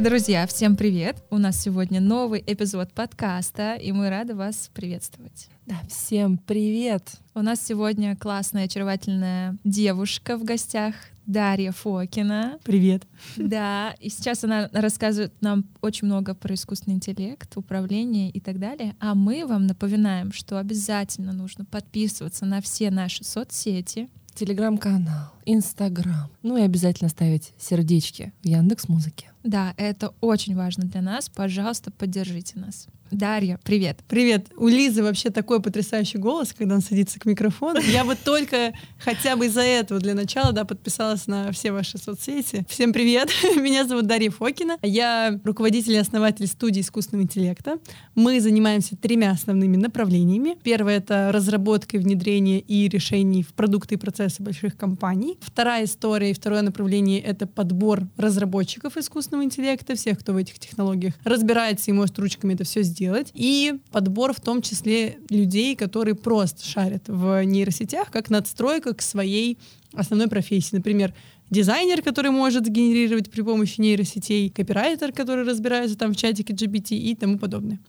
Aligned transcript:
Друзья, 0.00 0.46
всем 0.46 0.76
привет! 0.76 1.22
У 1.28 1.36
нас 1.36 1.60
сегодня 1.60 2.00
новый 2.00 2.42
эпизод 2.46 2.90
подкаста, 2.94 3.74
и 3.74 3.92
мы 3.92 4.08
рады 4.08 4.34
вас 4.34 4.70
приветствовать. 4.72 5.50
Да, 5.66 5.76
всем 5.90 6.38
привет! 6.38 7.06
У 7.34 7.42
нас 7.42 7.60
сегодня 7.62 8.16
классная, 8.16 8.64
очаровательная 8.64 9.58
девушка 9.62 10.38
в 10.38 10.44
гостях, 10.44 10.94
Дарья 11.26 11.70
Фокина. 11.72 12.58
Привет. 12.64 13.02
Да, 13.36 13.94
и 14.00 14.08
сейчас 14.08 14.42
она 14.42 14.70
рассказывает 14.72 15.34
нам 15.42 15.66
очень 15.82 16.06
много 16.06 16.34
про 16.34 16.54
искусственный 16.54 16.96
интеллект, 16.96 17.54
управление 17.56 18.30
и 18.30 18.40
так 18.40 18.58
далее. 18.58 18.96
А 19.00 19.14
мы 19.14 19.44
вам 19.46 19.66
напоминаем, 19.66 20.32
что 20.32 20.58
обязательно 20.58 21.34
нужно 21.34 21.66
подписываться 21.66 22.46
на 22.46 22.62
все 22.62 22.90
наши 22.90 23.22
соцсети, 23.22 24.08
Телеграм-канал, 24.40 25.34
Инстаграм. 25.44 26.30
Ну 26.42 26.56
и 26.56 26.62
обязательно 26.62 27.10
ставить 27.10 27.52
сердечки 27.58 28.32
в 28.42 28.46
Яндекс 28.46 28.88
Музыке. 28.88 29.32
Да, 29.44 29.74
это 29.76 30.14
очень 30.22 30.56
важно 30.56 30.84
для 30.84 31.02
нас. 31.02 31.28
Пожалуйста, 31.28 31.90
поддержите 31.90 32.58
нас. 32.58 32.86
Дарья, 33.10 33.58
привет. 33.64 33.98
Привет. 34.06 34.46
У 34.56 34.68
Лизы 34.68 35.02
вообще 35.02 35.30
такой 35.30 35.60
потрясающий 35.60 36.18
голос, 36.18 36.52
когда 36.56 36.76
он 36.76 36.80
садится 36.80 37.18
к 37.18 37.24
микрофону. 37.24 37.80
Я 37.92 38.04
бы 38.04 38.14
только 38.14 38.72
хотя 38.98 39.34
бы 39.34 39.46
из-за 39.46 39.62
этого 39.62 39.98
для 39.98 40.14
начала 40.14 40.52
да, 40.52 40.64
подписалась 40.64 41.26
на 41.26 41.50
все 41.50 41.72
ваши 41.72 41.98
соцсети. 41.98 42.64
Всем 42.68 42.92
привет. 42.92 43.30
Меня 43.56 43.84
зовут 43.84 44.06
Дарья 44.06 44.30
Фокина. 44.30 44.78
Я 44.82 45.40
руководитель 45.42 45.94
и 45.94 45.96
основатель 45.96 46.46
студии 46.46 46.82
искусственного 46.82 47.24
интеллекта. 47.24 47.78
Мы 48.14 48.40
занимаемся 48.40 48.96
тремя 48.96 49.32
основными 49.32 49.76
направлениями. 49.76 50.56
Первое— 50.62 50.96
это 50.98 51.32
разработка 51.32 51.96
и 51.96 52.00
внедрение 52.00 52.60
и 52.60 52.88
решений 52.88 53.42
в 53.42 53.54
продукты 53.54 53.96
и 53.96 53.98
процессы 53.98 54.40
больших 54.40 54.76
компаний. 54.76 55.36
Вторая 55.40 55.84
история 55.84 56.30
и 56.30 56.34
второе 56.34 56.62
направление— 56.62 57.20
это 57.22 57.48
подбор 57.48 58.02
разработчиков 58.16 58.96
искусственного 58.96 59.42
интеллекта, 59.42 59.96
всех, 59.96 60.20
кто 60.20 60.32
в 60.32 60.36
этих 60.36 60.60
технологиях 60.60 61.14
разбирается 61.24 61.90
и 61.90 61.94
может 61.94 62.16
ручками 62.20 62.54
это 62.54 62.62
все 62.62 62.82
сделать 62.84 62.99
сделать. 63.00 63.30
И 63.32 63.80
подбор 63.90 64.34
в 64.34 64.40
том 64.40 64.60
числе 64.60 65.18
людей, 65.30 65.74
которые 65.74 66.14
просто 66.14 66.66
шарят 66.66 67.04
в 67.06 67.42
нейросетях, 67.44 68.10
как 68.10 68.28
надстройка 68.28 68.92
к 68.92 69.00
своей 69.00 69.56
основной 69.94 70.28
профессии. 70.28 70.76
Например, 70.76 71.14
дизайнер, 71.48 72.02
который 72.02 72.30
может 72.30 72.68
генерировать 72.68 73.30
при 73.30 73.40
помощи 73.40 73.80
нейросетей, 73.80 74.50
копирайтер, 74.50 75.12
который 75.12 75.46
разбирается 75.46 75.96
там 75.96 76.12
в 76.12 76.16
чатике 76.16 76.52
GPT 76.52 76.96
и 76.96 77.14
тому 77.14 77.38
подобное. 77.38 77.80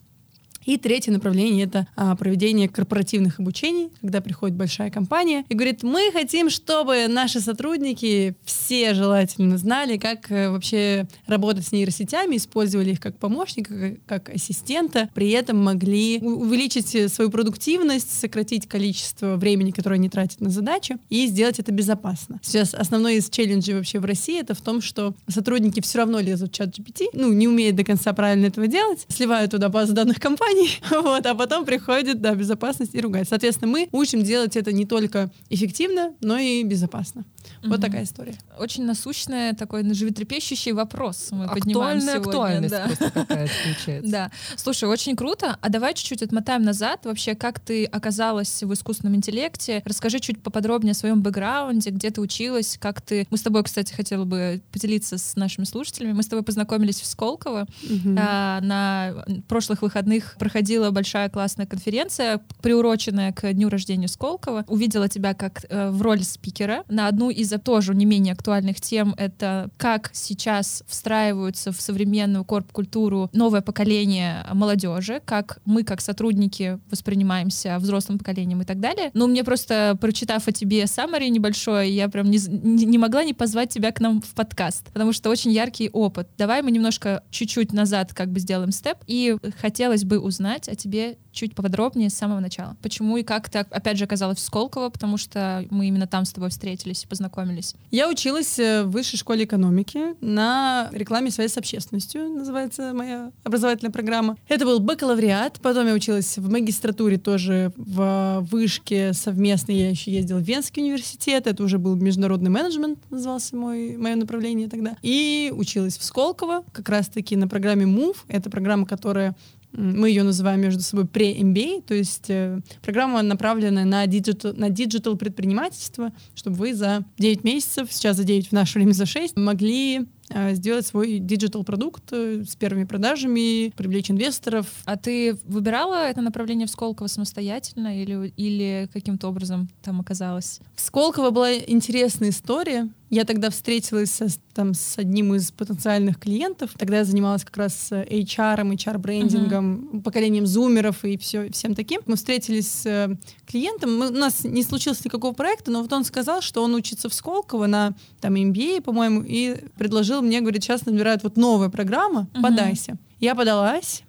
И 0.65 0.77
третье 0.77 1.11
направление— 1.11 1.65
это 1.65 1.87
а, 1.95 2.15
проведение 2.15 2.69
корпоративных 2.69 3.39
обучений, 3.39 3.89
когда 4.01 4.21
приходит 4.21 4.55
большая 4.55 4.91
компания 4.91 5.45
и 5.49 5.53
говорит, 5.53 5.83
мы 5.83 6.11
хотим, 6.11 6.49
чтобы 6.49 7.07
наши 7.07 7.39
сотрудники 7.39 8.35
все 8.45 8.93
желательно 8.93 9.57
знали, 9.57 9.97
как 9.97 10.31
э, 10.31 10.49
вообще 10.49 11.07
работать 11.27 11.65
с 11.65 11.71
нейросетями, 11.71 12.37
использовали 12.37 12.91
их 12.91 12.99
как 12.99 13.17
помощника, 13.17 13.73
как, 13.73 14.05
как 14.05 14.35
ассистента, 14.35 15.09
при 15.13 15.31
этом 15.31 15.57
могли 15.57 16.19
увеличить 16.19 17.11
свою 17.11 17.29
продуктивность, 17.29 18.19
сократить 18.19 18.67
количество 18.67 19.35
времени, 19.35 19.71
которое 19.71 19.95
они 19.95 20.09
тратят 20.09 20.41
на 20.41 20.49
задачу, 20.49 20.99
и 21.09 21.27
сделать 21.27 21.59
это 21.59 21.71
безопасно. 21.71 22.39
Сейчас 22.43 22.73
основной 22.73 23.15
из 23.15 23.29
челленджей 23.29 23.75
вообще 23.75 23.99
в 23.99 24.05
России 24.05 24.39
это 24.39 24.53
в 24.53 24.61
том, 24.61 24.81
что 24.81 25.15
сотрудники 25.27 25.81
все 25.81 25.99
равно 25.99 26.19
лезут 26.19 26.51
в 26.51 26.55
чат 26.55 26.69
GPT, 26.77 27.07
ну, 27.13 27.31
не 27.33 27.47
умеют 27.47 27.75
до 27.75 27.83
конца 27.83 28.13
правильно 28.13 28.47
этого 28.47 28.67
делать, 28.67 29.05
сливают 29.07 29.51
туда 29.51 29.69
базу 29.69 29.93
данных 29.93 30.19
компании, 30.19 30.50
компаний, 30.52 30.80
вот, 31.03 31.25
а 31.25 31.35
потом 31.35 31.66
приходит, 31.66 32.21
да, 32.21 32.35
безопасность 32.35 32.95
и 32.95 33.02
ругает. 33.02 33.27
Соответственно, 33.27 33.71
мы 33.71 33.89
учим 33.91 34.23
делать 34.23 34.55
это 34.55 34.71
не 34.71 34.85
только 34.85 35.31
эффективно, 35.49 36.13
но 36.21 36.38
и 36.38 36.63
безопасно. 36.63 37.25
Вот 37.64 37.73
угу. 37.73 37.81
такая 37.81 38.03
история. 38.03 38.36
Очень 38.58 38.86
насущный 38.86 39.53
такой 39.53 39.84
животрепещущий 39.94 40.72
вопрос 40.72 41.29
мы 41.31 41.46
Актуальная 41.46 41.62
поднимаем 41.62 42.02
сегодня. 42.02 42.19
актуальность 42.19 42.72
да. 42.72 43.09
какая-то 43.12 43.53
получается. 43.63 44.12
Да. 44.12 44.31
Слушай, 44.56 44.90
очень 44.90 45.16
круто. 45.16 45.57
А 45.62 45.69
давай 45.69 45.94
чуть-чуть 45.94 46.22
отмотаем 46.22 46.63
назад. 46.63 47.06
Вообще, 47.06 47.35
как 47.35 47.59
ты 47.59 47.85
оказалась 47.85 48.63
в 48.63 48.74
искусственном 48.74 49.16
интеллекте? 49.16 49.81
Расскажи 49.85 50.19
чуть 50.19 50.41
поподробнее 50.41 50.91
о 50.91 50.96
своем 50.96 51.22
бэкграунде, 51.22 51.90
где 51.90 52.12
ты 52.12 52.22
училась, 52.22 52.78
как 52.80 53.01
ты... 53.01 53.28
Мы 53.30 53.38
с 53.38 53.41
тобой, 53.41 53.63
кстати, 53.63 53.94
хотела 53.94 54.25
бы 54.25 54.62
поделиться 54.72 55.18
с 55.18 55.35
нашими 55.35 55.66
слушателями. 55.66 56.13
Мы 56.13 56.24
с 56.24 56.28
тобой 56.28 56.44
познакомились 56.44 57.01
в 57.01 57.06
Сколково. 57.06 57.68
Угу. 57.84 58.16
А, 58.18 58.62
на 58.62 59.25
прошлых 59.47 59.81
выходных 59.81 60.35
проходила 60.38 60.91
большая 60.91 61.30
классная 61.30 61.66
конференция, 61.66 62.41
приуроченная 62.62 63.31
к 63.34 63.51
дню 63.53 63.69
рождения 63.69 64.07
Сколково. 64.07 64.66
Увидела 64.68 65.09
тебя 65.09 65.34
как 65.34 65.66
э, 65.69 65.90
в 65.90 66.01
роли 66.01 66.24
спикера 66.24 66.84
на 66.88 67.07
одну 67.07 67.31
из 67.31 67.52
тоже 67.64 67.94
не 67.94 68.06
менее 68.06 68.34
актуальных 68.34 68.80
тем— 68.80 69.14
это 69.18 69.69
как 69.78 70.09
сейчас 70.14 70.84
встраиваются 70.88 71.72
в 71.72 71.81
современную 71.81 72.46
корп-культуру 72.46 73.30
новое 73.34 73.62
поколение 73.62 74.46
молодежи, 74.53 75.22
как 75.25 75.59
мы, 75.66 75.84
как 75.84 76.02
сотрудники, 76.02 76.80
воспринимаемся 76.90 77.78
взрослым 77.80 78.18
поколением 78.18 78.62
и 78.62 78.66
так 78.66 78.80
далее. 78.80 79.12
Ну, 79.14 79.28
мне 79.28 79.44
просто, 79.44 79.97
прочитав 80.00 80.47
о 80.47 80.52
тебе 80.52 80.84
summary 80.84 81.30
небольшой, 81.30 81.92
я 81.92 82.09
прям 82.09 82.30
не, 82.31 82.40
не 82.86 82.97
могла 82.97 83.24
не 83.24 83.34
позвать 83.34 83.69
тебя 83.69 83.92
к 83.92 84.00
нам 84.00 84.22
в 84.22 84.34
подкаст, 84.34 84.92
потому 84.94 85.13
что 85.13 85.30
очень 85.30 85.52
яркий 85.52 85.90
опыт. 85.90 86.28
Давай 86.38 86.62
мы 86.62 86.72
немножко 86.72 87.24
чуть-чуть 87.31 87.74
назад 87.74 88.13
как 88.13 88.31
бы 88.31 88.40
сделаем 88.40 88.72
степ, 88.72 88.98
и 89.08 89.36
хотелось 89.59 90.03
бы 90.03 90.19
узнать 90.19 90.69
о 90.69 90.75
тебе 90.75 91.18
чуть 91.31 91.56
поподробнее 91.56 92.09
с 92.09 92.14
самого 92.14 92.40
начала. 92.40 92.75
Почему 92.81 93.18
и 93.18 93.24
как 93.24 93.50
ты, 93.50 93.59
опять 93.59 93.97
же, 93.97 94.06
оказалась 94.06 94.38
в 94.38 94.42
Сколково, 94.42 94.90
потому 94.90 95.18
что 95.18 95.66
мы 95.69 95.88
именно 95.88 96.08
там 96.08 96.25
с 96.25 96.31
тобой 96.31 96.50
встретились 96.50 97.03
и 97.03 97.08
познакомились. 97.08 97.75
Я 97.90 98.09
училась 98.09 98.59
э, 98.59 98.84
в 98.84 98.92
высшей 98.92 99.18
школе 99.18 99.46
экономики 99.46 100.16
на 100.22 100.90
рекламе 100.92 101.31
связи 101.31 101.52
с 101.52 101.58
общественностью, 101.58 102.30
называется 102.30 102.94
моя 102.94 103.31
образовательная 103.44 103.92
программа. 103.92 104.38
Это 104.47 104.66
был 104.66 104.80
бакалавриат, 104.80 105.59
потом 105.62 105.88
я 105.88 105.94
училась 105.94 106.38
в 106.38 106.50
магистратуре 106.50 107.18
тоже 107.18 107.72
в 107.75 108.46
вышке 108.52 109.13
совместно, 109.13 109.72
я 109.72 109.90
еще 109.90 110.12
ездила 110.12 110.40
в 110.40 110.44
Венский 110.44 110.84
университет, 110.84 111.48
это 111.48 111.63
уже 111.63 111.78
был 111.78 111.96
международный 111.96 112.50
менеджмент, 112.50 113.00
назывался 113.09 113.56
мой, 113.56 113.98
мое 113.98 114.16
направление 114.16 114.68
тогда. 114.68 114.98
И 115.02 115.52
училась 115.56 115.98
в 115.98 116.03
Сколково, 116.03 116.63
как 116.72 116.90
раз-таки 116.90 117.36
на 117.36 117.48
программе 117.48 117.86
MOVE, 117.86 118.18
это 118.28 118.50
программа, 118.50 118.86
которая 118.86 119.36
мы 119.73 120.09
ее 120.09 120.23
называем 120.23 120.61
между 120.61 120.81
собой 120.81 121.05
pre-MBA, 121.05 121.83
то 121.83 121.93
есть 121.93 122.29
э, 122.29 122.59
программа 122.81 123.21
направленная 123.21 123.85
на 123.85 124.05
digital, 124.06 124.53
на 124.53 124.69
digital 124.69 125.16
предпринимательство, 125.15 126.11
чтобы 126.35 126.57
вы 126.57 126.73
за 126.73 127.05
9 127.17 127.43
месяцев, 127.43 127.91
сейчас 127.91 128.17
за 128.17 128.23
9, 128.23 128.49
в 128.49 128.51
наше 128.51 128.79
время 128.79 128.91
за 128.91 129.05
6, 129.05 129.37
могли 129.37 130.07
э, 130.29 130.53
сделать 130.55 130.85
свой 130.85 131.19
digital 131.19 131.63
продукт 131.63 132.03
э, 132.11 132.43
с 132.43 132.55
первыми 132.55 132.83
продажами, 132.83 133.69
привлечь 133.69 134.11
инвесторов. 134.11 134.67
А 134.85 134.97
ты 134.97 135.37
выбирала 135.45 136.07
это 136.09 136.21
направление 136.21 136.67
в 136.67 136.71
Сколково 136.71 137.07
самостоятельно 137.07 138.01
или, 138.01 138.33
или 138.35 138.89
каким-то 138.91 139.29
образом 139.29 139.69
там 139.81 140.01
оказалась? 140.01 140.59
В 140.75 140.81
Сколково 140.81 141.29
была 141.29 141.53
интересная 141.55 142.29
история. 142.29 142.89
Я 143.11 143.25
тогда 143.25 143.49
встретилась 143.49 144.09
со, 144.09 144.27
там, 144.53 144.73
с 144.73 144.97
одним 144.97 145.35
из 145.35 145.51
потенциальных 145.51 146.17
клиентов. 146.17 146.72
Тогда 146.77 146.99
я 146.99 147.03
занималась 147.03 147.44
как 147.44 147.57
раз 147.57 147.91
HR, 147.91 148.61
HR-брендингом, 148.61 149.89
uh-huh. 149.91 150.01
поколением 150.01 150.47
зумеров 150.47 151.03
и 151.03 151.17
все, 151.17 151.51
всем 151.51 151.75
таким. 151.75 152.00
Мы 152.05 152.16
встретились 152.16 152.71
с 152.71 152.85
э, 152.85 153.17
клиентом. 153.45 153.97
Мы, 153.97 154.07
у 154.07 154.13
нас 154.13 154.45
не 154.45 154.63
случилось 154.63 155.03
никакого 155.03 155.33
проекта, 155.33 155.71
но 155.71 155.81
вот 155.81 155.91
он 155.91 156.05
сказал, 156.05 156.39
что 156.39 156.63
он 156.63 156.73
учится 156.73 157.09
в 157.09 157.13
Сколково 157.13 157.66
на 157.66 157.95
там, 158.21 158.35
MBA, 158.35 158.81
по-моему, 158.81 159.23
и 159.27 159.57
предложил 159.77 160.21
мне, 160.21 160.39
говорит, 160.39 160.63
сейчас 160.63 160.85
набирают 160.85 161.23
вот 161.23 161.35
новая 161.35 161.67
программа, 161.67 162.29
uh-huh. 162.33 162.41
подайся. 162.41 162.97
Я 163.19 163.35
подалась, 163.35 164.03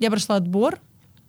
я 0.00 0.10
прошла 0.10 0.34
отбор, 0.34 0.80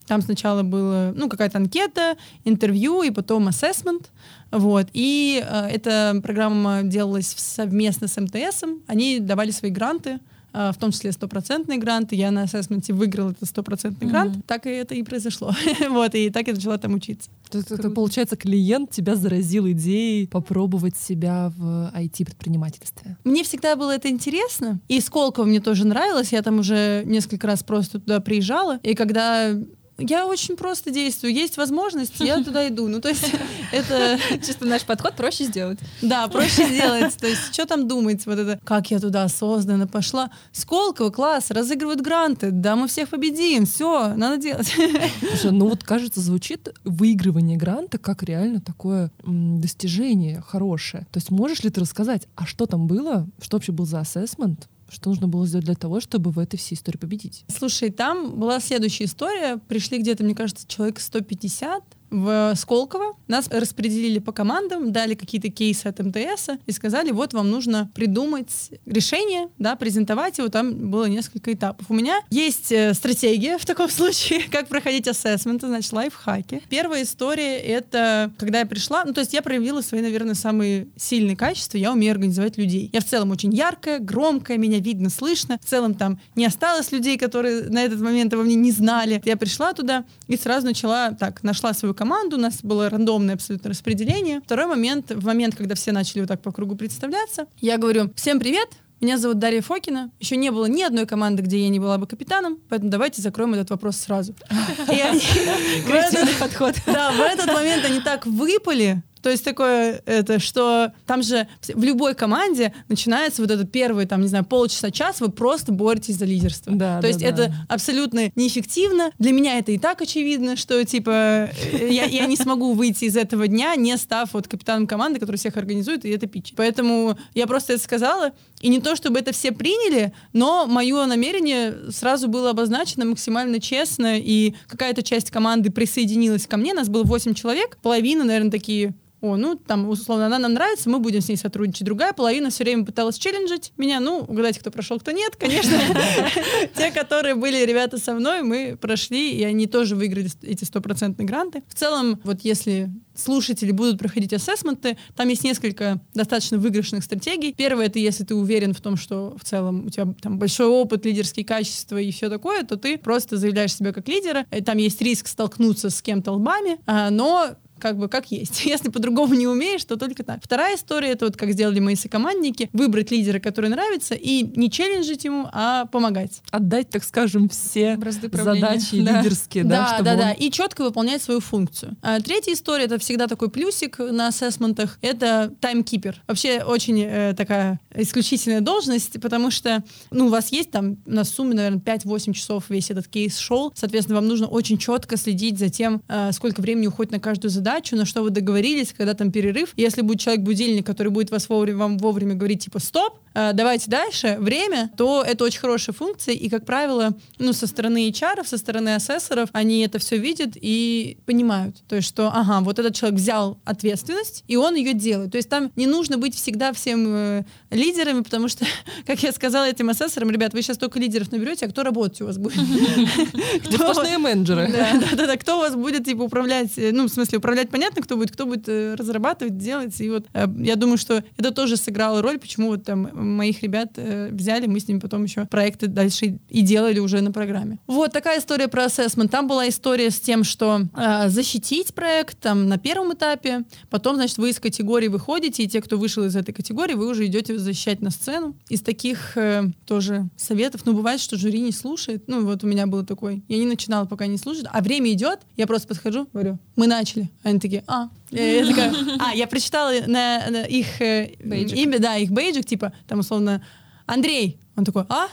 там 0.09 0.23
сначала 0.23 0.63
была 0.63 1.13
ну, 1.15 1.29
какая-то 1.29 1.59
анкета, 1.59 2.17
интервью 2.43 3.03
и 3.03 3.11
потом 3.11 3.47
ассессмент. 3.47 4.09
Вот. 4.49 4.87
И 4.91 5.45
э, 5.47 5.67
эта 5.67 6.19
программа 6.23 6.81
делалась 6.81 7.35
совместно 7.37 8.07
с 8.07 8.19
МТС. 8.19 8.63
Они 8.87 9.19
давали 9.19 9.51
свои 9.51 9.69
гранты, 9.69 10.19
э, 10.51 10.71
в 10.73 10.77
том 10.79 10.91
числе 10.91 11.11
стопроцентные 11.11 11.77
гранты. 11.77 12.15
Я 12.15 12.31
на 12.31 12.41
ассессменте 12.41 12.91
выиграла 12.91 13.33
этот 13.33 13.47
стопроцентный 13.47 14.07
mm-hmm. 14.07 14.11
грант. 14.11 14.45
Так 14.47 14.65
и 14.65 14.71
это 14.71 14.95
и 14.95 15.03
произошло. 15.03 15.53
вот, 15.91 16.15
и 16.15 16.31
так 16.31 16.47
я 16.47 16.55
начала 16.55 16.79
там 16.79 16.95
учиться. 16.95 17.29
Это, 17.53 17.75
это, 17.75 17.91
получается, 17.91 18.35
клиент 18.35 18.89
тебя 18.89 19.15
заразил 19.15 19.69
идеей 19.69 20.25
попробовать 20.25 20.97
себя 20.97 21.53
в 21.55 21.91
IT-предпринимательстве. 21.95 23.15
Мне 23.23 23.43
всегда 23.43 23.75
было 23.75 23.91
это 23.91 24.09
интересно. 24.09 24.79
И 24.87 25.01
Сколково 25.01 25.45
мне 25.45 25.59
тоже 25.59 25.85
нравилось. 25.85 26.31
Я 26.31 26.41
там 26.41 26.57
уже 26.57 27.03
несколько 27.05 27.45
раз 27.45 27.61
просто 27.61 27.99
туда 27.99 28.19
приезжала. 28.19 28.79
И 28.81 28.95
когда 28.95 29.55
я 29.99 30.25
очень 30.25 30.55
просто 30.55 30.91
действую. 30.91 31.33
Есть 31.33 31.57
возможность, 31.57 32.19
я 32.19 32.43
туда 32.43 32.67
иду. 32.67 32.87
Ну, 32.87 33.01
то 33.01 33.09
есть 33.09 33.31
это... 33.71 34.17
Чисто 34.45 34.65
наш 34.65 34.83
подход 34.83 35.15
проще 35.15 35.45
сделать. 35.45 35.79
Да, 36.01 36.27
проще 36.27 36.67
сделать. 36.67 37.15
То 37.17 37.27
есть 37.27 37.53
что 37.53 37.65
там 37.65 37.87
думать? 37.87 38.25
Вот 38.25 38.39
это, 38.39 38.59
как 38.63 38.91
я 38.91 38.99
туда 38.99 39.23
осознанно 39.23 39.87
пошла. 39.87 40.31
Сколково, 40.51 41.09
класс, 41.09 41.51
разыгрывают 41.51 42.01
гранты. 42.01 42.51
Да, 42.51 42.75
мы 42.75 42.87
всех 42.87 43.09
победим. 43.09 43.65
Все, 43.65 44.13
надо 44.15 44.37
делать. 44.41 44.73
Слушай, 45.29 45.51
ну 45.51 45.69
вот, 45.69 45.83
кажется, 45.83 46.21
звучит 46.21 46.69
выигрывание 46.83 47.57
гранта 47.57 47.97
как 47.97 48.23
реально 48.23 48.61
такое 48.61 49.11
достижение 49.23 50.41
хорошее. 50.47 51.05
То 51.11 51.17
есть 51.17 51.31
можешь 51.31 51.63
ли 51.63 51.69
ты 51.69 51.81
рассказать, 51.81 52.27
а 52.35 52.45
что 52.45 52.65
там 52.65 52.87
было? 52.87 53.27
Что 53.41 53.57
вообще 53.57 53.71
был 53.71 53.85
за 53.85 53.99
ассессмент? 53.99 54.67
Что 54.89 55.09
нужно 55.09 55.27
было 55.27 55.45
сделать 55.45 55.65
для 55.65 55.75
того, 55.75 55.99
чтобы 55.99 56.31
в 56.31 56.39
этой 56.39 56.57
всей 56.57 56.75
истории 56.75 56.97
победить? 56.97 57.45
Слушай, 57.47 57.89
там 57.89 58.39
была 58.39 58.59
следующая 58.59 59.05
история. 59.05 59.57
Пришли 59.57 59.99
где-то, 59.99 60.23
мне 60.23 60.35
кажется, 60.35 60.67
человек 60.67 60.99
150 60.99 61.83
в 62.09 62.53
Сколково. 62.55 63.15
Нас 63.27 63.47
распределили 63.49 64.19
по 64.19 64.31
командам, 64.31 64.91
дали 64.91 65.15
какие-то 65.15 65.49
кейсы 65.49 65.87
от 65.87 65.99
МТС 65.99 66.49
и 66.65 66.71
сказали, 66.71 67.11
вот 67.11 67.33
вам 67.33 67.49
нужно 67.49 67.91
придумать 67.93 68.71
решение, 68.85 69.49
да, 69.57 69.75
презентовать 69.75 70.37
его. 70.37 70.49
Там 70.49 70.89
было 70.89 71.05
несколько 71.05 71.53
этапов. 71.53 71.85
У 71.89 71.93
меня 71.93 72.21
есть 72.29 72.71
э, 72.71 72.93
стратегия 72.93 73.57
в 73.57 73.65
таком 73.65 73.89
случае, 73.89 74.43
как 74.49 74.67
проходить 74.67 75.07
ассессменты, 75.07 75.67
значит, 75.67 75.91
лайфхаки. 75.93 76.61
Первая 76.69 77.03
история— 77.03 77.57
это 77.59 78.31
когда 78.37 78.59
я 78.59 78.65
пришла, 78.65 79.03
ну, 79.05 79.13
то 79.13 79.21
есть 79.21 79.33
я 79.33 79.41
проявила 79.41 79.81
свои, 79.81 80.01
наверное, 80.01 80.35
самые 80.35 80.87
сильные 80.95 81.35
качества. 81.35 81.77
Я 81.77 81.91
умею 81.91 82.11
организовать 82.11 82.57
людей. 82.57 82.89
Я 82.93 83.01
в 83.01 83.05
целом 83.05 83.31
очень 83.31 83.53
яркая, 83.53 83.99
громкая, 83.99 84.57
меня 84.57 84.79
видно, 84.79 85.09
слышно. 85.09 85.59
В 85.63 85.69
целом 85.69 85.93
там 85.93 86.19
не 86.35 86.45
осталось 86.45 86.91
людей, 86.91 87.17
которые 87.17 87.63
на 87.63 87.83
этот 87.83 87.99
момент 88.01 88.33
обо 88.33 88.43
мне 88.43 88.55
не 88.55 88.71
знали. 88.71 89.21
Я 89.25 89.37
пришла 89.37 89.73
туда 89.73 90.05
и 90.27 90.37
сразу 90.37 90.65
начала, 90.65 91.11
так, 91.11 91.43
нашла 91.43 91.73
свою 91.73 91.93
команду, 91.99 92.37
у 92.37 92.39
нас 92.39 92.63
было 92.63 92.89
рандомное 92.89 93.35
абсолютно 93.35 93.69
распределение. 93.71 94.39
Второй 94.39 94.67
момент, 94.67 95.11
в 95.11 95.25
момент, 95.25 95.55
когда 95.55 95.75
все 95.75 95.91
начали 95.91 96.21
вот 96.21 96.29
так 96.29 96.41
по 96.41 96.53
кругу 96.53 96.77
представляться, 96.77 97.47
я 97.59 97.77
говорю, 97.77 98.09
всем 98.15 98.39
привет, 98.39 98.69
меня 99.01 99.17
зовут 99.17 99.39
Дарья 99.39 99.61
Фокина. 99.61 100.09
Еще 100.19 100.37
не 100.37 100.49
было 100.49 100.65
ни 100.65 100.81
одной 100.81 101.05
команды, 101.05 101.41
где 101.41 101.59
я 101.59 101.69
не 101.69 101.79
была 101.79 101.97
бы 101.97 102.07
капитаном, 102.07 102.57
поэтому 102.69 102.89
давайте 102.89 103.21
закроем 103.21 103.53
этот 103.53 103.69
вопрос 103.69 103.97
сразу. 103.97 104.33
Креативный 104.87 106.35
подход. 106.39 106.75
Да, 106.85 107.11
в 107.11 107.19
этот 107.19 107.47
момент 107.47 107.85
они 107.85 107.99
так 107.99 108.25
выпали, 108.25 109.03
то 109.21 109.29
есть 109.29 109.43
такое, 109.43 110.01
это, 110.05 110.39
что 110.39 110.93
там 111.05 111.23
же 111.23 111.47
в 111.67 111.83
любой 111.83 112.15
команде 112.15 112.73
начинается 112.87 113.41
вот 113.41 113.51
этот 113.51 113.71
первый, 113.71 114.05
там, 114.05 114.21
не 114.21 114.27
знаю, 114.27 114.45
полчаса-час, 114.45 115.21
вы 115.21 115.29
просто 115.29 115.71
боретесь 115.71 116.15
за 116.15 116.25
лидерство. 116.25 116.73
Да, 116.73 116.97
То 116.97 117.01
да, 117.03 117.07
есть 117.07 117.19
да. 117.19 117.27
это 117.27 117.53
абсолютно 117.67 118.31
неэффективно. 118.35 119.11
Для 119.19 119.31
меня 119.31 119.57
это 119.57 119.71
и 119.71 119.77
так 119.77 120.01
очевидно, 120.01 120.55
что, 120.55 120.83
типа, 120.83 121.49
э, 121.73 121.89
я, 121.91 122.05
я 122.05 122.25
не 122.25 122.35
смогу 122.35 122.73
выйти 122.73 123.05
из 123.05 123.17
этого 123.17 123.47
дня, 123.47 123.75
не 123.75 123.97
став 123.97 124.33
вот 124.33 124.47
капитаном 124.47 124.87
команды, 124.87 125.19
который 125.19 125.37
всех 125.37 125.57
организует, 125.57 126.05
и 126.05 126.09
это 126.09 126.27
пич. 126.27 126.53
Поэтому 126.55 127.17
я 127.33 127.47
просто 127.47 127.73
это 127.73 127.83
сказала, 127.83 128.31
и 128.59 128.69
не 128.69 128.79
то, 128.79 128.95
чтобы 128.95 129.19
это 129.19 129.31
все 129.31 129.51
приняли, 129.51 130.13
но 130.33 130.65
мое 130.67 131.05
намерение 131.05 131.91
сразу 131.91 132.27
было 132.27 132.49
обозначено 132.51 133.05
максимально 133.05 133.59
честно, 133.59 134.19
и 134.19 134.53
какая-то 134.67 135.03
часть 135.03 135.31
команды 135.31 135.71
присоединилась 135.71 136.47
ко 136.47 136.57
мне, 136.57 136.73
нас 136.73 136.89
было 136.89 137.03
8 137.03 137.33
человек, 137.33 137.77
половина, 137.81 138.23
наверное, 138.23 138.51
такие 138.51 138.93
о, 139.21 139.35
ну, 139.35 139.55
там, 139.55 139.87
условно, 139.89 140.27
она 140.27 140.39
нам 140.39 140.53
нравится, 140.53 140.89
мы 140.89 140.99
будем 140.99 141.21
с 141.21 141.27
ней 141.27 141.35
сотрудничать. 141.35 141.83
Другая 141.83 142.13
половина 142.13 142.49
все 142.49 142.63
время 142.63 142.85
пыталась 142.85 143.17
челленджить 143.17 143.73
меня. 143.77 143.99
Ну, 143.99 144.19
угадайте, 144.19 144.59
кто 144.59 144.71
прошел, 144.71 144.99
кто 144.99 145.11
нет, 145.11 145.35
конечно. 145.35 145.77
Те, 146.75 146.91
которые 146.91 147.35
были 147.35 147.65
ребята 147.65 147.97
со 147.97 148.13
мной, 148.13 148.41
мы 148.41 148.77
прошли, 148.79 149.31
и 149.31 149.43
они 149.43 149.67
тоже 149.67 149.95
выиграли 149.95 150.29
эти 150.43 150.63
стопроцентные 150.63 151.25
гранты. 151.25 151.63
В 151.67 151.75
целом, 151.75 152.19
вот 152.23 152.41
если 152.41 152.89
слушатели 153.15 153.71
будут 153.71 153.99
проходить 153.99 154.33
ассессменты, 154.33 154.97
там 155.15 155.27
есть 155.27 155.43
несколько 155.43 156.01
достаточно 156.13 156.57
выигрышных 156.57 157.03
стратегий. 157.03 157.53
Первое— 157.53 157.85
это 157.87 157.99
если 157.99 158.23
ты 158.23 158.35
уверен 158.35 158.73
в 158.73 158.81
том, 158.81 158.97
что 158.97 159.35
в 159.37 159.43
целом 159.43 159.85
у 159.87 159.89
тебя 159.89 160.13
там 160.21 160.39
большой 160.39 160.67
опыт, 160.67 161.05
лидерские 161.05 161.45
качества 161.45 161.97
и 161.97 162.11
все 162.11 162.29
такое, 162.29 162.63
то 162.63 162.77
ты 162.77 162.97
просто 162.97 163.37
заявляешь 163.37 163.75
себя 163.75 163.93
как 163.93 164.07
лидера. 164.07 164.45
И 164.51 164.61
Там 164.61 164.77
есть 164.77 165.01
риск 165.01 165.27
столкнуться 165.27 165.89
с 165.89 166.01
кем-то 166.01 166.31
лбами, 166.31 166.79
а, 166.85 167.09
но 167.09 167.55
как 167.79 167.97
бы 167.97 168.07
как 168.07 168.31
есть. 168.31 168.65
Если 168.65 168.89
по-другому 168.89 169.33
не 169.33 169.47
умеешь, 169.47 169.83
то 169.85 169.95
только 169.95 170.23
так. 170.23 170.39
Вторая 170.43 170.75
история, 170.75 171.09
это 171.09 171.25
вот 171.25 171.37
как 171.37 171.51
сделали 171.51 171.79
мои 171.79 171.95
сокомандники, 171.95 172.69
выбрать 172.73 173.11
лидера, 173.11 173.39
который 173.39 173.69
нравится, 173.69 174.15
и 174.15 174.43
не 174.57 174.69
челленджить 174.69 175.23
ему, 175.25 175.47
а 175.51 175.85
помогать. 175.85 176.41
Отдать, 176.51 176.89
так 176.89 177.03
скажем, 177.03 177.49
все 177.49 177.97
задачи 178.31 179.01
Да. 179.03 179.21
лидерские, 179.21 179.63
да, 179.63 179.69
Да, 179.69 179.87
чтобы 179.87 180.03
да, 180.03 180.11
он- 180.13 180.17
да. 180.19 180.31
И 180.33 180.51
четко 180.51 180.83
выполнять 180.83 181.21
свою 181.21 181.39
функцию. 181.39 181.95
А 182.01 182.19
третья 182.19 182.53
история 182.53 182.85
это 182.85 182.97
всегда 182.99 183.27
такой 183.27 183.49
плюсик 183.49 183.99
на 183.99 184.27
ассессментах. 184.27 184.97
Это 185.01 185.53
таймкипер. 185.59 186.21
Вообще 186.27 186.61
очень 186.63 187.01
э, 187.01 187.33
такая 187.35 187.79
исключительная 187.95 188.61
должность, 188.61 189.19
потому 189.21 189.51
что 189.51 189.83
ну, 190.11 190.27
у 190.27 190.29
вас 190.29 190.51
есть 190.51 190.71
там 190.71 190.97
на 191.05 191.23
сумме, 191.23 191.55
наверное, 191.55 191.79
5-8 191.79 192.33
часов 192.33 192.65
весь 192.69 192.91
этот 192.91 193.07
кейс 193.07 193.37
шел. 193.37 193.71
Соответственно, 193.75 194.17
вам 194.19 194.27
нужно 194.27 194.47
очень 194.47 194.77
четко 194.77 195.17
следить 195.17 195.59
за 195.59 195.69
тем, 195.69 196.01
э, 196.07 196.31
сколько 196.33 196.61
времени 196.61 196.87
уходит 196.87 197.11
на 197.11 197.19
каждую 197.19 197.51
задачу, 197.51 197.68
на 197.95 198.05
что 198.05 198.23
вы 198.23 198.29
договорились, 198.29 198.93
когда 198.93 199.13
там 199.13 199.31
перерыв. 199.31 199.73
Если 199.77 200.01
будет 200.01 200.19
человек-будильник, 200.19 200.85
который 200.85 201.09
будет 201.09 201.31
вас 201.31 201.49
вовремя, 201.49 201.77
вам 201.77 201.97
вовремя 201.97 202.35
говорить, 202.35 202.65
типа, 202.65 202.79
стоп, 202.79 203.19
давайте 203.53 203.89
дальше, 203.89 204.37
время, 204.39 204.91
то 204.97 205.23
это 205.25 205.43
очень 205.43 205.59
хорошая 205.59 205.95
функция. 205.95 206.35
И, 206.35 206.49
как 206.49 206.65
правило, 206.65 207.13
ну, 207.37 207.53
со 207.53 207.67
стороны 207.67 208.09
HR, 208.09 208.45
со 208.45 208.57
стороны 208.57 208.95
ассессоров, 208.95 209.49
они 209.53 209.81
это 209.81 209.99
все 209.99 210.17
видят 210.17 210.51
и 210.55 211.17
понимают. 211.25 211.77
То 211.87 211.95
есть, 211.95 212.07
что, 212.07 212.31
ага, 212.33 212.61
вот 212.61 212.79
этот 212.79 212.95
человек 212.95 213.19
взял 213.19 213.59
ответственность, 213.65 214.43
и 214.47 214.55
он 214.55 214.75
ее 214.75 214.93
делает. 214.93 215.31
То 215.31 215.37
есть 215.37 215.49
там 215.49 215.71
не 215.75 215.87
нужно 215.87 216.17
быть 216.17 216.35
всегда 216.35 216.73
всем 216.73 217.05
э, 217.07 217.43
лидерами, 217.71 218.21
потому 218.21 218.47
что, 218.47 218.65
как 219.05 219.21
я 219.23 219.31
сказала 219.31 219.65
этим 219.65 219.89
ассессорам, 219.89 220.31
ребят, 220.31 220.53
вы 220.53 220.61
сейчас 220.61 220.77
только 220.77 220.99
лидеров 220.99 221.31
наберете, 221.31 221.65
а 221.65 221.69
кто 221.69 221.83
работать 221.83 222.21
у 222.21 222.25
вас 222.25 222.37
будет? 222.37 222.59
Сплошные 223.71 224.17
менеджеры. 224.17 224.71
да, 224.71 224.99
да, 224.99 225.15
да, 225.15 225.27
да. 225.27 225.37
Кто 225.37 225.57
у 225.57 225.59
вас 225.59 225.75
будет, 225.75 226.05
типа, 226.05 226.23
управлять, 226.23 226.77
э, 226.77 226.91
ну, 226.91 227.05
в 227.05 227.09
смысле, 227.09 227.37
управлять 227.37 227.69
понятно, 227.69 228.01
кто 228.01 228.17
будет, 228.17 228.31
кто 228.31 228.45
будет 228.45 228.67
э, 228.67 228.95
разрабатывать, 228.95 229.57
делать. 229.57 229.99
И 230.01 230.09
вот 230.09 230.25
э, 230.33 230.47
я 230.59 230.75
думаю, 230.75 230.97
что 230.97 231.23
это 231.37 231.51
тоже 231.51 231.77
сыграло 231.77 232.21
роль, 232.21 232.39
почему 232.39 232.69
вот 232.69 232.83
там 232.83 233.09
моих 233.35 233.63
ребят 233.63 233.91
э, 233.95 234.29
взяли, 234.31 234.67
мы 234.67 234.79
с 234.79 234.87
ними 234.87 234.99
потом 234.99 235.23
еще 235.23 235.45
проекты 235.45 235.87
дальше 235.87 236.39
и 236.49 236.61
делали 236.61 236.99
уже 236.99 237.21
на 237.21 237.31
программе. 237.31 237.79
Вот 237.87 238.11
такая 238.11 238.39
история 238.39 238.67
про 238.67 238.85
ассессмент. 238.85 239.31
Там 239.31 239.47
была 239.47 239.67
история 239.69 240.11
с 240.11 240.19
тем, 240.19 240.43
что 240.43 240.81
э, 240.95 241.29
защитить 241.29 241.93
проект 241.93 242.39
там 242.39 242.67
на 242.67 242.77
первом 242.77 243.13
этапе, 243.13 243.63
потом, 243.89 244.15
значит, 244.15 244.37
вы 244.37 244.49
из 244.49 244.59
категории 244.59 245.07
выходите, 245.07 245.63
и 245.63 245.67
те, 245.67 245.81
кто 245.81 245.97
вышел 245.97 246.23
из 246.23 246.35
этой 246.35 246.53
категории, 246.53 246.93
вы 246.93 247.07
уже 247.07 247.25
идете 247.25 247.57
защищать 247.57 248.01
на 248.01 248.09
сцену. 248.09 248.55
Из 248.69 248.81
таких 248.81 249.37
э, 249.37 249.65
тоже 249.85 250.29
советов, 250.37 250.81
ну, 250.85 250.93
бывает, 250.93 251.19
что 251.19 251.37
жюри 251.37 251.61
не 251.61 251.71
слушает. 251.71 252.23
Ну, 252.27 252.45
вот 252.45 252.63
у 252.63 252.67
меня 252.67 252.87
был 252.87 253.05
такой. 253.05 253.43
Я 253.47 253.57
не 253.57 253.65
начинала, 253.65 254.05
пока 254.05 254.27
не 254.27 254.37
слушают. 254.37 254.67
А 254.71 254.81
время 254.81 255.11
идет, 255.11 255.39
я 255.57 255.67
просто 255.67 255.87
подхожу, 255.87 256.27
говорю, 256.33 256.57
мы 256.75 256.87
начали. 256.87 257.29
Они 257.43 257.59
такие, 257.59 257.83
а. 257.87 258.09
Я, 258.31 258.61
я 258.61 258.67
такая, 258.67 258.93
а, 259.19 259.33
я 259.33 259.47
прочитала 259.47 259.91
на, 260.07 260.45
на 260.49 260.63
их 260.63 261.01
э, 261.01 261.35
Бейджик. 261.43 261.77
имя, 261.77 261.99
да, 261.99 262.17
их 262.17 262.31
бейджик, 262.31 262.65
типа, 262.65 262.93
там, 263.07 263.19
условно, 263.19 263.63
Андрей. 264.05 264.59
Он 264.75 264.85
такой, 264.85 265.03
а? 265.09 265.27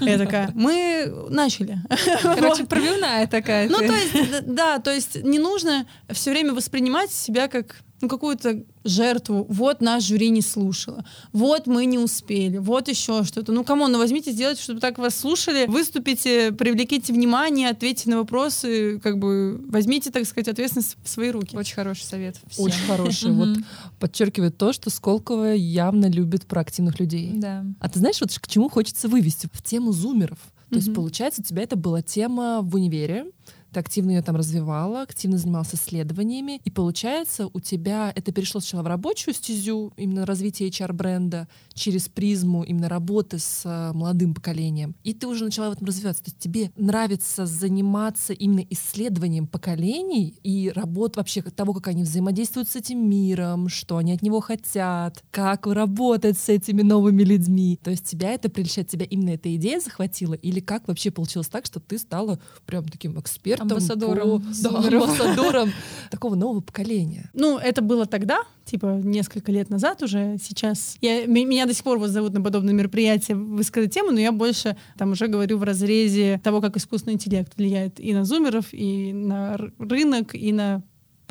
Я 0.00 0.18
такая, 0.18 0.50
мы 0.54 1.26
начали. 1.30 1.78
Короче, 2.22 2.64
пробивная 2.64 3.26
такая. 3.26 3.68
Ну, 3.68 3.78
то 3.78 3.94
есть, 3.94 4.46
да, 4.46 4.78
то 4.80 4.92
есть 4.92 5.22
не 5.22 5.38
нужно 5.38 5.86
все 6.10 6.30
время 6.30 6.52
воспринимать 6.52 7.10
себя 7.10 7.48
как 7.48 7.76
ну, 8.02 8.08
какую-то 8.08 8.64
жертву. 8.84 9.46
Вот 9.48 9.80
наш 9.80 10.04
жюри 10.04 10.30
не 10.30 10.42
слушало. 10.42 11.04
Вот 11.32 11.66
мы 11.66 11.86
не 11.86 11.98
успели. 11.98 12.58
Вот 12.58 12.88
еще 12.88 13.22
что-то. 13.24 13.52
Ну, 13.52 13.64
come 13.64 13.80
on, 13.80 13.92
ну 13.92 13.98
возьмите, 13.98 14.32
сделайте, 14.32 14.62
чтобы 14.62 14.80
так 14.80 14.98
вас 14.98 15.14
слушали. 15.14 15.66
Выступите, 15.66 16.52
привлеките 16.52 17.12
внимание, 17.12 17.70
ответьте 17.70 18.10
на 18.10 18.18
вопросы. 18.18 18.98
Как 18.98 19.18
бы 19.18 19.64
возьмите, 19.68 20.10
так 20.10 20.26
сказать, 20.26 20.48
ответственность 20.48 20.96
в 21.02 21.08
свои 21.08 21.30
руки. 21.30 21.56
Очень 21.56 21.74
хороший 21.74 22.04
совет. 22.04 22.36
всем. 22.48 22.64
Очень 22.64 22.86
хороший. 22.86 23.32
Вот 23.32 23.58
подчеркивает 24.00 24.58
то, 24.58 24.72
что 24.72 24.90
Сколково 24.90 25.52
явно 25.54 26.10
любит 26.10 26.46
проактивных 26.46 26.98
людей. 26.98 27.30
Да. 27.34 27.64
А 27.78 27.88
ты 27.88 28.00
знаешь, 28.00 28.20
вот 28.20 28.36
к 28.36 28.48
чему 28.48 28.68
хочется 28.68 29.08
вывести? 29.08 29.48
В 29.52 29.62
тему 29.62 29.92
зумеров. 29.92 30.38
То 30.70 30.76
есть, 30.76 30.94
получается, 30.94 31.42
у 31.42 31.44
тебя 31.44 31.62
это 31.62 31.76
была 31.76 32.00
тема 32.00 32.60
в 32.62 32.74
универе, 32.74 33.26
ты 33.72 33.80
активно 33.80 34.10
ее 34.10 34.22
там 34.22 34.36
развивала, 34.36 35.02
активно 35.02 35.38
занимался 35.38 35.76
исследованиями, 35.76 36.60
и 36.64 36.70
получается, 36.70 37.48
у 37.52 37.60
тебя 37.60 38.12
это 38.14 38.32
перешло 38.32 38.60
сначала 38.60 38.82
в 38.82 38.86
рабочую 38.86 39.34
стезю, 39.34 39.92
именно 39.96 40.26
развитие 40.26 40.68
HR-бренда, 40.68 41.48
через 41.74 42.08
призму 42.08 42.62
именно 42.62 42.88
работы 42.88 43.38
с 43.38 43.62
э, 43.64 43.92
молодым 43.92 44.34
поколением, 44.34 44.94
и 45.04 45.14
ты 45.14 45.26
уже 45.26 45.44
начала 45.44 45.70
в 45.70 45.72
этом 45.72 45.86
развиваться. 45.86 46.24
То 46.24 46.28
есть 46.28 46.38
тебе 46.38 46.70
нравится 46.76 47.46
заниматься 47.46 48.32
именно 48.32 48.64
исследованием 48.70 49.46
поколений 49.46 50.34
и 50.42 50.70
работ 50.74 51.16
вообще 51.16 51.42
того, 51.42 51.72
как 51.72 51.88
они 51.88 52.02
взаимодействуют 52.02 52.68
с 52.68 52.76
этим 52.76 53.08
миром, 53.08 53.68
что 53.68 53.96
они 53.96 54.12
от 54.12 54.22
него 54.22 54.40
хотят, 54.40 55.24
как 55.30 55.66
работать 55.66 56.38
с 56.38 56.48
этими 56.48 56.82
новыми 56.82 57.22
людьми. 57.22 57.78
То 57.82 57.90
есть 57.90 58.04
тебя 58.04 58.32
это 58.32 58.48
прельщает, 58.48 58.88
тебя 58.88 59.06
именно 59.06 59.30
эта 59.30 59.54
идея 59.56 59.80
захватила, 59.80 60.34
или 60.34 60.60
как 60.60 60.88
вообще 60.88 61.10
получилось 61.10 61.48
так, 61.48 61.66
что 61.66 61.80
ты 61.80 61.98
стала 61.98 62.38
прям 62.66 62.88
таким 62.88 63.18
экспертом, 63.18 63.61
Амбассадором 63.62 64.40
по- 64.40 64.46
да, 64.62 64.78
амбассадором 64.78 65.70
такого 66.10 66.34
нового 66.34 66.60
поколения. 66.60 67.30
Ну, 67.32 67.58
это 67.58 67.80
было 67.82 68.06
тогда, 68.06 68.40
типа 68.64 69.00
несколько 69.02 69.50
лет 69.50 69.70
назад 69.70 70.02
уже. 70.02 70.36
Сейчас 70.42 70.96
я, 71.00 71.26
меня 71.26 71.66
до 71.66 71.74
сих 71.74 71.84
пор 71.84 71.98
вот 71.98 72.10
зовут 72.10 72.32
на 72.34 72.40
подобные 72.42 72.74
мероприятия 72.74 73.34
высказать 73.34 73.92
тему, 73.94 74.10
но 74.10 74.20
я 74.20 74.32
больше 74.32 74.76
там 74.98 75.12
уже 75.12 75.26
говорю 75.26 75.58
в 75.58 75.62
разрезе 75.62 76.40
того, 76.44 76.60
как 76.60 76.76
искусственный 76.76 77.14
интеллект 77.14 77.52
влияет 77.56 77.98
и 77.98 78.12
на 78.12 78.24
зумеров, 78.24 78.66
и 78.72 79.12
на 79.12 79.56
рынок, 79.78 80.34
и 80.34 80.52
на 80.52 80.82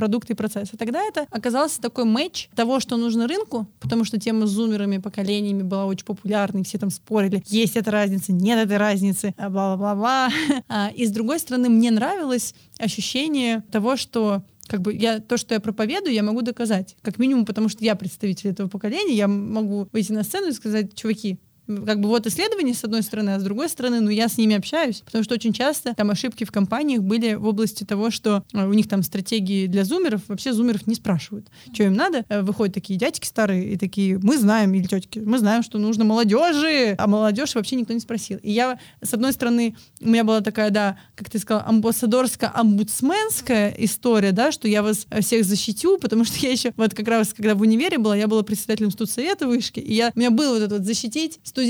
продукты 0.01 0.33
и 0.33 0.35
процессы. 0.35 0.75
Тогда 0.77 1.03
это 1.03 1.27
оказался 1.29 1.79
такой 1.79 2.05
матч 2.05 2.49
того, 2.55 2.79
что 2.79 2.97
нужно 2.97 3.27
рынку, 3.27 3.67
потому 3.79 4.03
что 4.03 4.19
тема 4.19 4.47
с 4.47 4.49
зумерами, 4.49 4.97
поколениями 4.97 5.61
была 5.61 5.85
очень 5.85 6.05
популярной, 6.05 6.63
все 6.63 6.79
там 6.79 6.89
спорили, 6.89 7.43
есть 7.45 7.77
эта 7.77 7.91
разница, 7.91 8.33
нет 8.33 8.57
этой 8.57 8.77
разницы, 8.77 9.35
а, 9.37 9.51
бла-бла-бла. 9.51 10.29
А, 10.67 10.89
и 10.95 11.05
с 11.05 11.11
другой 11.11 11.37
стороны, 11.37 11.69
мне 11.69 11.91
нравилось 11.91 12.55
ощущение 12.79 13.63
того, 13.71 13.95
что 13.95 14.41
как 14.65 14.81
бы 14.81 14.91
я 14.91 15.19
то, 15.19 15.37
что 15.37 15.53
я 15.53 15.59
проповедую, 15.59 16.15
я 16.15 16.23
могу 16.23 16.41
доказать. 16.41 16.95
Как 17.03 17.19
минимум, 17.19 17.45
потому 17.45 17.69
что 17.69 17.83
я 17.83 17.95
представитель 17.95 18.49
этого 18.49 18.69
поколения, 18.69 19.13
я 19.13 19.27
могу 19.27 19.87
выйти 19.91 20.13
на 20.13 20.23
сцену 20.23 20.47
и 20.47 20.53
сказать, 20.53 20.95
чуваки, 20.95 21.37
как 21.85 21.99
бы 21.99 22.09
вот 22.09 22.27
исследования 22.27 22.73
с 22.73 22.83
одной 22.83 23.03
стороны, 23.03 23.31
а 23.31 23.39
с 23.39 23.43
другой 23.43 23.69
стороны, 23.69 24.01
ну 24.01 24.09
я 24.09 24.27
с 24.27 24.37
ними 24.37 24.55
общаюсь, 24.55 25.01
потому 25.05 25.23
что 25.23 25.35
очень 25.35 25.53
часто 25.53 25.93
там 25.95 26.09
ошибки 26.09 26.43
в 26.43 26.51
компаниях 26.51 27.01
были 27.01 27.33
в 27.33 27.47
области 27.47 27.83
того, 27.83 28.11
что 28.11 28.43
э, 28.53 28.65
у 28.65 28.73
них 28.73 28.87
там 28.87 29.03
стратегии 29.03 29.67
для 29.67 29.83
зумеров, 29.83 30.21
вообще 30.27 30.53
зумеров 30.53 30.87
не 30.87 30.95
спрашивают, 30.95 31.47
что 31.73 31.83
им 31.83 31.93
надо. 31.93 32.25
Э, 32.29 32.41
выходят 32.41 32.73
такие 32.73 32.97
дядьки 32.97 33.25
старые 33.25 33.73
и 33.73 33.77
такие, 33.77 34.19
мы 34.19 34.37
знаем, 34.37 34.73
или 34.73 34.85
тетки, 34.85 35.19
мы 35.19 35.37
знаем, 35.37 35.63
что 35.63 35.77
нужно 35.77 36.03
молодежи, 36.03 36.95
а 36.97 37.07
молодежь 37.07 37.55
вообще 37.55 37.75
никто 37.75 37.93
не 37.93 37.99
спросил. 37.99 38.39
И 38.43 38.51
я, 38.51 38.79
с 39.01 39.13
одной 39.13 39.33
стороны, 39.33 39.75
у 40.01 40.09
меня 40.09 40.23
была 40.23 40.41
такая, 40.41 40.69
да, 40.69 40.97
как 41.15 41.29
ты 41.29 41.39
сказала, 41.39 41.65
амбассадорско-омбудсменская 41.67 43.73
история, 43.77 44.31
да, 44.31 44.51
что 44.51 44.67
я 44.67 44.83
вас 44.83 45.07
всех 45.21 45.45
защитю, 45.45 45.97
потому 45.97 46.25
что 46.25 46.37
я 46.39 46.51
еще, 46.51 46.73
вот 46.77 46.93
как 46.93 47.07
раз, 47.07 47.33
когда 47.33 47.55
в 47.55 47.61
универе 47.61 47.97
была, 47.97 48.15
я 48.15 48.27
была 48.27 48.43
председателем 48.43 48.91
студсовета 48.91 49.47
вышки, 49.47 49.79
и 49.79 49.93
я, 49.93 50.11
у 50.15 50.19
меня 50.19 50.31
было 50.31 50.55
вот 50.55 50.63
это 50.63 50.75
вот 50.75 50.85
защитить 50.85 51.39
студентов 51.43 51.60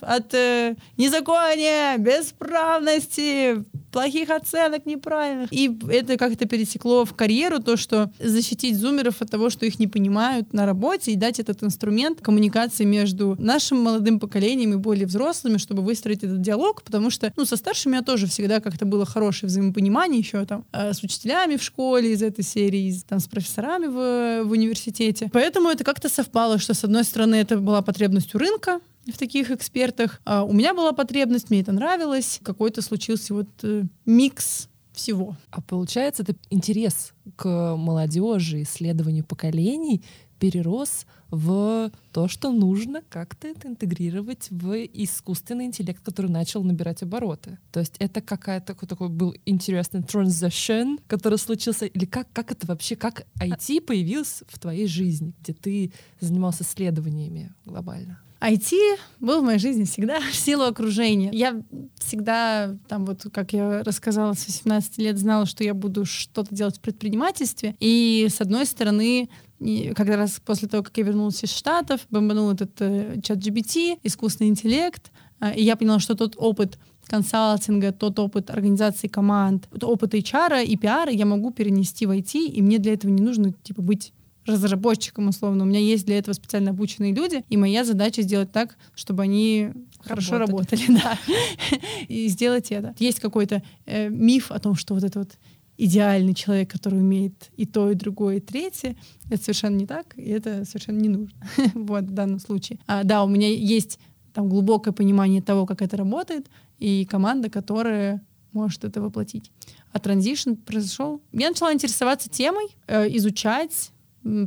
от 0.00 0.34
э, 0.34 0.76
незакония, 0.96 1.96
бесправности, 1.98 3.64
плохих 3.90 4.30
оценок 4.30 4.86
неправильных. 4.86 5.52
И 5.52 5.70
это 5.90 6.16
как-то 6.16 6.46
пересекло 6.46 7.04
в 7.04 7.14
карьеру, 7.14 7.60
то, 7.60 7.76
что 7.76 8.10
защитить 8.18 8.76
зумеров 8.76 9.20
от 9.20 9.30
того, 9.30 9.50
что 9.50 9.66
их 9.66 9.78
не 9.78 9.86
понимают 9.86 10.52
на 10.52 10.66
работе, 10.66 11.12
и 11.12 11.16
дать 11.16 11.40
этот 11.40 11.62
инструмент 11.62 12.20
коммуникации 12.20 12.84
между 12.84 13.36
нашим 13.38 13.78
молодым 13.78 14.20
поколением 14.20 14.74
и 14.74 14.76
более 14.76 15.06
взрослыми, 15.06 15.58
чтобы 15.58 15.82
выстроить 15.82 16.22
этот 16.22 16.40
диалог, 16.40 16.82
потому 16.82 17.10
что, 17.10 17.32
ну, 17.36 17.44
со 17.44 17.56
старшими 17.56 17.96
я 17.96 18.02
тоже 18.02 18.26
всегда 18.26 18.60
как-то 18.60 18.84
было 18.84 19.04
хорошее 19.04 19.48
взаимопонимание 19.48 20.20
еще 20.20 20.44
там 20.46 20.64
э, 20.72 20.92
с 20.92 21.02
учителями 21.02 21.56
в 21.56 21.62
школе 21.62 22.12
из 22.12 22.22
этой 22.22 22.44
серии, 22.44 22.94
там 23.08 23.20
с 23.20 23.26
профессорами 23.26 23.86
в, 23.86 24.44
в 24.44 24.52
университете. 24.52 25.30
Поэтому 25.32 25.68
это 25.68 25.84
как-то 25.84 26.08
совпало, 26.08 26.58
что 26.58 26.74
с 26.74 26.84
одной 26.84 27.04
стороны 27.04 27.36
это 27.36 27.56
была 27.58 27.82
потребность 27.82 28.34
у 28.34 28.38
рынка, 28.38 28.80
в 29.06 29.18
таких 29.18 29.50
экспертах. 29.50 30.20
А 30.24 30.44
у 30.44 30.52
меня 30.52 30.74
была 30.74 30.92
потребность, 30.92 31.50
мне 31.50 31.60
это 31.60 31.72
нравилось. 31.72 32.40
Какой-то 32.42 32.82
случился 32.82 33.34
вот 33.34 33.48
э, 33.62 33.84
микс 34.06 34.68
всего. 34.92 35.36
А 35.50 35.60
получается, 35.60 36.22
это 36.22 36.34
интерес 36.50 37.12
к 37.36 37.76
молодежи, 37.76 38.62
исследованию 38.62 39.24
поколений 39.24 40.02
перерос 40.40 41.06
в 41.30 41.92
то, 42.12 42.26
что 42.26 42.50
нужно 42.50 43.02
как-то 43.08 43.46
это 43.46 43.68
интегрировать 43.68 44.48
в 44.50 44.74
искусственный 44.84 45.66
интеллект, 45.66 46.02
который 46.02 46.30
начал 46.30 46.64
набирать 46.64 47.02
обороты. 47.02 47.58
То 47.70 47.80
есть 47.80 47.94
это 47.98 48.20
какая-то 48.20 48.68
такой, 48.68 48.88
такой 48.88 49.08
был 49.10 49.34
интересный 49.46 50.00
transition, 50.00 50.98
который 51.06 51.38
случился, 51.38 51.86
или 51.86 52.06
как, 52.06 52.26
как 52.32 52.50
это 52.50 52.66
вообще, 52.66 52.96
как 52.96 53.26
IT 53.38 53.82
появился 53.82 54.44
в 54.48 54.58
твоей 54.58 54.86
жизни, 54.86 55.34
где 55.40 55.52
ты 55.52 55.92
занимался 56.18 56.64
исследованиями 56.64 57.52
глобально? 57.64 58.18
IT 58.40 58.72
был 59.20 59.42
в 59.42 59.44
моей 59.44 59.58
жизни 59.58 59.84
всегда 59.84 60.20
в 60.32 60.34
силу 60.34 60.64
окружения. 60.64 61.30
Я 61.32 61.62
всегда, 61.98 62.76
там 62.88 63.04
вот, 63.04 63.26
как 63.32 63.52
я 63.52 63.82
рассказала, 63.82 64.32
с 64.32 64.46
18 64.46 64.98
лет 64.98 65.18
знала, 65.18 65.46
что 65.46 65.62
я 65.62 65.74
буду 65.74 66.04
что-то 66.04 66.54
делать 66.54 66.78
в 66.78 66.80
предпринимательстве. 66.80 67.76
И, 67.80 68.26
с 68.30 68.40
одной 68.40 68.66
стороны, 68.66 69.28
и 69.58 69.92
когда 69.94 70.16
раз 70.16 70.40
после 70.44 70.68
того, 70.68 70.82
как 70.82 70.96
я 70.96 71.04
вернулась 71.04 71.44
из 71.44 71.50
Штатов, 71.50 72.00
бомбанул 72.10 72.50
этот 72.50 72.72
э, 72.80 73.20
чат 73.22 73.38
GBT, 73.38 73.98
искусственный 74.02 74.48
интеллект, 74.48 75.12
э, 75.40 75.54
и 75.54 75.62
я 75.62 75.76
поняла, 75.76 75.98
что 75.98 76.14
тот 76.14 76.34
опыт 76.38 76.78
консалтинга, 77.06 77.92
тот 77.92 78.18
опыт 78.18 78.50
организации 78.50 79.08
команд, 79.08 79.68
опыт 79.82 80.14
HR 80.14 80.64
и 80.64 80.76
PR 80.76 81.12
я 81.12 81.26
могу 81.26 81.50
перенести 81.50 82.06
в 82.06 82.10
IT, 82.10 82.38
и 82.38 82.62
мне 82.62 82.78
для 82.78 82.94
этого 82.94 83.10
не 83.10 83.20
нужно 83.20 83.52
типа 83.52 83.82
быть 83.82 84.12
разработчиком, 84.46 85.28
условно. 85.28 85.64
У 85.64 85.66
меня 85.66 85.80
есть 85.80 86.06
для 86.06 86.18
этого 86.18 86.34
специально 86.34 86.70
обученные 86.70 87.14
люди, 87.14 87.44
и 87.48 87.56
моя 87.56 87.84
задача 87.84 88.22
сделать 88.22 88.52
так, 88.52 88.76
чтобы 88.94 89.22
они 89.22 89.70
хорошо 90.00 90.38
работали, 90.38 90.82
да, 90.88 91.18
и 92.08 92.26
сделать 92.28 92.70
это. 92.72 92.94
Есть 92.98 93.20
какой-то 93.20 93.62
э, 93.86 94.08
миф 94.08 94.50
о 94.50 94.58
том, 94.58 94.74
что 94.74 94.94
вот 94.94 95.04
это 95.04 95.20
вот 95.20 95.32
идеальный 95.76 96.34
человек, 96.34 96.70
который 96.70 97.00
умеет 97.00 97.50
и 97.56 97.64
то, 97.64 97.90
и 97.90 97.94
другое, 97.94 98.36
и 98.36 98.40
третье. 98.40 98.96
Это 99.30 99.42
совершенно 99.42 99.76
не 99.76 99.86
так, 99.86 100.14
и 100.16 100.28
это 100.28 100.64
совершенно 100.64 100.98
не 100.98 101.08
нужно 101.08 101.38
вот, 101.74 102.04
в 102.04 102.12
данном 102.12 102.38
случае. 102.38 102.78
А, 102.86 103.02
да, 103.02 103.24
у 103.24 103.28
меня 103.28 103.48
есть 103.48 103.98
там 104.32 104.48
глубокое 104.48 104.92
понимание 104.92 105.42
того, 105.42 105.66
как 105.66 105.82
это 105.82 105.96
работает, 105.96 106.48
и 106.78 107.04
команда, 107.06 107.48
которая 107.50 108.24
может 108.52 108.84
это 108.84 109.00
воплотить. 109.00 109.50
А 109.92 109.98
транзишн 109.98 110.54
произошел. 110.54 111.20
Я 111.32 111.48
начала 111.48 111.72
интересоваться 111.72 112.28
темой, 112.28 112.66
э, 112.86 113.08
изучать, 113.16 113.90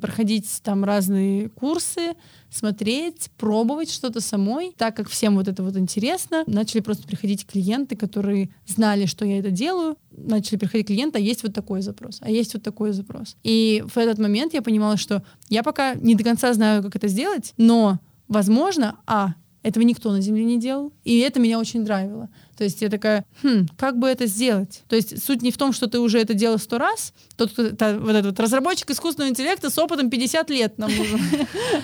проходить 0.01 0.62
там 0.63 0.84
разные 0.84 1.50
курсы, 1.50 2.13
смотреть, 2.50 3.30
пробовать 3.38 3.92
что-то 3.92 4.22
самой. 4.22 4.74
Так 4.77 4.96
как 4.96 5.10
всем 5.10 5.36
вот 5.36 5.48
это 5.48 5.63
вот 5.63 5.75
интересно, 5.77 6.44
начали 6.48 6.82
просто 6.82 7.08
приходить 7.08 7.46
клиенты, 7.46 7.96
которые 7.96 8.50
знали, 8.68 9.06
что 9.06 9.25
я 9.25 9.39
это 9.39 9.51
делаю, 9.51 9.98
начали 10.12 10.58
приходить 10.58 10.88
клиенты, 10.88 11.18
а 11.18 11.22
есть 11.22 11.44
вот 11.44 11.53
такой 11.53 11.82
запрос, 11.82 12.20
а 12.22 12.30
есть 12.30 12.53
вот 12.53 12.63
такой 12.63 12.92
запрос. 12.92 13.36
И 13.44 13.84
в 13.88 13.98
этот 13.98 14.20
момент 14.20 14.53
я 14.53 14.62
понимала, 14.62 14.98
что 14.98 15.24
я 15.50 15.63
пока 15.63 15.96
не 15.96 16.15
до 16.15 16.24
конца 16.24 16.53
знаю, 16.53 16.84
как 16.84 16.96
это 16.96 17.08
сделать, 17.08 17.53
но 17.58 18.00
возможно, 18.27 18.98
а, 19.06 19.34
этого 19.63 19.84
никто 19.84 20.12
на 20.12 20.22
Земле 20.22 20.43
не 20.43 20.60
делал. 20.60 20.93
И 21.03 21.20
это 21.20 21.39
меня 21.39 21.58
очень 21.58 21.84
драйвило. 21.84 22.29
То 22.58 22.63
есть 22.63 22.82
я 22.82 22.89
такая, 22.89 23.25
хм, 23.41 23.65
как 23.77 23.98
бы 23.98 24.08
это 24.08 24.27
сделать? 24.27 24.84
То 24.88 24.96
есть 24.96 25.24
суть 25.24 25.41
не 25.41 25.51
в 25.51 25.58
том, 25.58 25.74
что 25.74 25.88
ты 25.88 26.00
уже 26.00 26.20
это 26.20 26.34
делал 26.34 26.60
сто 26.60 26.77
раз. 26.77 27.13
Тот, 27.36 27.51
кто, 27.51 27.72
та, 27.72 27.98
вот 27.98 28.12
этот 28.12 28.25
вот 28.25 28.39
разработчик 28.39 28.91
искусственного 28.91 29.32
интеллекта 29.32 29.70
с 29.70 29.77
опытом 29.77 30.10
50 30.10 30.50
лет 30.50 30.77
нам 30.77 30.96
нужен. 30.96 31.20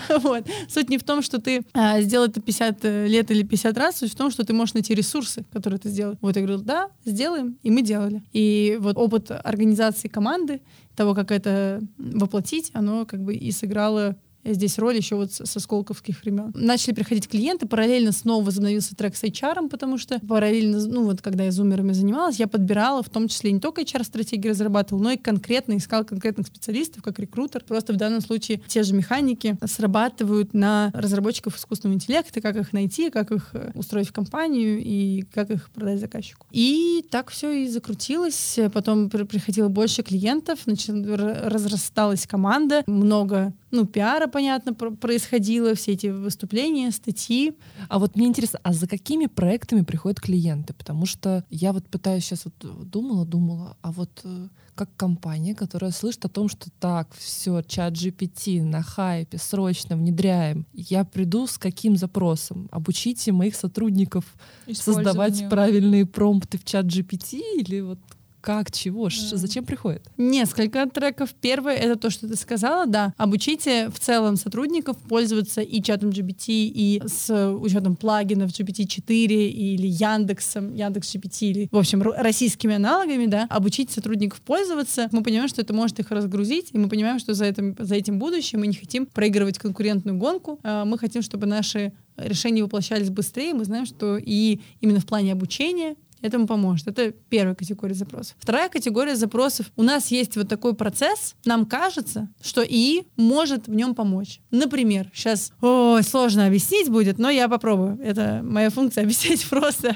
вот. 0.21 0.45
Суть 0.69 0.89
не 0.89 0.97
в 0.97 1.03
том, 1.03 1.21
что 1.21 1.39
ты 1.41 1.63
а, 1.73 2.01
сделал 2.01 2.27
это 2.27 2.41
50 2.41 2.85
э, 2.85 3.07
лет 3.07 3.31
или 3.31 3.43
50 3.43 3.77
раз, 3.77 3.97
суть 3.97 4.11
в 4.11 4.15
том, 4.15 4.29
что 4.29 4.43
ты 4.43 4.53
можешь 4.53 4.73
найти 4.73 4.93
ресурсы, 4.93 5.45
которые 5.51 5.77
это 5.77 5.89
сделать. 5.89 6.17
Вот 6.21 6.35
я 6.35 6.43
говорю, 6.43 6.61
да, 6.61 6.89
сделаем, 7.05 7.57
и 7.63 7.71
мы 7.71 7.81
делали. 7.81 8.21
И 8.33 8.77
вот 8.79 8.97
опыт 8.97 9.31
организации 9.31 10.07
команды, 10.07 10.61
того, 10.95 11.15
как 11.15 11.31
это 11.31 11.81
воплотить, 11.97 12.71
оно 12.73 13.05
как 13.05 13.23
бы 13.23 13.33
и 13.33 13.51
сыграло 13.51 14.17
здесь 14.53 14.77
роль 14.79 14.97
еще 14.97 15.15
вот 15.15 15.33
со 15.33 15.59
сколковских 15.59 16.21
времен. 16.23 16.51
Начали 16.55 16.93
приходить 16.93 17.27
клиенты, 17.27 17.67
параллельно 17.67 18.11
снова 18.11 18.45
возобновился 18.45 18.95
трек 18.95 19.15
с 19.15 19.23
HR, 19.23 19.69
потому 19.69 19.97
что 19.97 20.19
параллельно, 20.19 20.85
ну 20.85 21.03
вот 21.03 21.21
когда 21.21 21.43
я 21.43 21.51
зумерами 21.51 21.93
занималась, 21.93 22.37
я 22.37 22.47
подбирала 22.47 23.03
в 23.03 23.09
том 23.09 23.27
числе 23.27 23.51
не 23.51 23.59
только 23.59 23.81
HR-стратегии 23.81 24.49
разрабатывала, 24.49 25.03
но 25.03 25.11
и 25.11 25.17
конкретно 25.17 25.77
искала 25.77 26.03
конкретных 26.03 26.47
специалистов, 26.47 27.03
как 27.03 27.19
рекрутер. 27.19 27.63
Просто 27.63 27.93
в 27.93 27.97
данном 27.97 28.21
случае 28.21 28.61
те 28.67 28.83
же 28.83 28.93
механики 28.93 29.57
срабатывают 29.65 30.53
на 30.53 30.91
разработчиков 30.93 31.57
искусственного 31.57 31.95
интеллекта, 31.95 32.41
как 32.41 32.55
их 32.55 32.73
найти, 32.73 33.09
как 33.09 33.31
их 33.31 33.49
э, 33.53 33.71
устроить 33.75 34.09
в 34.09 34.13
компанию 34.13 34.79
и 34.83 35.23
как 35.33 35.51
их 35.51 35.69
продать 35.71 35.99
заказчику. 35.99 36.47
И 36.51 37.05
так 37.09 37.29
все 37.29 37.51
и 37.51 37.67
закрутилось. 37.67 38.59
Потом 38.73 39.09
приходило 39.09 39.67
больше 39.69 40.03
клиентов, 40.03 40.59
разрасталась 40.65 42.27
команда, 42.27 42.83
много 42.87 43.53
ну, 43.71 43.85
пиара, 43.85 44.27
понятно, 44.39 44.73
происходило, 44.73 45.75
все 45.75 45.91
эти 45.91 46.07
выступления, 46.07 46.91
статьи. 46.91 47.53
А 47.89 47.99
вот 47.99 48.15
мне 48.15 48.27
интересно, 48.27 48.59
а 48.63 48.71
за 48.71 48.87
какими 48.87 49.25
проектами 49.25 49.81
приходят 49.81 50.21
клиенты? 50.21 50.73
Потому 50.73 51.05
что 51.05 51.43
я 51.49 51.73
вот 51.73 51.85
пытаюсь 51.87 52.23
сейчас 52.23 52.45
вот 52.45 52.89
думала, 52.89 53.25
думала, 53.25 53.75
а 53.81 53.91
вот 53.91 54.21
э, 54.23 54.47
как 54.75 54.95
компания, 54.95 55.55
которая 55.55 55.91
слышит 55.91 56.23
о 56.23 56.29
том, 56.29 56.47
что 56.47 56.69
так, 56.79 57.13
все, 57.17 57.61
чат 57.63 57.93
GPT 57.95 58.63
на 58.63 58.81
хайпе, 58.81 59.37
срочно 59.37 59.97
внедряем. 59.97 60.65
Я 60.73 61.03
приду 61.03 61.45
с 61.45 61.57
каким 61.57 61.97
запросом? 61.97 62.69
Обучите 62.71 63.33
моих 63.33 63.55
сотрудников 63.55 64.23
создавать 64.71 65.49
правильные 65.49 66.05
промпты 66.05 66.57
в 66.57 66.63
чат 66.63 66.85
GPT 66.85 67.41
или 67.57 67.81
вот 67.81 67.99
как, 68.41 68.71
чего, 68.71 69.09
да. 69.09 69.37
зачем 69.37 69.65
приходит? 69.65 70.07
Несколько 70.17 70.87
треков. 70.89 71.33
Первое— 71.33 71.75
это 71.75 71.95
то, 71.97 72.09
что 72.09 72.27
ты 72.27 72.35
сказала, 72.35 72.85
да. 72.85 73.13
Обучите 73.17 73.89
в 73.89 73.99
целом 73.99 74.35
сотрудников 74.35 74.97
пользоваться 74.97 75.61
и 75.61 75.81
чатом 75.81 76.09
GPT, 76.09 76.45
и 76.47 77.01
с 77.05 77.53
учетом 77.53 77.95
плагинов 77.95 78.51
GPT-4 78.51 79.27
или 79.47 79.87
Яндексом, 79.87 80.73
Яндекс 80.73 81.15
GPT, 81.15 81.47
или, 81.47 81.69
в 81.71 81.77
общем, 81.77 82.01
российскими 82.01 82.75
аналогами, 82.75 83.25
да. 83.25 83.45
Обучить 83.49 83.91
сотрудников 83.91 84.41
пользоваться. 84.41 85.09
Мы 85.11 85.23
понимаем, 85.23 85.49
что 85.49 85.61
это 85.61 85.73
может 85.73 85.99
их 85.99 86.11
разгрузить, 86.11 86.69
и 86.71 86.77
мы 86.77 86.89
понимаем, 86.89 87.19
что 87.19 87.33
за 87.33 87.45
этим, 87.45 87.75
за 87.77 87.95
этим 87.95 88.19
будущее 88.19 88.59
мы 88.59 88.67
не 88.67 88.75
хотим 88.75 89.05
проигрывать 89.05 89.59
конкурентную 89.59 90.17
гонку. 90.17 90.59
А 90.63 90.85
мы 90.85 90.97
хотим, 90.97 91.21
чтобы 91.21 91.45
наши 91.45 91.93
решения 92.17 92.63
воплощались 92.63 93.09
быстрее. 93.09 93.53
Мы 93.53 93.65
знаем, 93.65 93.85
что 93.85 94.17
и 94.17 94.59
именно 94.81 94.99
в 94.99 95.05
плане 95.05 95.31
обучения 95.31 95.95
этому 96.21 96.47
поможет. 96.47 96.87
Это 96.87 97.11
первая 97.29 97.55
категория 97.55 97.93
запросов. 97.93 98.35
Вторая 98.39 98.69
категория 98.69 99.15
запросов. 99.15 99.71
У 99.75 99.83
нас 99.83 100.07
есть 100.07 100.35
вот 100.35 100.47
такой 100.47 100.73
процесс, 100.75 101.35
нам 101.45 101.65
кажется, 101.65 102.29
что 102.41 102.63
ИИ 102.63 103.07
может 103.15 103.67
в 103.67 103.73
нем 103.73 103.95
помочь. 103.95 104.41
Например, 104.51 105.09
сейчас, 105.13 105.51
ой, 105.61 106.03
сложно 106.03 106.47
объяснить 106.47 106.89
будет, 106.89 107.19
но 107.19 107.29
я 107.29 107.47
попробую. 107.47 107.99
Это 108.01 108.41
моя 108.43 108.69
функция 108.69 109.03
объяснить 109.03 109.47
просто 109.47 109.95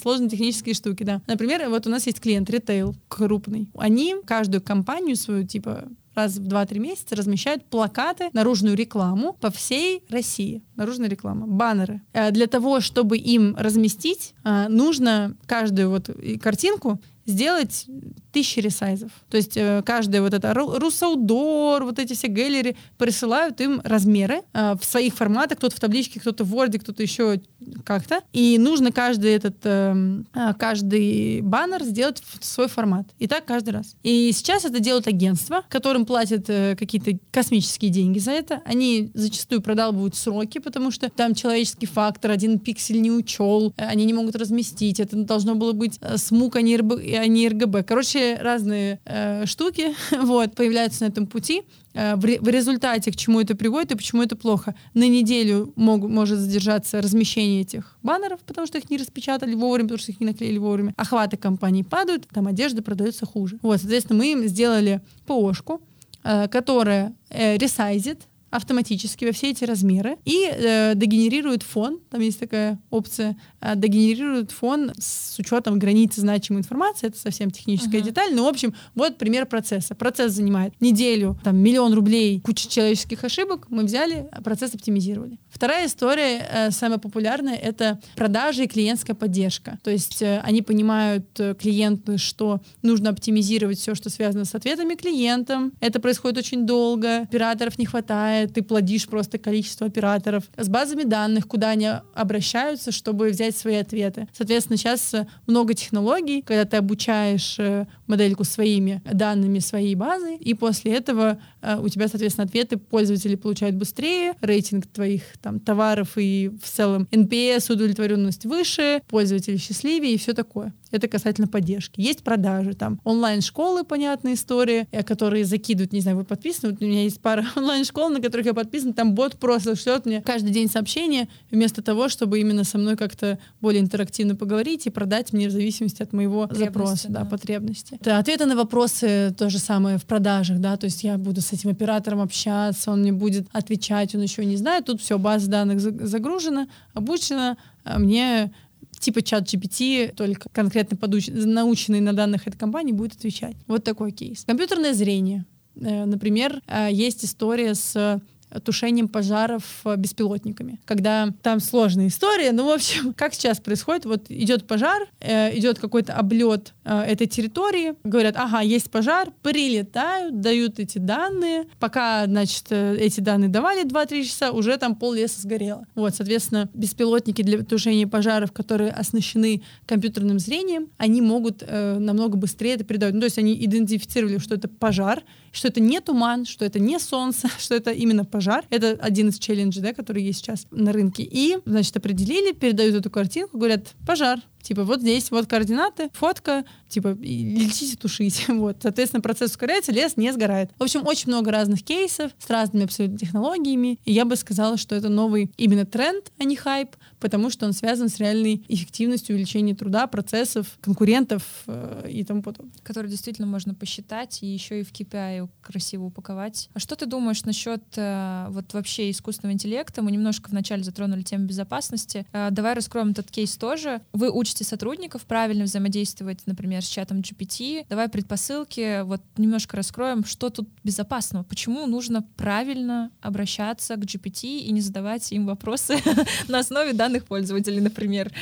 сложные 0.00 0.30
технические 0.30 0.74
штуки, 0.74 1.02
да. 1.02 1.22
Например, 1.26 1.68
вот 1.68 1.86
у 1.86 1.90
нас 1.90 2.06
есть 2.06 2.20
клиент 2.20 2.48
ритейл 2.50 2.94
крупный. 3.08 3.68
Они 3.76 4.16
каждую 4.24 4.62
компанию 4.62 5.16
свою, 5.16 5.46
типа, 5.46 5.84
раз 6.18 6.36
в 6.36 6.46
2-3 6.46 6.78
месяца 6.78 7.16
размещают 7.16 7.64
плакаты, 7.64 8.28
наружную 8.32 8.76
рекламу 8.76 9.32
по 9.40 9.50
всей 9.50 10.02
России. 10.10 10.62
Наружная 10.76 11.08
реклама, 11.08 11.46
баннеры. 11.46 12.02
Э, 12.12 12.30
для 12.30 12.46
того, 12.46 12.80
чтобы 12.80 13.16
им 13.16 13.56
разместить, 13.56 14.34
э, 14.44 14.68
нужно 14.68 15.36
каждую 15.46 15.90
вот 15.90 16.10
картинку 16.42 17.00
сделать 17.28 17.86
тысячи 18.32 18.58
ресайзов. 18.58 19.10
То 19.28 19.36
есть 19.36 19.56
э, 19.56 19.82
каждая 19.84 20.22
вот 20.22 20.32
эта 20.32 20.54
Русаудор, 20.54 21.84
вот 21.84 21.98
эти 21.98 22.14
все 22.14 22.28
галереи 22.28 22.76
присылают 22.96 23.60
им 23.60 23.82
размеры 23.84 24.42
э, 24.54 24.74
в 24.80 24.84
своих 24.84 25.14
форматах, 25.14 25.58
кто-то 25.58 25.76
в 25.76 25.80
табличке, 25.80 26.20
кто-то 26.20 26.44
в 26.44 26.54
Word, 26.54 26.78
кто-то 26.78 27.02
еще 27.02 27.42
как-то. 27.84 28.20
И 28.32 28.58
нужно 28.58 28.92
каждый 28.92 29.32
этот, 29.32 29.56
э, 29.64 30.22
э, 30.34 30.54
каждый 30.58 31.40
баннер 31.42 31.82
сделать 31.82 32.22
в 32.40 32.44
свой 32.44 32.68
формат. 32.68 33.06
И 33.18 33.26
так 33.26 33.44
каждый 33.44 33.70
раз. 33.70 33.96
И 34.02 34.30
сейчас 34.32 34.64
это 34.64 34.80
делают 34.80 35.06
агентства, 35.06 35.64
которым 35.68 36.06
платят 36.06 36.44
э, 36.48 36.76
какие-то 36.76 37.18
космические 37.30 37.90
деньги 37.90 38.18
за 38.18 38.32
это. 38.32 38.62
Они 38.64 39.10
зачастую 39.14 39.60
продалбывают 39.62 40.14
сроки, 40.14 40.58
потому 40.58 40.90
что 40.90 41.10
там 41.10 41.34
человеческий 41.34 41.86
фактор, 41.86 42.30
один 42.30 42.58
пиксель 42.58 43.00
не 43.00 43.10
учел, 43.10 43.72
э, 43.76 43.84
они 43.86 44.04
не 44.04 44.12
могут 44.12 44.36
разместить. 44.36 45.00
Это 45.00 45.16
должно 45.16 45.54
было 45.54 45.72
быть 45.72 45.98
э, 46.00 46.16
смук, 46.16 46.56
а 46.56 46.62
не, 46.62 46.76
РБ, 46.76 46.92
а 46.92 47.26
не 47.26 47.48
РГБ. 47.48 47.82
Короче, 47.84 48.36
разные 48.40 49.00
э, 49.04 49.46
штуки 49.46 49.94
вот, 50.22 50.54
появляются 50.54 51.04
на 51.04 51.08
этом 51.08 51.26
пути. 51.26 51.62
Э, 51.94 52.16
в, 52.16 52.48
результате 52.48 53.10
к 53.10 53.16
чему 53.16 53.40
это 53.40 53.56
приводит 53.56 53.92
и 53.92 53.96
почему 53.96 54.22
это 54.22 54.36
плохо. 54.36 54.74
На 54.94 55.08
неделю 55.08 55.72
мог, 55.76 56.02
может 56.02 56.38
задержаться 56.38 57.00
размещение 57.00 57.62
этих 57.62 57.96
баннеров, 58.02 58.40
потому 58.40 58.66
что 58.66 58.78
их 58.78 58.90
не 58.90 58.98
распечатали 58.98 59.54
вовремя, 59.54 59.88
потому 59.88 59.98
что 59.98 60.12
их 60.12 60.20
не 60.20 60.26
наклеили 60.26 60.58
вовремя. 60.58 60.94
Охваты 60.96 61.36
компании 61.36 61.82
падают, 61.82 62.26
там 62.28 62.46
одежда 62.46 62.82
продается 62.82 63.26
хуже. 63.26 63.58
Вот, 63.62 63.78
соответственно, 63.80 64.18
мы 64.18 64.32
им 64.32 64.46
сделали 64.46 65.00
ПОшку, 65.26 65.80
э, 66.24 66.48
которая 66.48 67.14
э, 67.30 67.56
ресайзит 67.56 68.22
автоматически 68.50 69.24
во 69.24 69.32
все 69.32 69.50
эти 69.50 69.64
размеры 69.64 70.16
и 70.24 70.48
э, 70.50 70.92
дегенерирует 70.94 71.62
фон, 71.62 72.00
там 72.10 72.20
есть 72.20 72.40
такая 72.40 72.80
опция, 72.90 73.36
э, 73.60 73.74
дегенерирует 73.76 74.50
фон 74.50 74.92
с 74.98 75.38
учетом 75.38 75.78
границы 75.78 76.20
значимой 76.20 76.60
информации, 76.60 77.08
это 77.08 77.18
совсем 77.18 77.50
техническая 77.50 78.00
uh-huh. 78.00 78.04
деталь, 78.04 78.34
но 78.34 78.44
в 78.44 78.48
общем 78.48 78.74
вот 78.94 79.18
пример 79.18 79.46
процесса. 79.46 79.94
Процесс 79.94 80.32
занимает 80.32 80.74
неделю, 80.80 81.38
там 81.44 81.56
миллион 81.56 81.94
рублей, 81.94 82.40
куча 82.40 82.68
человеческих 82.68 83.24
ошибок, 83.24 83.66
мы 83.68 83.84
взяли, 83.84 84.28
процесс 84.44 84.74
оптимизировали. 84.74 85.38
Вторая 85.50 85.86
история, 85.86 86.46
э, 86.50 86.70
самая 86.70 86.98
популярная, 86.98 87.56
это 87.56 88.00
продажи 88.16 88.64
и 88.64 88.68
клиентская 88.68 89.16
поддержка. 89.16 89.78
То 89.82 89.90
есть 89.90 90.22
э, 90.22 90.40
они 90.44 90.62
понимают, 90.62 91.26
э, 91.40 91.54
клиенты, 91.54 92.18
что 92.18 92.60
нужно 92.82 93.10
оптимизировать 93.10 93.78
все, 93.78 93.94
что 93.94 94.10
связано 94.10 94.44
с 94.44 94.54
ответами 94.54 94.94
клиентам. 94.94 95.72
Это 95.80 96.00
происходит 96.00 96.38
очень 96.38 96.66
долго, 96.66 97.22
операторов 97.22 97.78
не 97.78 97.86
хватает, 97.86 98.37
ты 98.46 98.62
плодишь 98.62 99.06
просто 99.06 99.38
количество 99.38 99.86
операторов 99.86 100.44
с 100.56 100.68
базами 100.68 101.02
данных, 101.02 101.46
куда 101.46 101.70
они 101.70 101.90
обращаются, 102.14 102.92
чтобы 102.92 103.28
взять 103.28 103.56
свои 103.56 103.76
ответы. 103.76 104.28
Соответственно, 104.32 104.76
сейчас 104.76 105.14
э, 105.14 105.26
много 105.46 105.74
технологий, 105.74 106.42
когда 106.42 106.64
ты 106.64 106.76
обучаешь 106.76 107.56
э, 107.58 107.86
модельку 108.08 108.44
своими 108.44 109.02
данными 109.10 109.58
своей 109.58 109.94
базы, 109.94 110.36
и 110.36 110.54
после 110.54 110.94
этого 110.94 111.38
э, 111.62 111.78
у 111.78 111.88
тебя, 111.88 112.08
соответственно, 112.08 112.46
ответы 112.46 112.76
пользователи 112.76 113.34
получают 113.36 113.76
быстрее, 113.76 114.34
рейтинг 114.40 114.86
твоих 114.86 115.22
там 115.40 115.60
товаров 115.60 116.12
и 116.16 116.50
в 116.62 116.68
целом 116.68 117.06
NPS, 117.10 117.72
удовлетворенность 117.72 118.44
выше, 118.44 119.02
пользователи 119.08 119.56
счастливее 119.56 120.14
и 120.14 120.18
все 120.18 120.32
такое. 120.32 120.72
Это 120.90 121.06
касательно 121.06 121.48
поддержки. 121.48 122.00
Есть 122.00 122.22
продажи, 122.22 122.72
там 122.72 123.00
онлайн-школы, 123.04 123.84
понятная 123.84 124.34
история, 124.34 124.86
которые 125.06 125.44
закидывают, 125.44 125.92
не 125.92 126.00
знаю, 126.00 126.16
вы 126.16 126.24
подписаны, 126.24 126.72
вот 126.72 126.82
у 126.82 126.84
меня 126.86 127.02
есть 127.02 127.20
пара 127.20 127.44
онлайн-школ, 127.56 128.08
на 128.08 128.20
которых 128.20 128.46
я 128.46 128.54
подписан, 128.54 128.94
там 128.94 129.14
бот 129.14 129.38
просто 129.38 129.76
шлет 129.76 130.06
мне 130.06 130.22
каждый 130.22 130.50
день 130.50 130.68
сообщения, 130.68 131.28
вместо 131.50 131.82
того, 131.82 132.08
чтобы 132.08 132.40
именно 132.40 132.64
со 132.64 132.78
мной 132.78 132.96
как-то 132.96 133.38
более 133.60 133.82
интерактивно 133.82 134.34
поговорить 134.34 134.86
и 134.86 134.90
продать 134.90 135.32
мне 135.32 135.48
в 135.48 135.50
зависимости 135.50 136.02
от 136.02 136.12
моего 136.12 136.48
запроса, 136.50 137.08
да, 137.08 137.20
да, 137.20 137.24
потребности. 137.26 137.97
Это 138.00 138.18
ответы 138.18 138.46
на 138.46 138.54
вопросы 138.54 139.34
то 139.36 139.50
же 139.50 139.58
самое 139.58 139.98
в 139.98 140.04
продажах, 140.04 140.60
да, 140.60 140.76
то 140.76 140.84
есть 140.84 141.02
я 141.02 141.18
буду 141.18 141.40
с 141.40 141.52
этим 141.52 141.70
оператором 141.70 142.20
общаться, 142.20 142.92
он 142.92 143.00
мне 143.00 143.12
будет 143.12 143.48
отвечать, 143.52 144.14
он 144.14 144.22
еще 144.22 144.44
не 144.44 144.56
знает, 144.56 144.84
тут 144.84 145.00
все, 145.00 145.18
база 145.18 145.50
данных 145.50 145.80
загружена, 145.80 146.68
обучена, 146.94 147.56
а 147.82 147.98
мне 147.98 148.52
типа 149.00 149.22
чат 149.22 149.44
GPT, 149.44 150.14
только 150.14 150.48
конкретно 150.50 150.96
подуч... 150.96 151.28
наученный 151.28 152.00
на 152.00 152.12
данных 152.12 152.46
этой 152.46 152.56
компании, 152.56 152.92
будет 152.92 153.14
отвечать. 153.14 153.56
Вот 153.66 153.84
такой 153.84 154.12
кейс. 154.12 154.44
Компьютерное 154.44 154.92
зрение. 154.92 155.44
Э, 155.76 156.04
например, 156.04 156.60
э, 156.66 156.88
есть 156.90 157.24
история 157.24 157.74
с 157.74 158.20
тушением 158.64 159.08
пожаров 159.08 159.62
э, 159.84 159.96
беспилотниками. 159.96 160.80
Когда 160.84 161.28
там 161.42 161.60
сложная 161.60 162.08
история, 162.08 162.52
ну, 162.52 162.66
в 162.66 162.70
общем, 162.70 163.12
как 163.16 163.34
сейчас 163.34 163.60
происходит, 163.60 164.04
вот 164.04 164.30
идет 164.30 164.66
пожар, 164.66 165.06
э, 165.20 165.56
идет 165.58 165.78
какой-то 165.78 166.14
облет 166.14 166.74
э, 166.84 167.00
этой 167.00 167.26
территории, 167.26 167.94
говорят, 168.04 168.36
ага, 168.36 168.60
есть 168.60 168.90
пожар, 168.90 169.30
прилетают, 169.42 170.40
дают 170.40 170.78
эти 170.78 170.98
данные, 170.98 171.66
пока, 171.78 172.26
значит, 172.26 172.64
э, 172.70 172.96
эти 172.98 173.20
данные 173.20 173.48
давали 173.48 173.84
2-3 173.84 174.24
часа, 174.24 174.50
уже 174.52 174.76
там 174.76 174.94
пол 174.94 175.12
леса 175.12 175.40
сгорело. 175.40 175.86
Вот, 175.94 176.14
соответственно, 176.14 176.68
беспилотники 176.74 177.42
для 177.42 177.62
тушения 177.62 178.06
пожаров, 178.06 178.52
которые 178.52 178.90
оснащены 178.90 179.62
компьютерным 179.86 180.38
зрением, 180.38 180.88
они 180.96 181.20
могут 181.20 181.62
э, 181.66 181.98
намного 181.98 182.36
быстрее 182.36 182.74
это 182.74 182.84
передавать. 182.84 183.14
Ну, 183.14 183.20
то 183.20 183.26
есть 183.26 183.38
они 183.38 183.54
идентифицировали, 183.64 184.38
что 184.38 184.54
это 184.54 184.68
пожар, 184.68 185.22
что 185.52 185.68
это 185.68 185.80
не 185.80 186.00
туман, 186.00 186.46
что 186.46 186.64
это 186.64 186.78
не 186.78 186.98
солнце, 186.98 187.48
что 187.58 187.74
это 187.74 187.90
именно 187.90 188.24
пожар. 188.24 188.64
Это 188.70 188.90
один 189.00 189.28
из 189.28 189.38
челленджей, 189.38 189.82
да, 189.82 189.92
который 189.92 190.22
есть 190.22 190.40
сейчас 190.40 190.66
на 190.70 190.92
рынке. 190.92 191.22
И, 191.22 191.58
значит, 191.64 191.96
определили, 191.96 192.52
передают 192.52 192.96
эту 192.96 193.10
картинку, 193.10 193.58
говорят, 193.58 193.94
пожар, 194.06 194.40
Типа 194.68 194.84
вот 194.84 195.00
здесь 195.00 195.30
вот 195.30 195.46
координаты, 195.46 196.10
фотка, 196.12 196.62
типа 196.90 197.16
летите, 197.18 197.96
тушите. 197.96 198.52
Вот, 198.58 198.78
соответственно, 198.82 199.22
процесс 199.22 199.52
ускоряется, 199.52 199.92
лес 199.92 200.18
не 200.18 200.30
сгорает. 200.30 200.72
В 200.78 200.82
общем, 200.82 201.06
очень 201.06 201.28
много 201.28 201.50
разных 201.50 201.82
кейсов 201.82 202.32
с 202.38 202.50
разными 202.50 202.84
абсолютно 202.84 203.16
технологиями. 203.16 203.98
И 204.04 204.12
я 204.12 204.26
бы 204.26 204.36
сказала, 204.36 204.76
что 204.76 204.94
это 204.94 205.08
новый 205.08 205.50
именно 205.56 205.86
тренд, 205.86 206.30
а 206.38 206.44
не 206.44 206.54
хайп, 206.54 206.96
потому 207.18 207.48
что 207.48 207.64
он 207.64 207.72
связан 207.72 208.10
с 208.10 208.18
реальной 208.18 208.62
эффективностью 208.68 209.36
увеличения 209.36 209.74
труда, 209.74 210.06
процессов, 210.06 210.66
конкурентов 210.82 211.44
э, 211.66 212.10
и 212.10 212.22
тому 212.24 212.42
подобное. 212.42 212.74
Который 212.82 213.10
действительно 213.10 213.46
можно 213.46 213.74
посчитать 213.74 214.42
и 214.42 214.46
еще 214.46 214.80
и 214.80 214.82
в 214.82 214.92
KPI 214.92 215.48
красиво 215.62 216.04
упаковать. 216.04 216.68
А 216.74 216.78
что 216.78 216.94
ты 216.94 217.06
думаешь 217.06 217.42
насчет 217.44 217.82
э, 217.96 218.48
вот 218.50 218.74
вообще 218.74 219.10
искусственного 219.10 219.54
интеллекта? 219.54 220.02
Мы 220.02 220.10
немножко 220.10 220.50
вначале 220.50 220.82
затронули 220.82 221.22
тему 221.22 221.46
безопасности. 221.46 222.26
Э, 222.32 222.48
давай 222.50 222.74
раскроем 222.74 223.12
этот 223.12 223.30
кейс 223.30 223.56
тоже. 223.56 224.02
Вы 224.12 224.30
учите 224.30 224.57
учите 224.58 224.64
сотрудников 224.64 225.22
правильно 225.22 225.64
взаимодействовать, 225.64 226.40
например, 226.46 226.82
с 226.82 226.88
чатом 226.88 227.20
GPT. 227.20 227.86
Давай 227.88 228.08
предпосылки, 228.08 229.02
вот 229.02 229.20
немножко 229.36 229.76
раскроем, 229.76 230.24
что 230.24 230.50
тут 230.50 230.68
безопасного, 230.84 231.44
почему 231.44 231.86
нужно 231.86 232.22
правильно 232.36 233.10
обращаться 233.20 233.94
к 233.96 234.04
GPT 234.04 234.58
и 234.58 234.72
не 234.72 234.80
задавать 234.80 235.30
им 235.32 235.46
вопросы 235.46 235.98
на 236.48 236.58
основе 236.58 236.92
данных 236.92 237.24
пользователей, 237.24 237.80
например. 237.80 238.32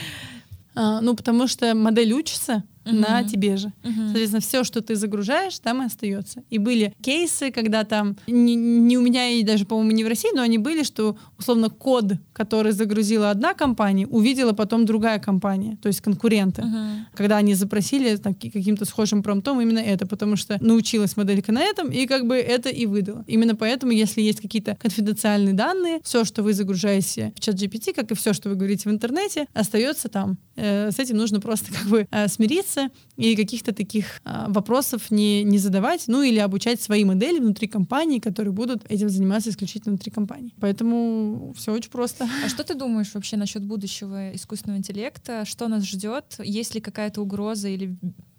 А, 0.74 1.00
ну, 1.00 1.14
потому 1.14 1.46
что 1.46 1.74
модель 1.74 2.12
учится, 2.12 2.62
угу. 2.86 2.96
на 2.96 3.24
тебе 3.24 3.56
же. 3.56 3.72
Угу. 3.84 3.92
Соответственно, 4.06 4.40
все, 4.40 4.64
что 4.64 4.80
ты 4.80 4.96
загружаешь, 4.96 5.58
там 5.58 5.82
и 5.82 5.86
остается. 5.86 6.42
И 6.50 6.58
были 6.58 6.94
кейсы, 7.02 7.50
когда 7.50 7.84
там 7.84 8.16
не, 8.26 8.54
не 8.54 8.98
у 8.98 9.02
меня 9.02 9.28
и 9.28 9.42
даже, 9.42 9.64
по-моему, 9.66 9.90
не 9.92 10.04
в 10.04 10.08
России, 10.08 10.30
но 10.34 10.42
они 10.42 10.58
были, 10.58 10.82
что 10.82 11.16
условно 11.38 11.70
код, 11.70 12.12
который 12.32 12.72
загрузила 12.72 13.30
одна 13.30 13.54
компания, 13.54 14.06
увидела 14.06 14.52
потом 14.52 14.84
другая 14.86 15.18
компания, 15.18 15.78
то 15.82 15.88
есть 15.88 16.00
конкуренты. 16.00 16.62
Угу. 16.62 16.76
Когда 17.14 17.38
они 17.38 17.54
запросили 17.54 18.16
там, 18.16 18.34
каким-то 18.34 18.84
схожим 18.84 19.22
промптом 19.22 19.60
именно 19.60 19.78
это, 19.78 20.06
потому 20.06 20.36
что 20.36 20.58
научилась 20.60 21.16
моделька 21.16 21.52
на 21.52 21.62
этом, 21.62 21.90
и 21.90 22.06
как 22.06 22.26
бы 22.26 22.36
это 22.36 22.68
и 22.68 22.86
выдала. 22.86 23.24
Именно 23.26 23.56
поэтому, 23.56 23.92
если 23.92 24.20
есть 24.20 24.40
какие-то 24.40 24.76
конфиденциальные 24.76 25.54
данные, 25.54 26.00
все, 26.02 26.24
что 26.24 26.42
вы 26.42 26.52
загружаете 26.52 27.32
в 27.36 27.40
чат 27.40 27.56
GPT, 27.56 27.94
как 27.94 28.10
и 28.10 28.14
все, 28.14 28.32
что 28.32 28.48
вы 28.48 28.56
говорите 28.56 28.88
в 28.88 28.92
интернете, 28.92 29.46
остается 29.54 30.08
там. 30.08 30.38
Э, 30.56 30.90
с 30.90 30.98
этим 30.98 31.16
нужно 31.16 31.40
просто 31.40 31.72
как 31.78 31.86
бы 31.86 32.06
э, 32.10 32.28
смириться 32.28 32.75
бояться 32.76 32.90
и 33.16 33.36
каких-то 33.36 33.72
таких 33.72 34.20
а, 34.24 34.48
вопросов 34.48 35.10
не, 35.10 35.42
не 35.44 35.58
задавать, 35.58 36.04
ну 36.06 36.22
или 36.22 36.38
обучать 36.38 36.80
свои 36.80 37.04
модели 37.04 37.38
внутри 37.38 37.68
компании, 37.68 38.18
которые 38.18 38.52
будут 38.52 38.84
этим 38.90 39.08
заниматься 39.08 39.50
исключительно 39.50 39.92
внутри 39.92 40.10
компании. 40.10 40.54
Поэтому 40.60 41.52
все 41.56 41.72
очень 41.72 41.90
просто. 41.90 42.28
А 42.44 42.48
что 42.48 42.64
ты 42.64 42.74
думаешь 42.74 43.14
вообще 43.14 43.36
насчет 43.36 43.64
будущего 43.64 44.34
искусственного 44.34 44.78
интеллекта? 44.78 45.44
Что 45.44 45.68
нас 45.68 45.84
ждет? 45.84 46.36
Есть 46.38 46.74
ли 46.74 46.80
какая-то 46.80 47.22
угроза 47.22 47.68
или 47.68 47.96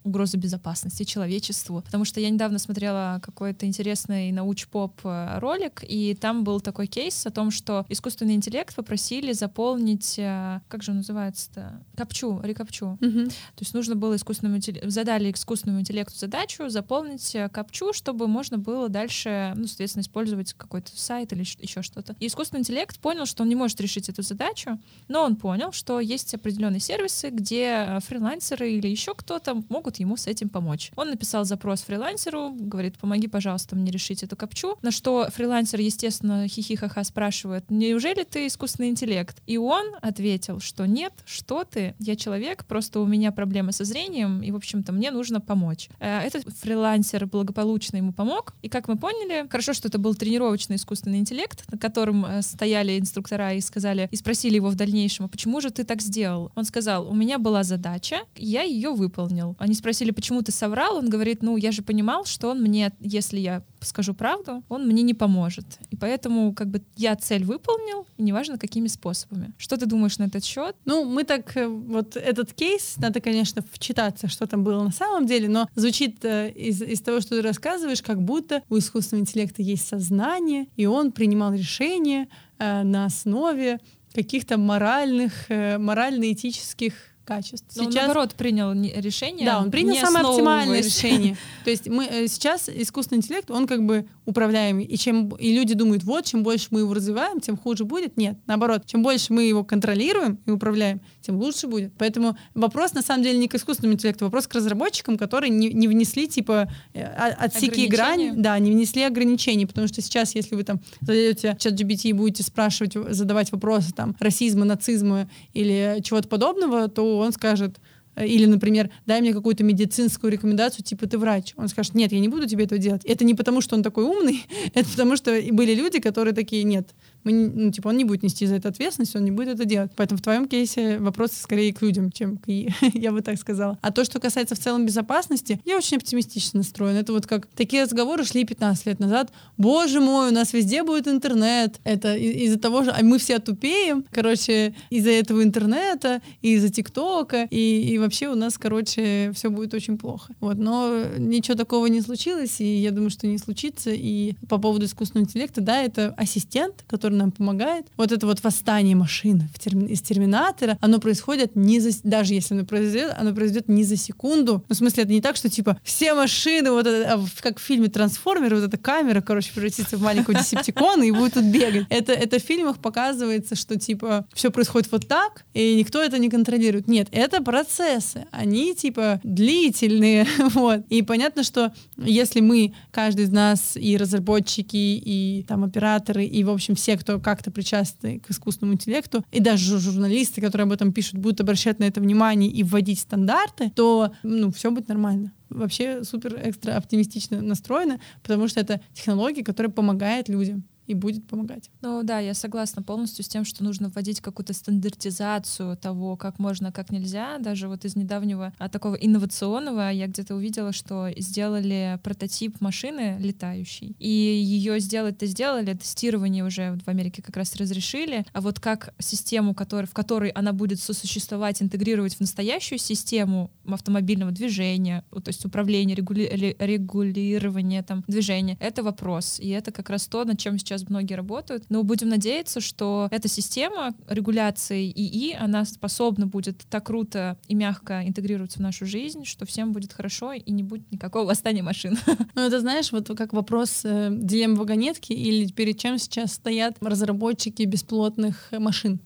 угроза 0.08 0.38
безопасности 0.38 1.04
человечеству. 1.04 1.82
Потому 1.82 2.06
что 2.06 2.20
я 2.20 2.30
недавно 2.30 2.60
смотрела 2.60 3.20
какой-то 3.22 3.66
интересный 3.66 4.32
науч-поп 4.32 5.02
э, 5.04 5.40
ролик, 5.40 5.84
и 5.88 6.16
там 6.16 6.44
был 6.44 6.60
такой 6.60 6.88
кейс 6.88 7.26
о 7.26 7.32
том, 7.32 7.52
что 7.52 7.86
искусственный 7.90 8.36
интеллект 8.36 8.76
попросили 8.76 9.34
заполнить, 9.34 10.16
э, 10.18 10.62
как 10.68 10.84
же 10.84 10.92
он 10.92 10.98
называется-то? 10.98 11.82
Капчу, 11.96 12.40
рекапчу. 12.44 12.98
Мгм. 13.00 13.30
То 13.30 13.62
есть 13.62 13.74
нужно 13.74 13.96
было 13.96 14.16
искусственному 14.16 14.58
интеллекту, 14.58 14.90
задали 14.90 15.32
искусственному 15.32 15.82
интеллекту 15.82 16.18
задачу 16.18 16.70
заполнить 16.70 17.36
э, 17.36 17.50
капчу, 17.50 17.94
чтобы 17.94 18.28
можно 18.28 18.58
было 18.58 18.90
дальше, 18.90 19.54
ну, 19.56 19.68
соответственно, 19.68 20.02
использовать 20.02 20.54
какой-то 20.54 20.92
сайт 20.96 21.34
или 21.34 21.42
еще 21.42 21.82
что-то. 21.82 22.16
И 22.20 22.28
искусственный 22.28 22.62
интеллект 22.62 23.00
понял, 23.00 23.26
что 23.26 23.44
он 23.44 23.50
не 23.50 23.56
может 23.56 23.80
решить 23.82 24.10
эту 24.10 24.22
задачу, 24.22 24.80
но 25.08 25.24
он 25.24 25.36
понял, 25.36 25.72
что 25.72 26.00
есть 26.00 26.34
определенные 26.34 26.80
сервисы, 26.80 27.30
где 27.30 28.00
фрилансеры 28.02 28.72
или 28.72 28.88
еще 28.88 29.14
кто-то 29.14 29.64
могут 29.70 29.97
ему 30.00 30.18
с 30.18 30.28
этим 30.28 30.50
помочь. 30.50 30.92
Он 30.96 31.10
написал 31.10 31.46
запрос 31.46 31.82
фрилансеру, 31.82 32.52
говорит, 32.52 32.98
помоги, 32.98 33.28
пожалуйста, 33.28 33.76
мне 33.76 33.92
решить 33.92 34.24
эту 34.24 34.36
капчу. 34.36 34.78
На 34.82 34.92
что 34.92 35.28
фрилансер, 35.30 35.80
естественно, 35.80 36.48
хихихаха 36.48 37.04
спрашивает, 37.04 37.66
неужели 37.70 38.24
ты 38.24 38.48
искусственный 38.48 38.90
интеллект? 38.90 39.42
И 39.46 39.58
он 39.58 39.86
ответил, 40.02 40.60
что 40.60 40.86
нет, 40.86 41.14
что 41.26 41.64
ты, 41.64 41.96
я 42.00 42.16
человек, 42.16 42.66
просто 42.66 43.00
у 43.00 43.06
меня 43.06 43.32
проблемы 43.32 43.72
со 43.72 43.84
зрением, 43.84 44.42
и, 44.42 44.52
в 44.52 44.56
общем-то, 44.56 44.92
мне 44.92 45.12
нужно 45.12 45.42
помочь. 45.42 45.90
Э, 46.00 46.20
Этот 46.20 46.46
фрилансер 46.58 47.26
благополучно 47.26 47.98
ему 47.98 48.14
помог, 48.14 48.54
и, 48.62 48.70
как 48.70 48.88
мы 48.88 48.98
поняли, 48.98 49.48
хорошо, 49.50 49.74
что 49.74 49.88
это 49.88 49.98
был 49.98 50.16
тренировочный 50.16 50.76
искусственный 50.76 51.20
интеллект, 51.20 51.64
на 51.72 51.78
котором 51.78 52.26
э, 52.26 52.42
стояли 52.42 53.00
инструктора 53.00 53.54
и 53.54 53.62
сказали, 53.62 54.08
и 54.12 54.16
спросили 54.16 54.56
его 54.56 54.70
в 54.70 54.76
дальнейшем, 54.76 55.26
а 55.26 55.28
почему 55.28 55.62
же 55.62 55.70
ты 55.72 55.84
так 55.84 56.02
сделал? 56.02 56.52
Он 56.56 56.66
сказал, 56.66 57.10
у 57.10 57.14
меня 57.14 57.38
была 57.38 57.64
задача, 57.64 58.18
я 58.36 58.64
ее 58.64 58.92
выполнил. 58.92 59.56
Они 59.60 59.74
спросили, 59.74 59.87
почему 60.12 60.42
ты 60.42 60.52
соврал? 60.52 60.98
Он 60.98 61.10
говорит, 61.10 61.44
ну, 61.44 61.58
я 61.58 61.72
же 61.72 61.82
понимал, 61.82 62.26
что 62.26 62.50
он 62.50 62.62
мне, 62.62 62.92
если 63.00 63.40
я 63.40 63.64
скажу 63.82 64.14
правду, 64.14 64.64
он 64.70 64.88
мне 64.88 65.04
не 65.04 65.14
поможет. 65.14 65.66
И 65.92 65.96
поэтому, 65.96 66.54
как 66.54 66.68
бы, 66.68 66.82
я 66.96 67.16
цель 67.16 67.44
выполнил, 67.44 68.06
и 68.18 68.24
неважно, 68.24 68.58
какими 68.58 68.88
способами. 68.88 69.54
Что 69.58 69.78
ты 69.78 69.86
думаешь 69.86 70.18
на 70.18 70.26
этот 70.26 70.44
счет? 70.44 70.76
Ну, 70.86 71.06
мы 71.06 71.24
так, 71.24 71.56
э, 71.56 71.68
вот 71.68 72.16
этот 72.16 72.54
кейс, 72.54 72.96
надо, 72.98 73.22
конечно, 73.22 73.64
вчитаться, 73.72 74.28
что 74.28 74.48
там 74.48 74.64
было 74.64 74.84
на 74.84 74.92
самом 74.92 75.26
деле, 75.28 75.48
но 75.50 75.70
звучит 75.76 76.24
э, 76.26 76.52
из, 76.52 76.82
из 76.82 77.02
того, 77.02 77.22
что 77.22 77.36
ты 77.36 77.42
рассказываешь, 77.42 78.02
как 78.02 78.22
будто 78.22 78.64
у 78.70 78.78
искусственного 78.78 79.22
интеллекта 79.22 79.62
есть 79.62 79.88
сознание, 79.88 80.68
и 80.76 80.86
он 80.86 81.12
принимал 81.12 81.54
решения 81.54 82.28
э, 82.60 82.84
на 82.84 83.06
основе 83.06 83.80
каких-то 84.14 84.58
моральных, 84.58 85.50
э, 85.50 85.78
морально-этических 85.78 86.94
качеств. 87.28 87.76
Но 87.76 87.86
он, 87.86 87.92
наоборот, 87.92 88.34
принял 88.36 88.72
решение. 88.74 89.46
Да, 89.46 89.60
он 89.60 89.70
принял 89.70 89.94
не 89.94 90.00
самое 90.00 90.26
оптимальное 90.26 90.82
решение. 90.82 91.38
То 91.66 91.70
есть 91.70 91.88
мы 91.88 92.06
э, 92.06 92.28
сейчас 92.28 92.70
искусственный 92.70 93.18
интеллект, 93.18 93.52
он 93.52 93.68
как 93.68 93.86
бы 93.86 94.08
управляемый. 94.28 94.84
И 94.84 94.98
чем 94.98 95.30
и 95.30 95.56
люди 95.56 95.74
думают, 95.74 96.04
вот, 96.04 96.26
чем 96.26 96.44
больше 96.44 96.68
мы 96.72 96.82
его 96.82 96.94
развиваем, 96.94 97.40
тем 97.40 97.58
хуже 97.58 97.86
будет. 97.86 98.18
Нет, 98.18 98.38
наоборот, 98.46 98.86
чем 98.86 99.02
больше 99.02 99.32
мы 99.32 99.44
его 99.44 99.64
контролируем 99.64 100.38
и 100.46 100.52
управляем, 100.52 101.00
тем 101.22 101.38
лучше 101.38 101.68
будет. 101.68 101.94
Поэтому 101.98 102.38
вопрос 102.54 102.94
на 102.94 103.02
самом 103.02 103.24
деле 103.24 103.40
не 103.40 103.48
к 103.48 103.56
искусственному 103.56 103.94
интеллекту, 103.96 104.26
вопрос 104.26 104.46
к 104.46 104.54
разработчикам, 104.54 105.18
которые 105.18 105.50
не, 105.50 105.70
не 105.74 105.88
внесли 105.88 106.28
типа 106.28 106.70
э, 106.94 107.04
о- 107.04 107.46
отсеки 107.46 107.88
грани, 107.88 108.28
Ограничения? 108.28 108.44
да, 108.44 108.60
не 108.60 108.72
внесли 108.72 109.04
ограничений, 109.04 109.66
потому 109.66 109.88
что 109.88 110.02
сейчас, 110.02 110.36
если 110.36 110.56
вы 110.56 110.64
там 110.64 110.82
зайдете 111.00 111.56
в 111.56 111.58
чат 111.58 111.74
GBT 111.74 112.10
и 112.10 112.14
будете 112.14 112.44
спрашивать, 112.44 112.94
задавать 113.10 113.52
вопросы 113.54 113.94
там 113.94 114.16
расизма, 114.20 114.66
нацизма 114.66 115.30
или 115.54 116.02
чего-то 116.04 116.28
подобного, 116.28 116.90
то 116.90 117.18
он 117.18 117.32
скажет, 117.32 117.78
или, 118.26 118.46
например, 118.46 118.90
дай 119.06 119.22
мне 119.22 119.34
какую-то 119.34 119.64
медицинскую 119.64 120.32
рекомендацию, 120.32 120.84
типа 120.84 121.08
ты 121.08 121.18
врач. 121.18 121.54
Он 121.58 121.68
скажет, 121.68 121.94
нет, 121.96 122.12
я 122.12 122.20
не 122.20 122.28
буду 122.28 122.48
тебе 122.48 122.66
этого 122.66 122.80
делать. 122.80 123.06
Это 123.06 123.24
не 123.24 123.36
потому, 123.36 123.62
что 123.62 123.76
он 123.76 123.84
такой 123.84 124.06
умный, 124.06 124.46
это 124.74 124.90
потому, 124.90 125.16
что 125.16 125.40
были 125.52 125.74
люди, 125.76 126.00
которые 126.00 126.34
такие, 126.34 126.64
нет, 126.64 126.90
мы 127.28 127.52
ну, 127.54 127.72
типа, 127.72 127.90
он 127.90 127.98
не 127.98 128.06
будет 128.06 128.24
нести 128.24 128.46
за 128.46 128.56
это 128.56 128.70
ответственность, 128.70 129.16
он 129.16 129.26
не 129.26 129.32
будет 129.32 129.50
это 129.50 129.66
делать. 129.66 129.92
Поэтому 129.96 130.18
в 130.18 130.22
твоем 130.22 130.48
кейсе 130.48 130.98
вопрос 131.00 131.32
скорее 131.34 131.74
к 131.74 131.82
людям, 131.82 132.12
чем 132.12 132.38
к 132.38 132.48
ИИ, 132.48 132.74
я 132.94 133.12
бы 133.12 133.22
так 133.22 133.38
сказала. 133.38 133.78
А 133.82 133.92
то, 133.92 134.06
что 134.06 134.20
касается 134.20 134.56
в 134.56 134.60
целом 134.60 134.86
безопасности, 134.86 135.60
я 135.66 135.78
очень 135.78 135.98
оптимистично 135.98 136.60
настроен. 136.60 136.96
Это 136.96 137.12
вот 137.12 137.28
как 137.28 137.48
такие 137.48 137.84
разговоры 137.84 138.24
шли 138.24 138.46
15 138.46 138.86
лет 138.86 139.00
назад. 139.00 139.32
Боже 139.58 140.00
мой, 140.00 140.30
у 140.30 140.34
нас 140.34 140.54
везде 140.54 140.84
будет 140.84 141.08
интернет. 141.08 141.80
Это 141.84 142.16
из-за 142.16 142.60
того 142.60 142.84
же, 142.84 142.92
а 142.92 143.04
мы 143.04 143.20
все 143.20 143.40
тупеем, 143.40 144.06
короче, 144.12 144.74
из-за 144.90 145.12
этого 145.12 145.44
интернета, 145.44 146.22
из-за 146.42 146.70
ТикТока, 146.70 147.48
и, 147.52 147.94
и 147.94 147.98
вообще 147.98 148.30
у 148.30 148.36
нас, 148.36 148.58
короче, 148.58 149.32
все 149.34 149.50
будет 149.50 149.74
очень 149.74 149.98
плохо. 149.98 150.34
Вот, 150.40 150.58
но 150.58 151.04
ничего 151.18 151.58
такого 151.58 151.88
не 151.88 152.02
случилось, 152.02 152.62
и 152.62 152.78
я 152.78 152.92
думаю, 152.92 153.10
что 153.10 153.28
не 153.28 153.38
случится. 153.38 153.92
И 153.92 154.36
по 154.48 154.58
поводу 154.58 154.86
искусственного 154.86 155.26
интеллекта, 155.26 155.62
да, 155.62 155.82
это 155.82 156.14
ассистент, 156.18 156.86
который 156.88 157.17
нам 157.18 157.32
помогает. 157.32 157.88
Вот 157.98 158.12
это 158.12 158.26
вот 158.26 158.44
восстание 158.44 158.96
машин 158.96 159.50
терми- 159.58 159.90
из 159.90 160.02
Терминатора, 160.02 160.78
оно 160.82 161.00
происходит 161.00 161.56
не 161.56 161.80
за, 161.80 161.90
даже 162.04 162.34
если 162.34 162.56
оно 162.56 162.66
произойдет, 162.66 163.16
оно 163.18 163.34
произойдет 163.34 163.68
не 163.68 163.84
за 163.84 163.98
секунду. 163.98 164.64
Ну, 164.68 164.76
в 164.76 164.78
смысле, 164.78 165.04
это 165.04 165.12
не 165.12 165.22
так, 165.22 165.36
что 165.36 165.50
типа 165.50 165.80
все 165.84 166.14
машины, 166.14 166.72
вот 166.72 166.88
это, 166.88 167.14
а, 167.14 167.26
как 167.42 167.60
в 167.60 167.62
фильме 167.62 167.88
Трансформеры, 167.88 168.56
вот 168.58 168.66
эта 168.66 168.78
камера, 168.78 169.22
короче, 169.22 169.52
превратится 169.54 169.98
в 169.98 170.02
маленького 170.02 170.38
десептикона 170.40 171.04
и 171.04 171.12
будет 171.12 171.34
тут 171.34 171.46
бегать. 171.46 171.86
Это, 171.90 172.14
это 172.14 172.40
в 172.40 172.44
фильмах 172.44 172.80
показывается, 172.80 173.56
что 173.56 173.78
типа 173.78 174.26
все 174.34 174.52
происходит 174.52 174.92
вот 174.92 175.08
так, 175.08 175.46
и 175.54 175.76
никто 175.76 176.02
это 176.02 176.18
не 176.18 176.30
контролирует. 176.30 176.88
Нет, 176.88 177.08
это 177.12 177.42
процессы. 177.42 178.26
Они 178.32 178.76
типа 178.76 179.20
длительные. 179.24 180.28
вот. 180.54 180.82
И 180.90 181.02
понятно, 181.02 181.44
что 181.44 181.74
если 181.98 182.42
мы, 182.42 182.74
каждый 182.92 183.26
из 183.26 183.32
нас, 183.32 183.76
и 183.76 183.98
разработчики, 183.98 184.76
и 184.76 185.46
там 185.48 185.64
операторы, 185.64 186.26
и, 186.26 186.44
в 186.44 186.50
общем, 186.50 186.76
все, 186.76 186.97
кто 186.98 187.20
как-то 187.20 187.52
причастны 187.52 188.20
к 188.20 188.32
искусственному 188.32 188.76
интеллекту, 188.76 189.24
и 189.32 189.40
даже 189.40 189.76
жу- 189.76 189.80
журналисты, 189.80 190.42
которые 190.42 190.66
об 190.66 190.72
этом 190.72 190.92
пишут, 190.92 191.20
будут 191.20 191.42
обращать 191.42 191.80
на 191.80 191.86
это 191.86 192.02
внимание 192.02 192.50
и 192.50 192.64
вводить 192.64 193.00
стандарты, 193.00 193.72
то 193.76 194.12
ну, 194.24 194.52
все 194.52 194.72
будет 194.72 194.88
нормально. 194.88 195.32
Вообще 195.50 196.04
супер 196.04 196.40
экстра 196.44 196.76
оптимистично 196.76 197.42
настроено, 197.42 198.00
потому 198.22 198.48
что 198.48 198.60
это 198.60 198.82
технология, 198.94 199.44
которая 199.44 199.72
помогает 199.72 200.30
людям 200.30 200.66
и 200.88 200.94
будет 200.94 201.28
помогать. 201.28 201.70
Ну 201.82 202.02
да, 202.04 202.20
я 202.20 202.34
согласна 202.34 202.82
полностью 202.82 203.24
с 203.24 203.28
тем, 203.28 203.46
что 203.46 203.64
нужно 203.64 203.90
вводить 203.90 204.22
какую-то 204.22 204.54
стандартизацию 204.54 205.78
того, 205.78 206.16
как 206.16 206.40
можно, 206.40 206.72
как 206.72 206.92
нельзя. 206.92 207.38
Даже 207.40 207.68
вот 207.68 207.86
из 207.86 207.96
недавнего 207.96 208.54
а, 208.58 208.70
такого 208.70 208.96
инновационного 208.96 209.92
я 209.92 210.08
где-то 210.08 210.36
увидела, 210.36 210.72
что 210.72 211.10
сделали 211.18 212.00
прототип 212.04 212.62
машины 212.62 213.18
летающей. 213.20 213.96
И 214.00 214.10
ее 214.10 214.80
сделать-то 214.80 215.26
сделали, 215.26 215.74
тестирование 215.74 216.46
уже 216.46 216.78
в 216.86 216.88
Америке 216.88 217.22
как 217.22 217.36
раз 217.38 217.56
разрешили. 217.56 218.26
А 218.32 218.42
вот 218.42 218.60
как 218.60 218.94
систему, 219.00 219.54
который, 219.54 219.86
в 219.86 219.94
которой 219.94 220.30
она 220.30 220.54
будет 220.54 220.80
сосуществовать, 220.80 221.62
интегрировать 221.62 222.16
в 222.16 222.22
настоящую 222.22 222.80
систему 222.80 223.52
автомобильного 223.66 224.32
движения, 224.32 225.04
то 225.12 225.28
есть 225.28 225.44
управления, 225.46 225.96
регули- 225.96 226.30
ре- 226.30 226.56
регулирования 226.60 227.84
там, 227.84 228.04
движения, 228.08 228.58
это 228.60 228.84
вопрос. 228.84 229.40
И 229.40 229.50
это 229.50 229.72
как 229.72 229.90
раз 229.90 230.08
то, 230.08 230.24
над 230.24 230.40
чем 230.40 230.58
сейчас 230.58 230.77
многие 230.90 231.16
работают. 231.16 231.66
Но 231.70 231.84
будем 231.84 232.10
надеяться, 232.10 232.62
что 232.62 233.08
эта 233.12 233.28
система 233.28 233.94
регуляции 234.08 234.92
ИИ, 234.92 235.36
она 235.36 235.66
способна 235.66 236.28
будет 236.28 236.66
так 236.70 236.86
круто 236.86 237.38
и 237.48 237.56
мягко 237.56 238.08
интегрироваться 238.08 238.60
в 238.60 238.62
нашу 238.62 238.86
жизнь, 238.86 239.26
что 239.26 239.46
всем 239.46 239.74
будет 239.74 239.94
хорошо 239.94 240.34
и 240.34 240.52
не 240.52 240.64
будет 240.64 240.92
никакого 240.92 241.26
восстания 241.26 241.64
машин. 241.64 241.98
Ну, 242.36 242.44
это, 242.44 242.60
знаешь, 242.60 242.92
вот 242.92 243.08
как 243.18 243.34
вопрос 243.34 243.82
э, 243.84 244.10
дилеммы 244.12 244.58
вагонетки 244.58 245.14
или 245.14 245.52
перед 245.52 245.80
чем 245.80 245.98
сейчас 245.98 246.34
стоят 246.34 246.78
разработчики 246.82 247.64
беспилотных 247.64 248.50
э, 248.52 248.60
машин. 248.60 249.00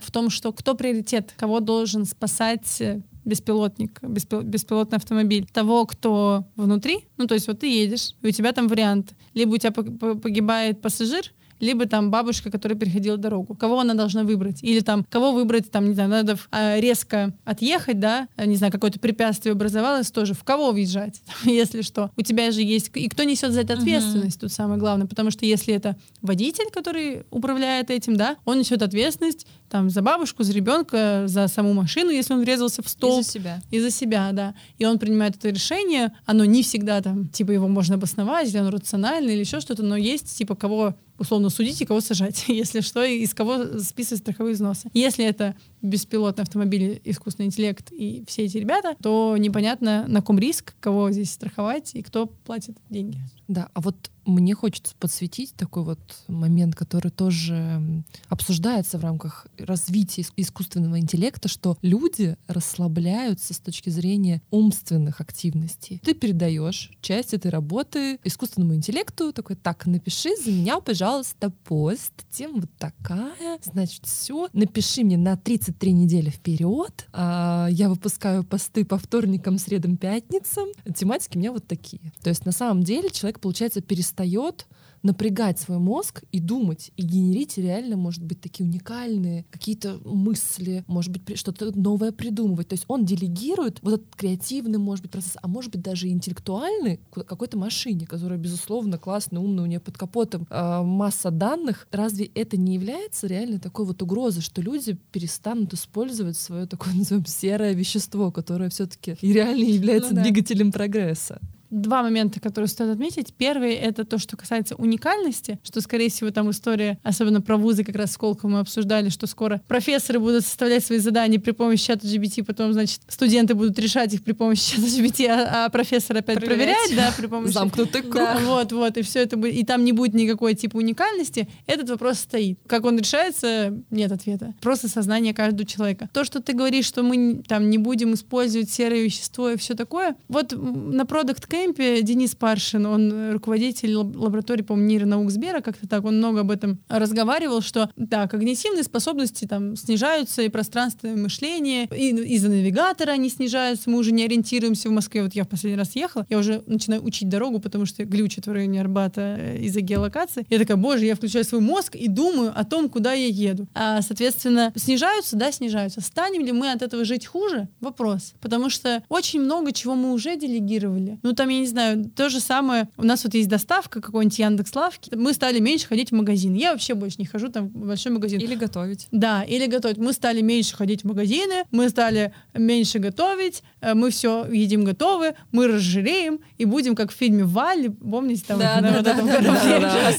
В 0.00 0.10
том, 0.10 0.30
что 0.30 0.52
кто 0.52 0.74
приоритет, 0.74 1.32
кого 1.36 1.60
должен 1.60 2.04
спасать 2.04 2.80
э, 2.80 3.02
беспилотник, 3.24 4.00
беспил- 4.02 4.42
беспилотный 4.42 4.98
автомобиль. 4.98 5.46
Того, 5.52 5.86
кто 5.86 6.44
внутри, 6.56 7.06
ну, 7.16 7.26
то 7.26 7.34
есть 7.34 7.46
вот 7.48 7.60
ты 7.60 7.66
едешь, 7.68 8.14
и 8.22 8.28
у 8.28 8.30
тебя 8.30 8.52
там 8.52 8.68
вариант. 8.68 9.14
Либо 9.34 9.54
у 9.54 9.58
тебя 9.58 9.70
пог- 9.70 9.98
по- 9.98 10.14
погибает 10.14 10.80
пассажир, 10.80 11.32
либо 11.60 11.86
там 11.86 12.10
бабушка, 12.10 12.50
которая 12.50 12.76
переходила 12.76 13.16
дорогу. 13.16 13.54
Кого 13.54 13.78
она 13.78 13.94
должна 13.94 14.24
выбрать? 14.24 14.64
Или 14.64 14.80
там, 14.80 15.06
кого 15.08 15.30
выбрать, 15.30 15.70
там, 15.70 15.86
не 15.86 15.94
знаю, 15.94 16.10
надо 16.10 16.36
а, 16.50 16.80
резко 16.80 17.32
отъехать, 17.44 18.00
да, 18.00 18.26
не 18.36 18.56
знаю, 18.56 18.72
какое-то 18.72 18.98
препятствие 18.98 19.52
образовалось, 19.52 20.10
тоже 20.10 20.34
в 20.34 20.42
кого 20.42 20.72
въезжать, 20.72 21.22
если 21.44 21.82
что. 21.82 22.10
У 22.16 22.22
тебя 22.22 22.50
же 22.50 22.62
есть... 22.62 22.90
И 22.96 23.08
кто 23.08 23.22
несет 23.22 23.52
за 23.52 23.60
это 23.60 23.74
ответственность, 23.74 24.40
тут 24.40 24.50
самое 24.50 24.80
главное, 24.80 25.06
потому 25.06 25.30
что 25.30 25.46
если 25.46 25.72
это 25.72 25.96
водитель, 26.20 26.68
который 26.72 27.26
управляет 27.30 27.90
этим, 27.92 28.16
да, 28.16 28.36
он 28.44 28.58
несет 28.58 28.82
ответственность, 28.82 29.46
там 29.72 29.88
за 29.88 30.02
бабушку, 30.02 30.42
за 30.42 30.52
ребенка, 30.52 31.24
за 31.26 31.48
саму 31.48 31.72
машину, 31.72 32.10
если 32.10 32.34
он 32.34 32.40
врезался 32.40 32.82
в 32.82 32.88
стол. 32.88 33.20
И 33.20 33.22
за 33.22 33.30
себя. 33.30 33.62
И 33.70 33.80
за 33.80 33.90
себя, 33.90 34.30
да. 34.32 34.54
И 34.76 34.84
он 34.84 34.98
принимает 34.98 35.36
это 35.36 35.48
решение. 35.48 36.12
Оно 36.26 36.44
не 36.44 36.62
всегда 36.62 37.00
там, 37.00 37.28
типа, 37.28 37.52
его 37.52 37.68
можно 37.68 37.94
обосновать, 37.94 38.50
или 38.50 38.58
оно 38.58 38.70
рациональное, 38.70 39.32
или 39.32 39.40
еще 39.40 39.60
что-то, 39.60 39.82
но 39.82 39.96
есть, 39.96 40.36
типа, 40.36 40.56
кого 40.56 40.94
условно 41.18 41.48
судить 41.48 41.80
и 41.80 41.86
кого 41.86 42.02
сажать, 42.02 42.44
если 42.48 42.80
что, 42.80 43.02
и 43.02 43.20
из 43.20 43.32
кого 43.32 43.78
списывать 43.78 44.20
страховые 44.22 44.54
взносы. 44.54 44.90
Если 44.92 45.24
это 45.24 45.56
беспилотный 45.82 46.42
автомобиль, 46.42 47.00
искусственный 47.04 47.46
интеллект 47.46 47.92
и 47.92 48.24
все 48.26 48.44
эти 48.44 48.58
ребята, 48.58 48.96
то 49.02 49.36
непонятно, 49.36 50.06
на 50.08 50.22
ком 50.22 50.38
риск, 50.38 50.74
кого 50.80 51.10
здесь 51.10 51.32
страховать 51.32 51.94
и 51.94 52.02
кто 52.02 52.26
платит 52.26 52.76
деньги. 52.88 53.20
Да, 53.48 53.68
а 53.74 53.80
вот 53.80 54.10
мне 54.24 54.54
хочется 54.54 54.94
подсветить 54.98 55.54
такой 55.54 55.82
вот 55.82 55.98
момент, 56.28 56.74
который 56.74 57.10
тоже 57.10 58.04
обсуждается 58.28 58.98
в 58.98 59.02
рамках 59.02 59.46
развития 59.58 60.24
искусственного 60.36 61.00
интеллекта, 61.00 61.48
что 61.48 61.76
люди 61.82 62.36
расслабляются 62.46 63.52
с 63.52 63.58
точки 63.58 63.90
зрения 63.90 64.40
умственных 64.50 65.20
активностей. 65.20 66.00
Ты 66.04 66.14
передаешь 66.14 66.92
часть 67.00 67.34
этой 67.34 67.50
работы 67.50 68.18
искусственному 68.24 68.74
интеллекту, 68.74 69.32
такой, 69.32 69.56
так, 69.56 69.86
напиши 69.86 70.30
за 70.36 70.50
меня, 70.50 70.80
пожалуйста, 70.80 71.50
пост, 71.64 72.12
тем 72.30 72.60
вот 72.60 72.70
такая, 72.78 73.58
значит, 73.64 74.06
все, 74.06 74.48
напиши 74.52 75.02
мне 75.02 75.16
на 75.16 75.36
33 75.72 75.92
недели 75.92 76.30
вперед, 76.30 77.06
а 77.12 77.68
я 77.70 77.88
выпускаю 77.88 78.44
посты 78.44 78.84
по 78.84 78.98
вторникам, 78.98 79.58
средам, 79.58 79.96
пятницам, 79.96 80.68
тематики 80.94 81.36
у 81.36 81.40
меня 81.40 81.52
вот 81.52 81.66
такие. 81.66 82.12
То 82.22 82.30
есть 82.30 82.46
на 82.46 82.52
самом 82.52 82.82
деле 82.82 83.10
человек, 83.10 83.40
получается, 83.40 83.80
перестает 83.80 84.66
напрягать 85.02 85.58
свой 85.58 85.78
мозг 85.78 86.22
и 86.32 86.40
думать, 86.40 86.92
и 86.96 87.02
генерить 87.02 87.58
реально, 87.58 87.96
может 87.96 88.22
быть, 88.22 88.40
такие 88.40 88.64
уникальные 88.64 89.44
какие-то 89.50 89.98
мысли, 90.04 90.84
может 90.86 91.10
быть, 91.10 91.38
что-то 91.38 91.76
новое 91.78 92.12
придумывать. 92.12 92.68
То 92.68 92.74
есть 92.74 92.84
он 92.88 93.04
делегирует 93.04 93.78
вот 93.82 93.94
этот 93.94 94.16
креативный, 94.16 94.78
может 94.78 95.02
быть, 95.02 95.12
процесс, 95.12 95.36
а 95.40 95.48
может 95.48 95.72
быть, 95.72 95.82
даже 95.82 96.08
интеллектуальный 96.08 97.00
какой-то 97.10 97.58
машине, 97.58 98.06
которая, 98.06 98.38
безусловно, 98.38 98.98
классная, 98.98 99.40
умная, 99.40 99.64
у 99.64 99.66
нее 99.66 99.80
под 99.80 99.98
капотом 99.98 100.46
э, 100.48 100.82
масса 100.82 101.30
данных. 101.30 101.88
Разве 101.90 102.26
это 102.34 102.56
не 102.56 102.74
является 102.74 103.26
реально 103.26 103.58
такой 103.58 103.84
вот 103.84 104.02
угрозой, 104.02 104.42
что 104.42 104.62
люди 104.62 104.98
перестанут 105.10 105.74
использовать 105.74 106.36
свое 106.36 106.66
такое, 106.66 106.94
назовем, 106.94 107.26
серое 107.26 107.72
вещество, 107.72 108.30
которое 108.30 108.70
все-таки 108.70 109.16
и 109.20 109.32
реально 109.32 109.64
является 109.64 110.10
ну, 110.10 110.16
да. 110.16 110.22
двигателем 110.22 110.72
прогресса? 110.72 111.40
Два 111.72 112.02
момента, 112.02 112.40
которые 112.40 112.68
стоит 112.68 112.90
отметить. 112.90 113.34
Первый— 113.34 113.74
это 113.74 114.04
то, 114.04 114.18
что 114.18 114.36
касается 114.36 114.76
уникальности, 114.76 115.58
что, 115.64 115.80
скорее 115.80 116.10
всего, 116.10 116.30
там 116.30 116.50
история, 116.50 116.98
особенно 117.02 117.40
про 117.40 117.56
вузы, 117.56 117.82
как 117.82 117.96
раз 117.96 118.12
сколько 118.12 118.46
мы 118.46 118.60
обсуждали, 118.60 119.08
что 119.08 119.26
скоро 119.26 119.60
профессоры 119.66 120.20
будут 120.20 120.44
составлять 120.44 120.84
свои 120.84 120.98
задания 120.98 121.40
при 121.40 121.52
помощи 121.52 121.86
чата 121.86 122.06
GPT, 122.06 122.44
потом, 122.44 122.72
значит, 122.72 123.00
студенты 123.08 123.54
будут 123.54 123.78
решать 123.78 124.12
их 124.14 124.22
при 124.22 124.32
помощи 124.32 124.76
чата 124.76 124.86
GPT, 124.86 125.26
а, 125.26 125.66
а 125.66 125.68
профессор 125.70 126.18
опять 126.18 126.38
проверять, 126.38 126.76
проверять 126.76 126.96
да, 126.96 127.14
при 127.16 127.26
помощи... 127.26 127.52
Замкнутый 127.52 128.02
круг. 128.02 128.14
Да, 128.14 128.38
вот, 128.44 128.72
вот, 128.72 128.96
и 128.98 129.02
все 129.02 129.20
это 129.20 129.36
будет, 129.36 129.54
и 129.54 129.64
там 129.64 129.84
не 129.84 129.92
будет 129.92 130.14
никакой 130.14 130.54
типа 130.54 130.76
уникальности, 130.76 131.48
этот 131.66 131.88
вопрос 131.88 132.18
стоит. 132.18 132.58
Как 132.66 132.84
он 132.84 132.98
решается, 132.98 133.82
нет 133.90 134.12
ответа. 134.12 134.54
Просто 134.60 134.88
сознание 134.88 135.32
каждого 135.32 135.64
человека. 135.66 136.08
То, 136.12 136.24
что 136.24 136.42
ты 136.42 136.52
говоришь, 136.52 136.86
что 136.86 137.02
мы 137.02 137.42
там 137.46 137.70
не 137.70 137.78
будем 137.78 138.14
использовать 138.14 138.70
серое 138.70 139.02
вещество 139.02 139.50
и 139.50 139.56
все 139.56 139.74
такое, 139.74 140.16
вот 140.28 140.52
на 140.52 141.02
Product 141.02 141.48
Кэмпе 141.62 142.02
Денис 142.02 142.34
Паршин, 142.34 142.86
он 142.86 143.32
руководитель 143.32 143.94
лаборатории, 143.94 144.62
по-моему, 144.62 144.88
нейронаук 144.88 145.30
Сбера, 145.30 145.60
как-то 145.60 145.86
так, 145.86 146.04
он 146.04 146.18
много 146.18 146.40
об 146.40 146.50
этом 146.50 146.80
разговаривал, 146.88 147.60
что, 147.60 147.88
да, 147.94 148.26
когнитивные 148.26 148.82
способности 148.82 149.44
там 149.44 149.76
снижаются, 149.76 150.42
и 150.42 150.48
пространственное 150.48 151.16
мышление, 151.16 151.88
и 151.94 152.08
из-за 152.34 152.48
навигатора 152.48 153.12
они 153.12 153.28
снижаются, 153.28 153.88
мы 153.90 153.98
уже 153.98 154.10
не 154.10 154.24
ориентируемся 154.24 154.88
в 154.88 154.92
Москве. 154.92 155.22
Вот 155.22 155.34
я 155.34 155.44
в 155.44 155.48
последний 155.48 155.78
раз 155.78 155.94
ехала, 155.94 156.26
я 156.28 156.38
уже 156.38 156.64
начинаю 156.66 157.04
учить 157.04 157.28
дорогу, 157.28 157.60
потому 157.60 157.86
что 157.86 158.04
глючит 158.04 158.48
в 158.48 158.52
районе 158.52 158.80
Арбата 158.80 159.36
э, 159.38 159.58
из-за 159.60 159.82
геолокации. 159.82 160.44
Я 160.50 160.58
такая, 160.58 160.76
боже, 160.76 161.04
я 161.04 161.14
включаю 161.14 161.44
свой 161.44 161.60
мозг 161.60 161.94
и 161.94 162.08
думаю 162.08 162.52
о 162.58 162.64
том, 162.64 162.88
куда 162.88 163.12
я 163.12 163.28
еду. 163.28 163.68
А, 163.72 164.02
соответственно, 164.02 164.72
снижаются, 164.74 165.36
да, 165.36 165.52
снижаются. 165.52 166.00
Станем 166.00 166.44
ли 166.44 166.50
мы 166.50 166.72
от 166.72 166.82
этого 166.82 167.04
жить 167.04 167.24
хуже? 167.24 167.68
Вопрос. 167.80 168.34
Потому 168.40 168.68
что 168.68 169.04
очень 169.08 169.40
много 169.40 169.70
чего 169.72 169.94
мы 169.94 170.12
уже 170.12 170.36
делегировали. 170.36 171.20
Ну, 171.22 171.32
там 171.34 171.51
я 171.52 171.60
не 171.60 171.66
знаю, 171.66 172.10
то 172.14 172.28
же 172.28 172.40
самое, 172.40 172.88
у 172.96 173.04
нас 173.04 173.24
вот 173.24 173.34
есть 173.34 173.48
доставка 173.48 174.00
какой-нибудь 174.00 174.38
Яндекс 174.38 174.74
Лавки, 174.74 175.14
мы 175.14 175.32
стали 175.32 175.60
меньше 175.60 175.86
ходить 175.86 176.10
в 176.10 176.14
магазин. 176.14 176.54
Я 176.54 176.72
вообще 176.72 176.94
больше 176.94 177.16
не 177.18 177.26
хожу 177.26 177.48
там 177.48 177.68
в 177.68 177.86
большой 177.86 178.12
магазин. 178.12 178.40
Или 178.40 178.54
готовить. 178.54 179.08
Да, 179.10 179.42
или 179.42 179.66
готовить. 179.66 179.98
Мы 179.98 180.12
стали 180.12 180.40
меньше 180.40 180.76
ходить 180.76 181.02
в 181.02 181.06
магазины, 181.06 181.64
мы 181.70 181.88
стали 181.88 182.34
меньше 182.54 182.98
готовить, 182.98 183.62
э, 183.80 183.94
мы 183.94 184.10
все 184.10 184.46
едим 184.50 184.84
готовы, 184.84 185.34
мы 185.50 185.68
разжиреем 185.68 186.40
и 186.58 186.64
будем 186.64 186.94
как 186.94 187.10
в 187.12 187.14
фильме 187.14 187.44
Валли, 187.44 187.88
помните, 187.88 188.44
там 188.46 188.58
да, 188.58 188.80
на 188.80 188.90
да, 188.90 189.02
да, 189.02 189.12
этом 189.12 189.26
да, 189.26 190.12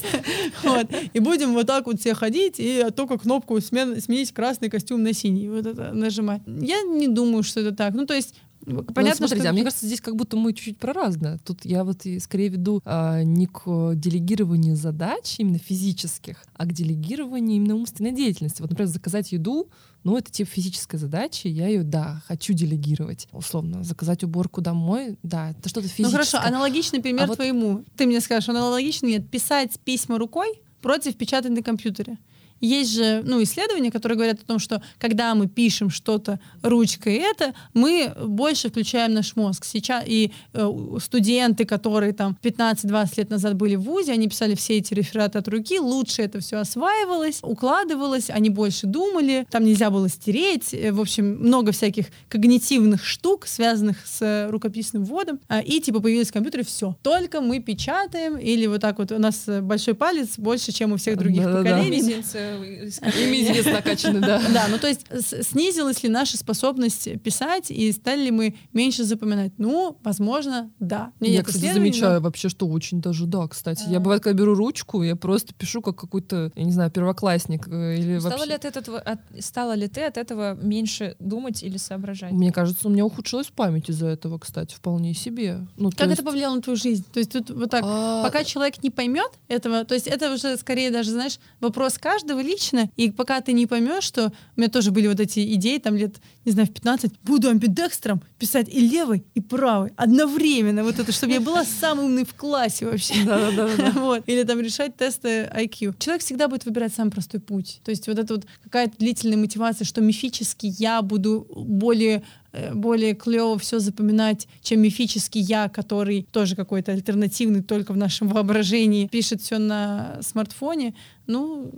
вот. 0.64 0.88
И 1.14 1.20
будем 1.20 1.54
вот 1.54 1.68
так 1.68 1.86
вот 1.86 2.00
все 2.00 2.14
ходить 2.14 2.56
и 2.58 2.86
только 2.96 3.18
кнопку 3.18 3.60
смен, 3.62 4.00
сменить 4.02 4.32
красный 4.34 4.70
костюм 4.70 5.04
на 5.04 5.14
синий, 5.14 5.50
вот 5.50 5.66
это 5.66 5.94
нажимать. 5.94 6.42
Я 6.46 6.82
не 6.82 7.08
думаю, 7.08 7.44
что 7.44 7.60
это 7.62 7.76
так. 7.76 7.94
Ну, 7.94 8.06
то 8.06 8.14
есть 8.14 8.36
Понятно, 8.66 9.24
ну, 9.24 9.28
смотрите, 9.28 9.42
что... 9.42 9.50
а 9.50 9.54
мне 9.54 9.64
кажется, 9.64 9.86
здесь 9.86 10.02
как 10.02 10.16
будто 10.16 10.38
мы 10.38 10.54
чуть-чуть 10.54 10.78
про 10.78 10.94
разное. 10.94 11.38
Тут 11.40 11.66
я 11.66 11.84
вот 11.84 12.06
и 12.06 12.20
скорее 12.20 12.50
веду 12.50 12.82
а, 12.86 13.24
не 13.24 13.48
к 13.48 13.94
делегированию 13.96 14.76
задач 14.76 15.36
именно 15.38 15.58
физических, 15.58 16.44
а 16.54 16.66
к 16.66 16.74
делегированию 16.74 17.58
именно 17.58 17.76
умственной 17.76 18.12
деятельности. 18.12 18.62
Вот, 18.62 18.70
например, 18.70 18.90
заказать 18.90 19.32
еду, 19.32 19.70
ну, 20.04 20.18
это 20.18 20.32
типа 20.32 20.50
физическая 20.50 21.00
задача, 21.00 21.48
я 21.48 21.68
ее, 21.68 21.84
да, 21.84 22.22
хочу 22.28 22.54
делегировать. 22.54 23.28
Условно, 23.32 23.84
заказать 23.84 24.24
уборку 24.24 24.62
домой, 24.62 25.18
да, 25.24 25.52
это 25.52 25.70
что-то 25.70 25.88
физическое. 25.88 26.06
Ну 26.06 26.12
хорошо, 26.12 26.40
аналогичный 26.40 27.02
пример 27.02 27.32
а 27.32 27.36
твоему. 27.36 27.78
Вот... 27.78 27.86
Ты 27.96 28.06
мне 28.06 28.20
скажешь, 28.22 28.50
аналогичный, 28.50 29.12
нет, 29.12 29.30
писать 29.30 29.80
письма 29.84 30.18
рукой 30.18 30.62
против 30.82 31.16
печатать 31.16 31.52
на 31.52 31.64
компьютере. 31.64 32.18
Есть 32.64 32.94
же 32.94 33.22
ну, 33.26 33.44
исследования, 33.44 33.92
которые 33.92 34.16
говорят 34.16 34.40
о 34.42 34.46
том, 34.46 34.58
что 34.58 34.82
когда 34.98 35.36
мы 35.36 35.48
пишем 35.48 35.90
что-то 35.90 36.40
ручкой 36.62 37.16
это, 37.16 37.54
мы 37.74 38.14
больше 38.26 38.70
включаем 38.70 39.14
наш 39.14 39.36
мозг. 39.36 39.66
Сейчас 39.66 40.06
и 40.08 40.32
э, 40.54 40.72
студенты, 41.04 41.66
которые 41.66 42.14
там 42.14 42.38
15-20 42.42 43.10
лет 43.18 43.30
назад 43.30 43.56
были 43.56 43.76
в 43.76 43.82
ВУЗе, 43.82 44.14
они 44.14 44.30
писали 44.30 44.56
все 44.56 44.78
эти 44.78 44.94
рефераты 44.94 45.40
от 45.40 45.48
руки, 45.50 45.78
лучше 45.78 46.22
это 46.22 46.40
все 46.40 46.56
осваивалось, 46.56 47.40
укладывалось, 47.42 48.30
они 48.30 48.50
больше 48.50 48.88
думали, 48.88 49.46
там 49.52 49.66
нельзя 49.66 49.90
было 49.90 50.08
стереть, 50.08 50.74
э, 50.74 50.94
в 50.94 51.02
общем, 51.02 51.36
много 51.40 51.74
всяких 51.74 52.06
когнитивных 52.30 53.04
штук, 53.04 53.46
связанных 53.46 53.98
с 54.06 54.48
рукописным 54.50 55.04
вводом, 55.04 55.42
а, 55.50 55.60
и 55.60 55.82
типа 55.82 56.00
появились 56.00 56.32
компьютеры, 56.32 56.64
все. 56.64 56.96
Только 57.02 57.42
мы 57.42 57.60
печатаем, 57.60 58.38
или 58.38 58.68
вот 58.68 58.80
так 58.80 59.00
вот 59.00 59.12
у 59.12 59.20
нас 59.20 59.50
большой 59.62 59.96
палец 59.96 60.40
больше, 60.40 60.72
чем 60.72 60.94
у 60.94 60.96
всех 60.96 61.18
других 61.18 61.44
да, 61.44 61.58
поколений. 61.58 62.02
Да, 62.02 62.53
и 62.62 63.26
мизинец 63.28 63.66
накачанный, 63.66 64.22
да. 64.22 64.42
Да, 64.54 64.68
ну 64.70 64.78
то 64.78 64.88
есть 64.88 65.06
снизилась 65.48 66.04
ли 66.04 66.10
наша 66.10 66.38
способность 66.38 67.22
писать 67.22 67.72
и 67.72 67.92
стали 67.92 68.26
ли 68.26 68.32
мы 68.32 68.56
меньше 68.74 69.04
запоминать? 69.04 69.54
Ну, 69.58 69.98
возможно, 70.04 70.72
да. 70.80 71.12
Я, 71.20 71.44
кстати, 71.44 71.74
замечаю 71.74 72.22
вообще, 72.22 72.50
что 72.50 72.68
очень 72.68 73.02
даже 73.02 73.26
да, 73.26 73.48
кстати. 73.48 73.86
Я 73.88 74.00
бывает, 74.00 74.24
когда 74.24 74.38
беру 74.38 74.56
ручку, 74.56 75.04
я 75.04 75.16
просто 75.16 75.54
пишу 75.54 75.82
как 75.82 75.96
какой-то, 75.96 76.52
я 76.56 76.64
не 76.64 76.72
знаю, 76.72 76.92
первоклассник 76.92 77.68
э, 77.68 77.98
или 77.98 78.18
вообще... 78.18 78.46
ли 78.46 78.54
от 78.54 78.66
этого, 78.66 79.04
стала 79.40 79.74
ли 79.74 79.88
ты 79.88 80.02
от 80.04 80.18
этого 80.18 80.56
меньше 80.56 81.16
думать 81.20 81.64
или 81.64 81.78
соображать? 81.78 82.32
Мне 82.32 82.52
кажется, 82.52 82.88
у 82.88 82.92
меня 82.92 83.06
ухудшилась 83.06 83.48
память 83.48 83.90
из-за 83.90 84.08
этого, 84.08 84.38
кстати, 84.38 84.76
вполне 84.76 85.14
себе. 85.14 85.66
Ну, 85.78 85.92
как 85.92 86.08
это 86.10 86.24
повлияло 86.24 86.56
на 86.56 86.62
твою 86.62 86.78
жизнь? 86.78 87.06
То 87.12 87.20
есть 87.20 87.32
тут 87.32 87.50
вот 87.50 87.70
так, 87.70 87.84
а, 87.86 88.24
пока 88.24 88.44
человек 88.44 88.82
не 88.84 88.90
поймет 88.90 89.32
этого, 89.48 89.86
то 89.86 89.94
есть 89.94 90.08
это 90.08 90.34
уже 90.34 90.58
скорее 90.58 90.92
даже, 90.92 91.12
знаешь, 91.12 91.40
вопрос 91.60 91.98
каждого 91.98 92.42
лично, 92.44 92.90
и 92.96 93.12
пока 93.12 93.42
ты 93.42 93.54
не 93.54 93.66
поймешь, 93.66 94.04
что 94.04 94.32
у 94.56 94.60
меня 94.60 94.70
тоже 94.70 94.92
были 94.92 95.08
вот 95.08 95.20
эти 95.20 95.54
идеи, 95.56 95.78
там 95.78 95.96
лет, 95.96 96.16
не 96.46 96.52
знаю, 96.52 96.68
в 96.68 96.74
15, 96.74 97.12
буду 97.24 97.50
амбидекстром 97.50 98.22
писать 98.38 98.68
и 98.70 98.80
левый, 98.80 99.26
и 99.34 99.42
правый 99.42 99.92
одновременно, 99.96 100.84
вот 100.84 101.00
это, 101.00 101.12
чтобы 101.12 101.34
я 101.34 101.42
была 101.42 101.64
самый 101.64 102.06
умный 102.06 102.26
в 102.26 102.34
классе 102.36 102.86
вообще. 102.86 103.14
Вот. 103.94 104.24
Или 104.28 104.44
там 104.44 104.60
решать 104.60 104.98
тесты 104.98 105.50
IQ. 105.56 105.96
Человек 106.00 106.22
всегда 106.22 106.48
будет 106.48 106.66
выбирать 106.66 106.94
самый 106.94 107.12
простой 107.12 107.40
путь. 107.40 107.80
То 107.84 107.92
есть 107.92 108.08
вот 108.08 108.20
это 108.20 108.36
вот 108.36 108.46
какая-то 108.64 108.98
длительная 108.98 109.38
мотивация, 109.38 109.86
что 109.86 110.02
мифически 110.02 110.74
я 110.78 111.02
буду 111.02 111.48
более 111.56 112.24
э, 112.52 112.74
более 112.74 113.14
клево 113.14 113.58
все 113.58 113.80
запоминать, 113.80 114.48
чем 114.62 114.82
мифический 114.82 115.42
я, 115.42 115.70
который 115.70 116.28
тоже 116.32 116.56
какой-то 116.56 116.92
альтернативный, 116.92 117.64
только 117.64 117.94
в 117.94 117.98
нашем 117.98 118.28
воображении, 118.28 119.08
пишет 119.08 119.42
все 119.42 119.58
на 119.58 120.20
смартфоне. 120.22 120.94
Ну, 121.28 121.72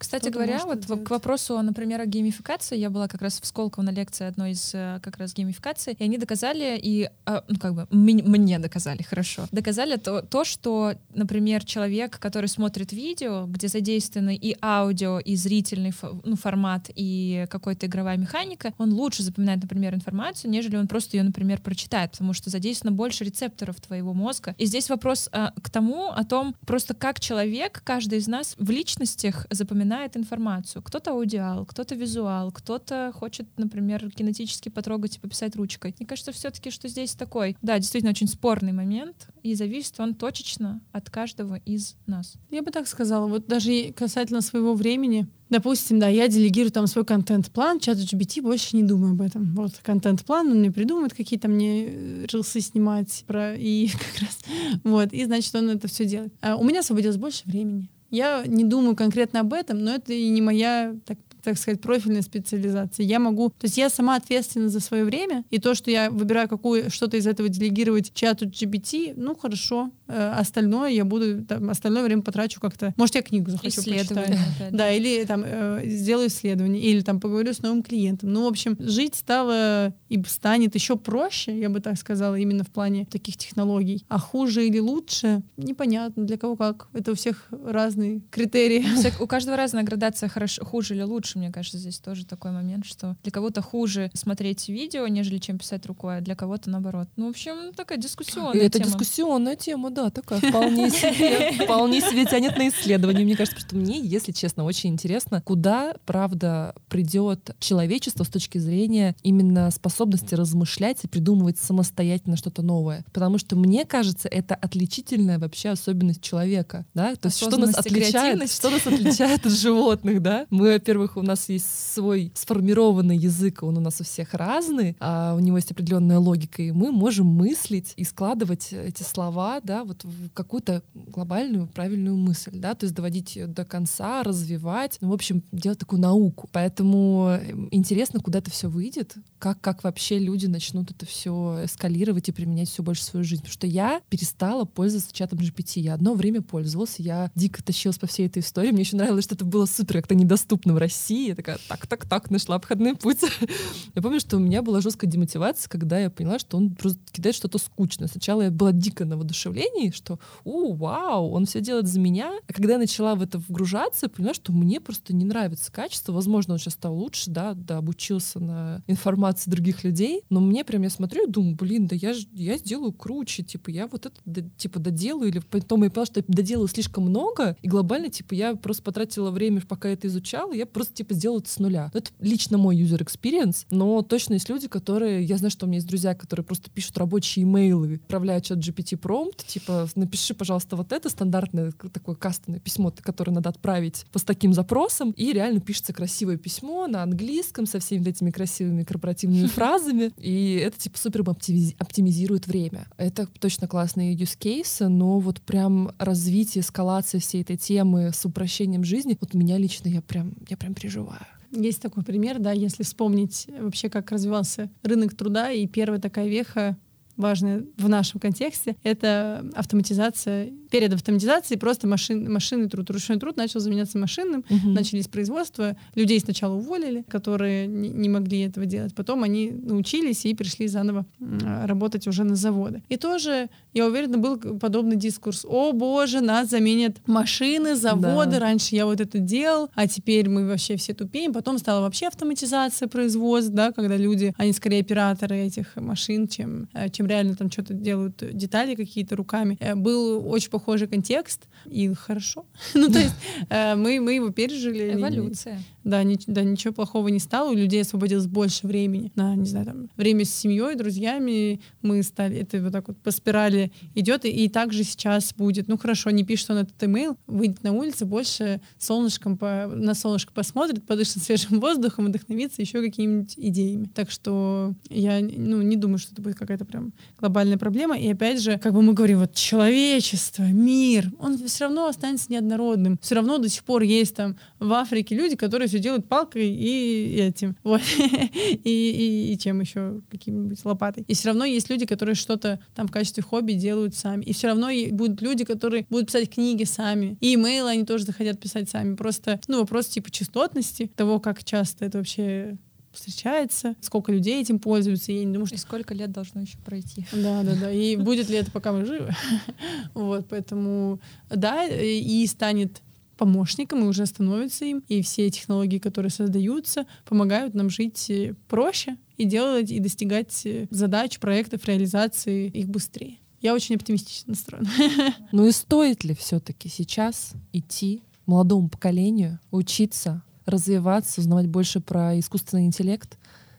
Кстати 0.00 0.22
Кто-то 0.22 0.38
говоря, 0.46 0.64
вот 0.64 0.80
делать. 0.80 1.04
к 1.04 1.10
вопросу, 1.10 1.60
например, 1.60 2.00
о 2.00 2.06
геймификации, 2.06 2.78
я 2.78 2.88
была 2.88 3.06
как 3.06 3.20
раз 3.20 3.38
в 3.38 3.44
Сколково 3.44 3.84
на 3.84 3.90
лекции 3.90 4.26
одной 4.26 4.52
из 4.52 4.70
э, 4.72 4.98
как 5.02 5.18
раз 5.18 5.34
геймификации, 5.34 5.94
и 5.98 6.02
они 6.02 6.16
доказали, 6.16 6.80
и, 6.82 7.10
а, 7.26 7.44
ну, 7.48 7.58
как 7.58 7.74
бы, 7.74 7.86
мне 7.90 8.58
доказали, 8.58 9.02
хорошо, 9.02 9.46
доказали 9.52 9.96
то, 9.96 10.22
то, 10.22 10.44
что, 10.44 10.94
например, 11.14 11.66
человек, 11.66 12.18
который 12.18 12.46
смотрит 12.46 12.92
видео, 12.92 13.44
где 13.46 13.68
задействованы 13.68 14.34
и 14.36 14.56
аудио, 14.62 15.18
и 15.18 15.36
зрительный 15.36 15.92
ну, 16.24 16.34
формат, 16.34 16.90
и 16.94 17.44
какая-то 17.50 17.84
игровая 17.84 18.16
механика, 18.16 18.72
он 18.78 18.94
лучше 18.94 19.22
запоминает, 19.22 19.60
например, 19.60 19.94
информацию, 19.94 20.50
нежели 20.50 20.76
он 20.76 20.88
просто 20.88 21.18
ее, 21.18 21.24
например, 21.24 21.60
прочитает, 21.60 22.12
потому 22.12 22.32
что 22.32 22.48
задействовано 22.48 22.96
больше 22.96 23.24
рецепторов 23.24 23.78
твоего 23.82 24.14
мозга. 24.14 24.54
И 24.56 24.64
здесь 24.64 24.88
вопрос 24.88 25.28
а, 25.32 25.52
к 25.62 25.68
тому, 25.68 26.08
о 26.08 26.24
том, 26.24 26.54
просто 26.64 26.94
как 26.94 27.20
человек, 27.20 27.82
каждый 27.84 28.20
из 28.20 28.28
нас 28.28 28.54
в 28.56 28.70
личностях 28.70 29.46
запоминает 29.50 29.89
информацию. 30.16 30.82
Кто-то 30.82 31.12
аудиал, 31.12 31.66
кто-то 31.66 31.94
визуал, 31.94 32.52
кто-то 32.52 33.12
хочет, 33.14 33.46
например, 33.56 34.10
кинетически 34.10 34.68
потрогать 34.68 35.16
и 35.16 35.20
пописать 35.20 35.56
ручкой. 35.56 35.94
Мне 35.98 36.06
кажется, 36.06 36.32
все-таки, 36.32 36.70
что 36.70 36.88
здесь 36.88 37.14
такой, 37.14 37.56
да, 37.62 37.78
действительно 37.78 38.10
очень 38.10 38.28
спорный 38.28 38.72
момент, 38.72 39.28
и 39.42 39.54
зависит 39.54 39.98
он 39.98 40.14
точечно 40.14 40.80
от 40.92 41.10
каждого 41.10 41.56
из 41.64 41.96
нас. 42.06 42.34
Я 42.50 42.62
бы 42.62 42.70
так 42.70 42.86
сказала, 42.86 43.26
вот 43.26 43.46
даже 43.46 43.92
касательно 43.92 44.40
своего 44.40 44.74
времени. 44.74 45.26
Допустим, 45.48 45.98
да, 45.98 46.06
я 46.06 46.28
делегирую 46.28 46.70
там 46.70 46.86
свой 46.86 47.04
контент-план, 47.04 47.80
чат 47.80 47.98
GBT, 47.98 48.40
больше 48.40 48.76
не 48.76 48.84
думаю 48.84 49.12
об 49.12 49.20
этом. 49.20 49.52
Вот 49.56 49.72
контент-план, 49.82 50.48
он 50.52 50.60
мне 50.60 50.70
придумывает 50.70 51.12
какие-то 51.12 51.48
мне 51.48 51.86
э, 51.86 52.26
рилсы 52.32 52.60
снимать 52.60 53.24
про 53.26 53.56
и 53.56 53.88
как 53.92 54.22
раз 54.22 54.38
вот 54.84 55.12
и 55.12 55.24
значит 55.24 55.54
он 55.54 55.70
это 55.70 55.88
все 55.88 56.04
делает. 56.04 56.32
А 56.40 56.56
у 56.56 56.64
меня 56.64 56.80
освободилось 56.80 57.16
больше 57.16 57.42
времени. 57.46 57.88
Я 58.10 58.44
не 58.46 58.64
думаю 58.64 58.96
конкретно 58.96 59.40
об 59.40 59.52
этом, 59.52 59.78
но 59.78 59.94
это 59.94 60.12
и 60.12 60.28
не 60.28 60.42
моя 60.42 60.96
так 61.06 61.18
так 61.42 61.58
сказать, 61.58 61.80
профильная 61.80 62.22
специализация. 62.22 63.04
Я 63.04 63.18
могу, 63.18 63.50
то 63.50 63.64
есть 63.64 63.76
я 63.76 63.90
сама 63.90 64.16
ответственна 64.16 64.68
за 64.68 64.80
свое 64.80 65.04
время, 65.04 65.44
и 65.50 65.58
то, 65.58 65.74
что 65.74 65.90
я 65.90 66.10
выбираю 66.10 66.48
какую 66.48 66.90
что-то 66.90 67.16
из 67.16 67.26
этого 67.26 67.48
делегировать 67.48 68.12
чату 68.14 68.46
GPT, 68.46 69.14
ну 69.16 69.34
хорошо, 69.34 69.90
Э, 70.10 70.32
остальное 70.32 70.90
я 70.90 71.04
буду, 71.04 71.44
там, 71.44 71.70
остальное 71.70 72.02
время 72.02 72.22
потрачу 72.22 72.60
как-то, 72.60 72.92
может 72.96 73.14
я 73.14 73.22
книгу 73.22 73.50
захочу 73.50 73.80
же. 74.26 74.38
Да, 74.72 74.90
или 74.90 75.24
там 75.24 75.44
э, 75.46 75.82
сделаю 75.84 76.28
исследование, 76.28 76.82
или 76.82 77.00
там 77.00 77.20
поговорю 77.20 77.52
с 77.52 77.62
новым 77.62 77.82
клиентом. 77.82 78.32
Ну, 78.32 78.44
в 78.44 78.48
общем, 78.48 78.76
жить 78.80 79.14
стало 79.14 79.94
и 80.08 80.20
станет 80.24 80.74
еще 80.74 80.96
проще, 80.96 81.56
я 81.58 81.70
бы 81.70 81.80
так 81.80 81.96
сказала, 81.96 82.34
именно 82.34 82.64
в 82.64 82.70
плане 82.70 83.06
таких 83.06 83.36
технологий. 83.36 84.04
А 84.08 84.18
хуже 84.18 84.66
или 84.66 84.80
лучше, 84.80 85.42
непонятно, 85.56 86.24
для 86.24 86.36
кого 86.36 86.56
как. 86.56 86.88
Это 86.92 87.12
у 87.12 87.14
всех 87.14 87.46
разные 87.64 88.20
критерии. 88.30 88.84
У 89.20 89.26
каждого 89.28 89.56
разная 89.56 89.84
градация 89.84 90.28
хорошо, 90.28 90.64
хуже 90.64 90.94
или 90.94 91.02
лучше, 91.02 91.29
мне 91.38 91.50
кажется, 91.50 91.78
здесь 91.78 91.98
тоже 91.98 92.24
такой 92.24 92.50
момент, 92.50 92.84
что 92.84 93.16
для 93.22 93.32
кого-то 93.32 93.62
хуже 93.62 94.10
смотреть 94.14 94.68
видео, 94.68 95.06
нежели 95.06 95.38
чем 95.38 95.58
писать 95.58 95.86
рукой, 95.86 96.18
а 96.18 96.20
для 96.20 96.34
кого-то 96.34 96.70
наоборот. 96.70 97.08
Ну, 97.16 97.26
в 97.26 97.30
общем, 97.30 97.72
такая 97.74 97.98
дискуссионная 97.98 98.62
это 98.62 98.78
тема. 98.78 98.90
дискуссионная 98.90 99.56
тема, 99.56 99.90
да, 99.90 100.10
такая 100.10 100.40
вполне 100.40 100.90
себе, 100.90 101.52
вполне 101.64 102.00
себе 102.00 102.24
тянет 102.26 102.56
на 102.56 102.68
исследование. 102.68 103.24
Мне 103.24 103.36
кажется, 103.36 103.60
что 103.60 103.76
мне, 103.76 104.00
если 104.00 104.32
честно, 104.32 104.64
очень 104.64 104.90
интересно, 104.90 105.42
куда, 105.42 105.94
правда, 106.04 106.74
придет 106.88 107.54
человечество 107.58 108.24
с 108.24 108.28
точки 108.28 108.58
зрения 108.58 109.16
именно 109.22 109.70
способности 109.70 110.34
размышлять 110.34 111.04
и 111.04 111.08
придумывать 111.08 111.58
самостоятельно 111.58 112.36
что-то 112.36 112.62
новое. 112.62 113.04
Потому 113.12 113.38
что 113.38 113.56
мне 113.56 113.84
кажется, 113.84 114.28
это 114.28 114.54
отличительная 114.54 115.38
вообще 115.38 115.70
особенность 115.70 116.22
человека, 116.22 116.86
да, 116.94 117.14
то 117.16 117.26
есть 117.26 117.38
что 117.38 117.56
нас 117.56 117.74
отличает, 117.74 118.50
что 118.50 118.70
нас 118.70 118.86
отличает 118.86 119.46
от 119.46 119.52
животных, 119.52 120.22
да. 120.22 120.46
Мы, 120.50 120.72
во-первых, 120.72 121.16
у 121.20 121.22
нас 121.22 121.48
есть 121.48 121.66
свой 121.94 122.32
сформированный 122.34 123.16
язык, 123.16 123.62
он 123.62 123.78
у 123.78 123.80
нас 123.80 124.00
у 124.00 124.04
всех 124.04 124.34
разный, 124.34 124.96
а 125.00 125.34
у 125.36 125.40
него 125.40 125.56
есть 125.56 125.70
определенная 125.70 126.18
логика, 126.18 126.62
и 126.62 126.72
мы 126.72 126.92
можем 126.92 127.26
мыслить 127.26 127.92
и 127.96 128.04
складывать 128.04 128.72
эти 128.72 129.02
слова, 129.02 129.60
да, 129.62 129.84
вот 129.84 130.04
в 130.04 130.30
какую-то 130.30 130.82
глобальную 130.94 131.66
правильную 131.68 132.16
мысль, 132.16 132.52
да, 132.54 132.74
то 132.74 132.84
есть 132.84 132.94
доводить 132.94 133.36
ее 133.36 133.46
до 133.46 133.64
конца, 133.64 134.22
развивать, 134.22 134.98
ну, 135.00 135.10
в 135.10 135.12
общем, 135.12 135.42
делать 135.52 135.78
такую 135.78 136.00
науку. 136.00 136.48
Поэтому 136.52 137.38
э, 137.40 137.52
интересно, 137.70 138.20
куда 138.20 138.38
это 138.38 138.50
все 138.50 138.68
выйдет, 138.68 139.14
как, 139.38 139.60
как 139.60 139.84
вообще 139.84 140.18
люди 140.18 140.46
начнут 140.46 140.90
это 140.90 141.06
все 141.06 141.64
эскалировать 141.64 142.28
и 142.28 142.32
применять 142.32 142.68
все 142.68 142.82
больше 142.82 143.02
в 143.02 143.04
свою 143.04 143.24
жизнь. 143.24 143.42
Потому 143.42 143.52
что 143.52 143.66
я 143.66 144.00
перестала 144.08 144.64
пользоваться 144.64 145.14
чатом 145.14 145.38
GPT. 145.38 145.80
Я 145.80 145.94
одно 145.94 146.14
время 146.14 146.42
пользовалась, 146.42 146.96
я 146.98 147.30
дико 147.34 147.62
тащилась 147.62 147.98
по 147.98 148.06
всей 148.06 148.26
этой 148.26 148.40
истории. 148.40 148.70
Мне 148.70 148.82
еще 148.82 148.96
нравилось, 148.96 149.24
что 149.24 149.34
это 149.34 149.44
было 149.44 149.66
супер 149.66 149.96
как-то 149.96 150.14
недоступно 150.14 150.74
в 150.74 150.78
России. 150.78 151.00
Я 151.14 151.34
такая, 151.34 151.58
так-так-так, 151.68 152.30
нашла 152.30 152.56
обходной 152.56 152.94
путь. 152.94 153.20
Я 153.94 154.02
помню, 154.02 154.20
что 154.20 154.36
у 154.36 154.40
меня 154.40 154.62
была 154.62 154.80
жесткая 154.80 155.10
демотивация, 155.10 155.68
когда 155.68 155.98
я 155.98 156.10
поняла, 156.10 156.38
что 156.38 156.56
он 156.56 156.74
просто 156.74 157.00
кидает 157.12 157.34
что-то 157.34 157.58
скучное. 157.58 158.08
Сначала 158.08 158.42
я 158.42 158.50
была 158.50 158.72
дико 158.72 159.04
на 159.04 159.16
воодушевлении, 159.16 159.90
что 159.90 160.18
«О, 160.44 160.72
вау, 160.74 161.30
он 161.30 161.46
все 161.46 161.60
делает 161.60 161.86
за 161.86 162.00
меня». 162.00 162.32
А 162.46 162.52
когда 162.52 162.74
я 162.74 162.78
начала 162.78 163.14
в 163.14 163.22
это 163.22 163.38
вгружаться, 163.38 164.06
я 164.06 164.08
поняла, 164.10 164.34
что 164.34 164.52
мне 164.52 164.80
просто 164.80 165.14
не 165.14 165.24
нравится 165.24 165.72
качество. 165.72 166.12
Возможно, 166.12 166.54
он 166.54 166.58
сейчас 166.58 166.74
стал 166.74 166.94
лучше, 166.94 167.30
да, 167.30 167.54
да, 167.54 167.78
обучился 167.78 168.40
на 168.40 168.82
информации 168.86 169.50
других 169.50 169.84
людей, 169.84 170.22
но 170.30 170.40
мне 170.40 170.64
прям, 170.64 170.82
я 170.82 170.90
смотрю 170.90 171.26
и 171.26 171.30
думаю, 171.30 171.56
блин, 171.56 171.86
да 171.86 171.96
я, 171.96 172.14
я 172.32 172.58
сделаю 172.58 172.92
круче, 172.92 173.42
типа, 173.42 173.70
я 173.70 173.86
вот 173.86 174.06
это, 174.06 174.50
типа, 174.56 174.78
доделаю, 174.78 175.30
или 175.30 175.38
потом 175.38 175.82
я 175.84 175.90
поняла, 175.90 176.06
что 176.06 176.20
я 176.20 176.24
доделаю 176.28 176.68
слишком 176.68 177.04
много, 177.04 177.56
и 177.62 177.68
глобально, 177.68 178.10
типа, 178.10 178.34
я 178.34 178.54
просто 178.54 178.82
потратила 178.82 179.30
время, 179.30 179.62
пока 179.62 179.88
это 179.88 180.06
изучала, 180.06 180.52
я 180.52 180.66
просто, 180.66 180.94
типа, 181.00 181.14
сделала 181.14 181.38
это 181.38 181.48
с 181.48 181.58
нуля. 181.58 181.90
Ну, 181.94 181.98
Это 181.98 182.10
лично 182.20 182.58
мой 182.58 182.76
user 182.76 183.02
experience, 183.02 183.66
но 183.70 184.02
точно 184.02 184.34
есть 184.34 184.48
люди, 184.48 184.68
которые, 184.68 185.24
я 185.24 185.38
знаю, 185.38 185.50
что 185.50 185.64
у 185.64 185.68
меня 185.68 185.78
есть 185.78 185.88
друзья, 185.88 186.14
которые 186.14 186.44
просто 186.44 186.70
пишут 186.70 186.98
рабочие 186.98 187.44
имейлы, 187.44 187.94
отправляют 187.96 188.44
чат 188.44 188.58
GPT 188.58 188.96
промпт, 188.96 189.46
типа, 189.46 189.88
напиши, 189.94 190.34
пожалуйста, 190.34 190.76
вот 190.76 190.92
это 190.92 191.08
стандартное 191.08 191.72
такое 191.92 192.14
кастомное 192.16 192.60
письмо, 192.60 192.92
которое 193.00 193.32
надо 193.32 193.48
отправить 193.48 194.04
по 194.12 194.18
таким 194.20 194.52
запросом, 194.52 195.12
и 195.12 195.32
реально 195.32 195.60
пишется 195.60 195.92
красивое 195.92 196.36
письмо 196.36 196.86
на 196.86 197.02
английском 197.02 197.66
со 197.66 197.78
всеми 197.78 198.08
этими 198.08 198.30
красивыми 198.30 198.84
корпоративными 198.84 199.46
фразами, 199.56 200.12
и 200.18 200.54
это, 200.62 200.78
типа, 200.78 200.98
супер 200.98 201.22
оптимизи- 201.22 201.74
оптимизирует 201.78 202.46
время. 202.46 202.86
Это 202.98 203.26
точно 203.38 203.68
классные 203.68 204.14
use 204.14 204.36
cases, 204.38 204.88
но 204.88 205.18
вот 205.18 205.40
прям 205.40 205.92
развитие, 205.98 206.60
эскалация 206.60 207.20
всей 207.20 207.42
этой 207.42 207.56
темы 207.56 208.10
с 208.12 208.24
упрощением 208.26 208.84
жизни, 208.84 209.16
вот 209.20 209.34
меня 209.34 209.56
лично, 209.56 209.88
я 209.88 210.02
прям, 210.02 210.34
я 210.48 210.56
прям 210.56 210.74
переживаю. 210.90 211.26
Есть 211.52 211.82
такой 211.82 212.04
пример, 212.04 212.38
да, 212.38 212.52
если 212.52 212.82
вспомнить 212.82 213.46
вообще, 213.58 213.88
как 213.88 214.10
развивался 214.12 214.70
рынок 214.82 215.16
труда, 215.16 215.50
и 215.50 215.66
первая 215.66 216.00
такая 216.00 216.28
веха 216.28 216.76
важная 217.20 217.64
в 217.76 217.88
нашем 217.88 218.20
контексте, 218.20 218.76
это 218.82 219.44
автоматизация. 219.54 220.50
Перед 220.70 220.92
автоматизацией 220.94 221.58
просто 221.58 221.86
машин, 221.88 222.32
машинный 222.32 222.68
труд, 222.68 222.90
ручной 222.90 223.18
труд 223.18 223.36
начал 223.36 223.60
заменяться 223.60 223.98
машинным, 223.98 224.44
Мгм. 224.48 224.74
начались 224.74 225.08
производства, 225.08 225.76
людей 225.94 226.20
сначала 226.20 226.54
уволили, 226.54 227.02
которые 227.08 227.66
не, 227.66 227.88
не 227.88 228.08
могли 228.08 228.40
этого 228.42 228.66
делать, 228.66 228.94
потом 228.94 229.22
они 229.24 229.50
научились 229.50 230.24
и 230.26 230.34
пришли 230.34 230.68
заново 230.68 231.06
м, 231.20 231.66
работать 231.66 232.06
уже 232.06 232.24
на 232.24 232.36
заводы. 232.36 232.82
И 232.88 232.96
тоже, 232.96 233.48
я 233.74 233.86
уверена, 233.86 234.18
был 234.18 234.36
подобный 234.38 234.96
дискурс. 234.96 235.44
О 235.48 235.72
боже, 235.72 236.20
нас 236.20 236.48
заменят 236.50 236.96
машины, 237.06 237.74
заводы, 237.74 238.32
Да. 238.32 238.38
раньше 238.40 238.74
я 238.76 238.86
вот 238.86 239.00
это 239.00 239.18
делал, 239.18 239.70
а 239.74 239.86
теперь 239.88 240.28
мы 240.28 240.46
вообще 240.46 240.76
все 240.76 240.94
тупеем. 240.94 241.32
Потом 241.32 241.58
стала 241.58 241.80
вообще 241.80 242.06
автоматизация 242.06 242.86
производств, 242.88 243.52
да, 243.52 243.72
когда 243.72 243.96
люди, 243.96 244.32
они 244.36 244.52
скорее 244.52 244.80
операторы 244.80 245.36
этих 245.38 245.74
машин, 245.76 246.28
чем, 246.28 246.68
э, 246.74 246.88
чем 246.90 247.06
реально 247.10 247.34
там 247.34 247.50
что-то 247.50 247.74
делают, 247.74 248.16
детали 248.32 248.74
какие-то 248.74 249.16
руками. 249.16 249.56
Э, 249.60 249.74
Был 249.74 250.26
очень 250.28 250.50
похожий 250.50 250.88
контекст, 250.88 251.48
и 251.66 251.92
хорошо. 251.94 252.44
Ну, 252.74 252.88
то 252.88 252.98
есть 252.98 253.14
э, 253.50 253.74
мы, 253.74 254.00
мы 254.00 254.14
его 254.14 254.30
пережили. 254.30 254.94
Эволюция. 254.94 255.58
Да, 255.84 256.02
ни- 256.02 256.18
да, 256.26 256.42
ничего 256.42 256.74
плохого 256.74 257.08
не 257.08 257.18
стало. 257.18 257.50
У 257.50 257.54
людей 257.54 257.82
освободилось 257.82 258.26
больше 258.26 258.66
времени 258.66 259.12
на, 259.14 259.34
не 259.34 259.46
знаю, 259.46 259.66
там, 259.66 259.90
время 259.96 260.24
с 260.24 260.34
семьей, 260.34 260.74
друзьями. 260.74 261.60
Мы 261.82 262.02
стали, 262.02 262.38
это 262.38 262.60
вот 262.62 262.72
так 262.72 262.88
вот 262.88 262.98
по 262.98 263.10
спирали 263.10 263.72
идет, 263.94 264.24
и, 264.24 264.28
и 264.28 264.48
так 264.48 264.72
же 264.72 264.84
сейчас 264.84 265.32
будет. 265.34 265.68
Ну 265.68 265.78
хорошо, 265.78 266.10
не 266.10 266.24
пишет 266.24 266.50
он 266.50 266.58
этот 266.58 266.82
имейл, 266.82 267.16
выйдет 267.26 267.62
на 267.62 267.72
улицу, 267.72 268.06
больше 268.06 268.60
солнышком 268.78 269.38
по, 269.38 269.70
на 269.74 269.94
солнышко 269.94 270.32
посмотрит, 270.32 270.86
подышит 270.86 271.22
свежим 271.22 271.60
воздухом, 271.60 272.06
вдохновится 272.06 272.60
еще 272.60 272.82
какими-нибудь 272.82 273.34
идеями. 273.36 273.90
Так 273.94 274.10
что 274.10 274.74
я 274.90 275.20
ну, 275.20 275.62
не 275.62 275.76
думаю, 275.76 275.98
что 275.98 276.12
это 276.12 276.20
будет 276.20 276.36
какая-то 276.36 276.64
прям 276.64 276.92
глобальная 277.18 277.58
проблема. 277.58 277.98
И 277.98 278.08
опять 278.10 278.42
же, 278.42 278.58
как 278.58 278.74
бы 278.74 278.82
мы 278.82 278.92
говорим, 278.92 279.20
вот 279.20 279.34
человечество, 279.34 280.42
мир, 280.42 281.10
он 281.18 281.38
все 281.38 281.64
равно 281.64 281.86
останется 281.86 282.30
неоднородным. 282.30 282.98
Все 283.00 283.14
равно 283.14 283.38
до 283.38 283.48
сих 283.48 283.64
пор 283.64 283.82
есть 283.82 284.14
там 284.14 284.36
в 284.58 284.72
Африке 284.72 285.14
люди, 285.14 285.36
которые 285.36 285.68
все 285.70 285.78
делают 285.78 286.08
палкой 286.08 286.48
и 286.48 287.16
этим. 287.16 287.56
Вот. 287.70 287.82
и, 287.92 288.58
и, 288.64 289.32
и 289.32 289.38
чем 289.38 289.60
еще? 289.60 290.00
Каким-нибудь 290.10 290.64
лопатой. 290.64 291.04
И 291.06 291.14
все 291.14 291.28
равно 291.28 291.44
есть 291.44 291.70
люди, 291.70 291.86
которые 291.86 292.14
что-то 292.14 292.58
там 292.74 292.88
в 292.88 292.90
качестве 292.90 293.22
хобби 293.22 293.52
делают 293.52 293.94
сами. 293.94 294.24
И 294.24 294.32
все 294.32 294.48
равно 294.48 294.68
будут 294.90 295.22
люди, 295.22 295.44
которые 295.44 295.86
будут 295.88 296.06
писать 296.06 296.30
книги 296.30 296.64
сами. 296.64 297.16
И 297.20 297.34
имейлы 297.34 297.70
они 297.70 297.84
тоже 297.84 298.04
захотят 298.04 298.40
писать 298.40 298.68
сами. 298.68 298.96
Просто, 298.96 299.40
ну, 299.46 299.60
вопрос 299.60 299.86
типа 299.86 300.10
частотности, 300.10 300.90
того, 300.96 301.20
как 301.20 301.44
часто 301.44 301.84
это 301.84 301.98
вообще 301.98 302.58
встречается, 302.92 303.76
сколько 303.80 304.12
людей 304.12 304.40
этим 304.40 304.58
пользуются, 304.58 305.12
я 305.12 305.24
не 305.24 305.32
думаю, 305.32 305.46
что... 305.46 305.54
И 305.54 305.58
сколько 305.58 305.94
лет 305.94 306.10
должно 306.10 306.40
еще 306.40 306.58
пройти. 306.58 307.06
Да, 307.12 307.42
да, 307.42 307.54
да. 307.54 307.70
И 307.70 307.96
будет 307.96 308.28
ли 308.28 308.36
это, 308.36 308.50
пока 308.50 308.72
мы 308.72 308.84
живы? 308.84 309.14
Вот, 309.94 310.28
поэтому, 310.28 311.00
да, 311.28 311.66
и 311.66 312.26
станет 312.26 312.82
помощником 313.20 313.84
и 313.84 313.86
уже 313.86 314.06
становится 314.06 314.64
им. 314.64 314.82
И 314.88 315.02
все 315.02 315.28
технологии, 315.30 315.78
которые 315.78 316.10
создаются, 316.10 316.86
помогают 317.04 317.52
нам 317.52 317.68
жить 317.68 318.08
э, 318.08 318.34
проще 318.48 318.96
и 319.18 319.26
делать, 319.26 319.70
и 319.70 319.78
достигать 319.78 320.46
э, 320.46 320.68
задач, 320.70 321.18
проектов, 321.18 321.66
реализации 321.66 322.48
их 322.48 322.70
быстрее. 322.70 323.18
Я 323.42 323.52
очень 323.52 323.74
оптимистично 323.74 324.30
настроена. 324.30 324.70
Ну 325.32 325.46
и 325.46 325.52
стоит 325.52 326.02
ли 326.02 326.14
все-таки 326.14 326.70
сейчас 326.70 327.32
идти 327.52 328.02
молодому 328.24 328.70
поколению 328.70 329.38
учиться 329.50 330.22
развиваться, 330.46 331.20
узнавать 331.20 331.46
больше 331.46 331.80
про 331.80 332.18
искусственный 332.18 332.64
интеллект? 332.64 333.18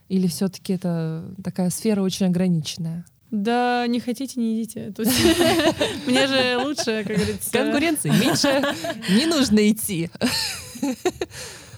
Или 0.09 0.25
все-таки 0.25 0.73
это 0.73 1.35
такая 1.43 1.69
сфера 1.69 2.01
очень 2.01 2.25
ограниченная? 2.25 3.05
Да, 3.31 3.87
не 3.87 4.01
хотите, 4.01 4.39
не 4.39 4.61
идите. 4.61 4.93
Мне 6.05 6.27
же 6.27 6.57
лучше, 6.57 7.03
как 7.07 7.15
говорится. 7.15 7.51
Конкуренции 7.51 8.09
меньше, 8.09 8.61
не 9.09 9.25
нужно 9.25 9.71
идти. 9.71 10.09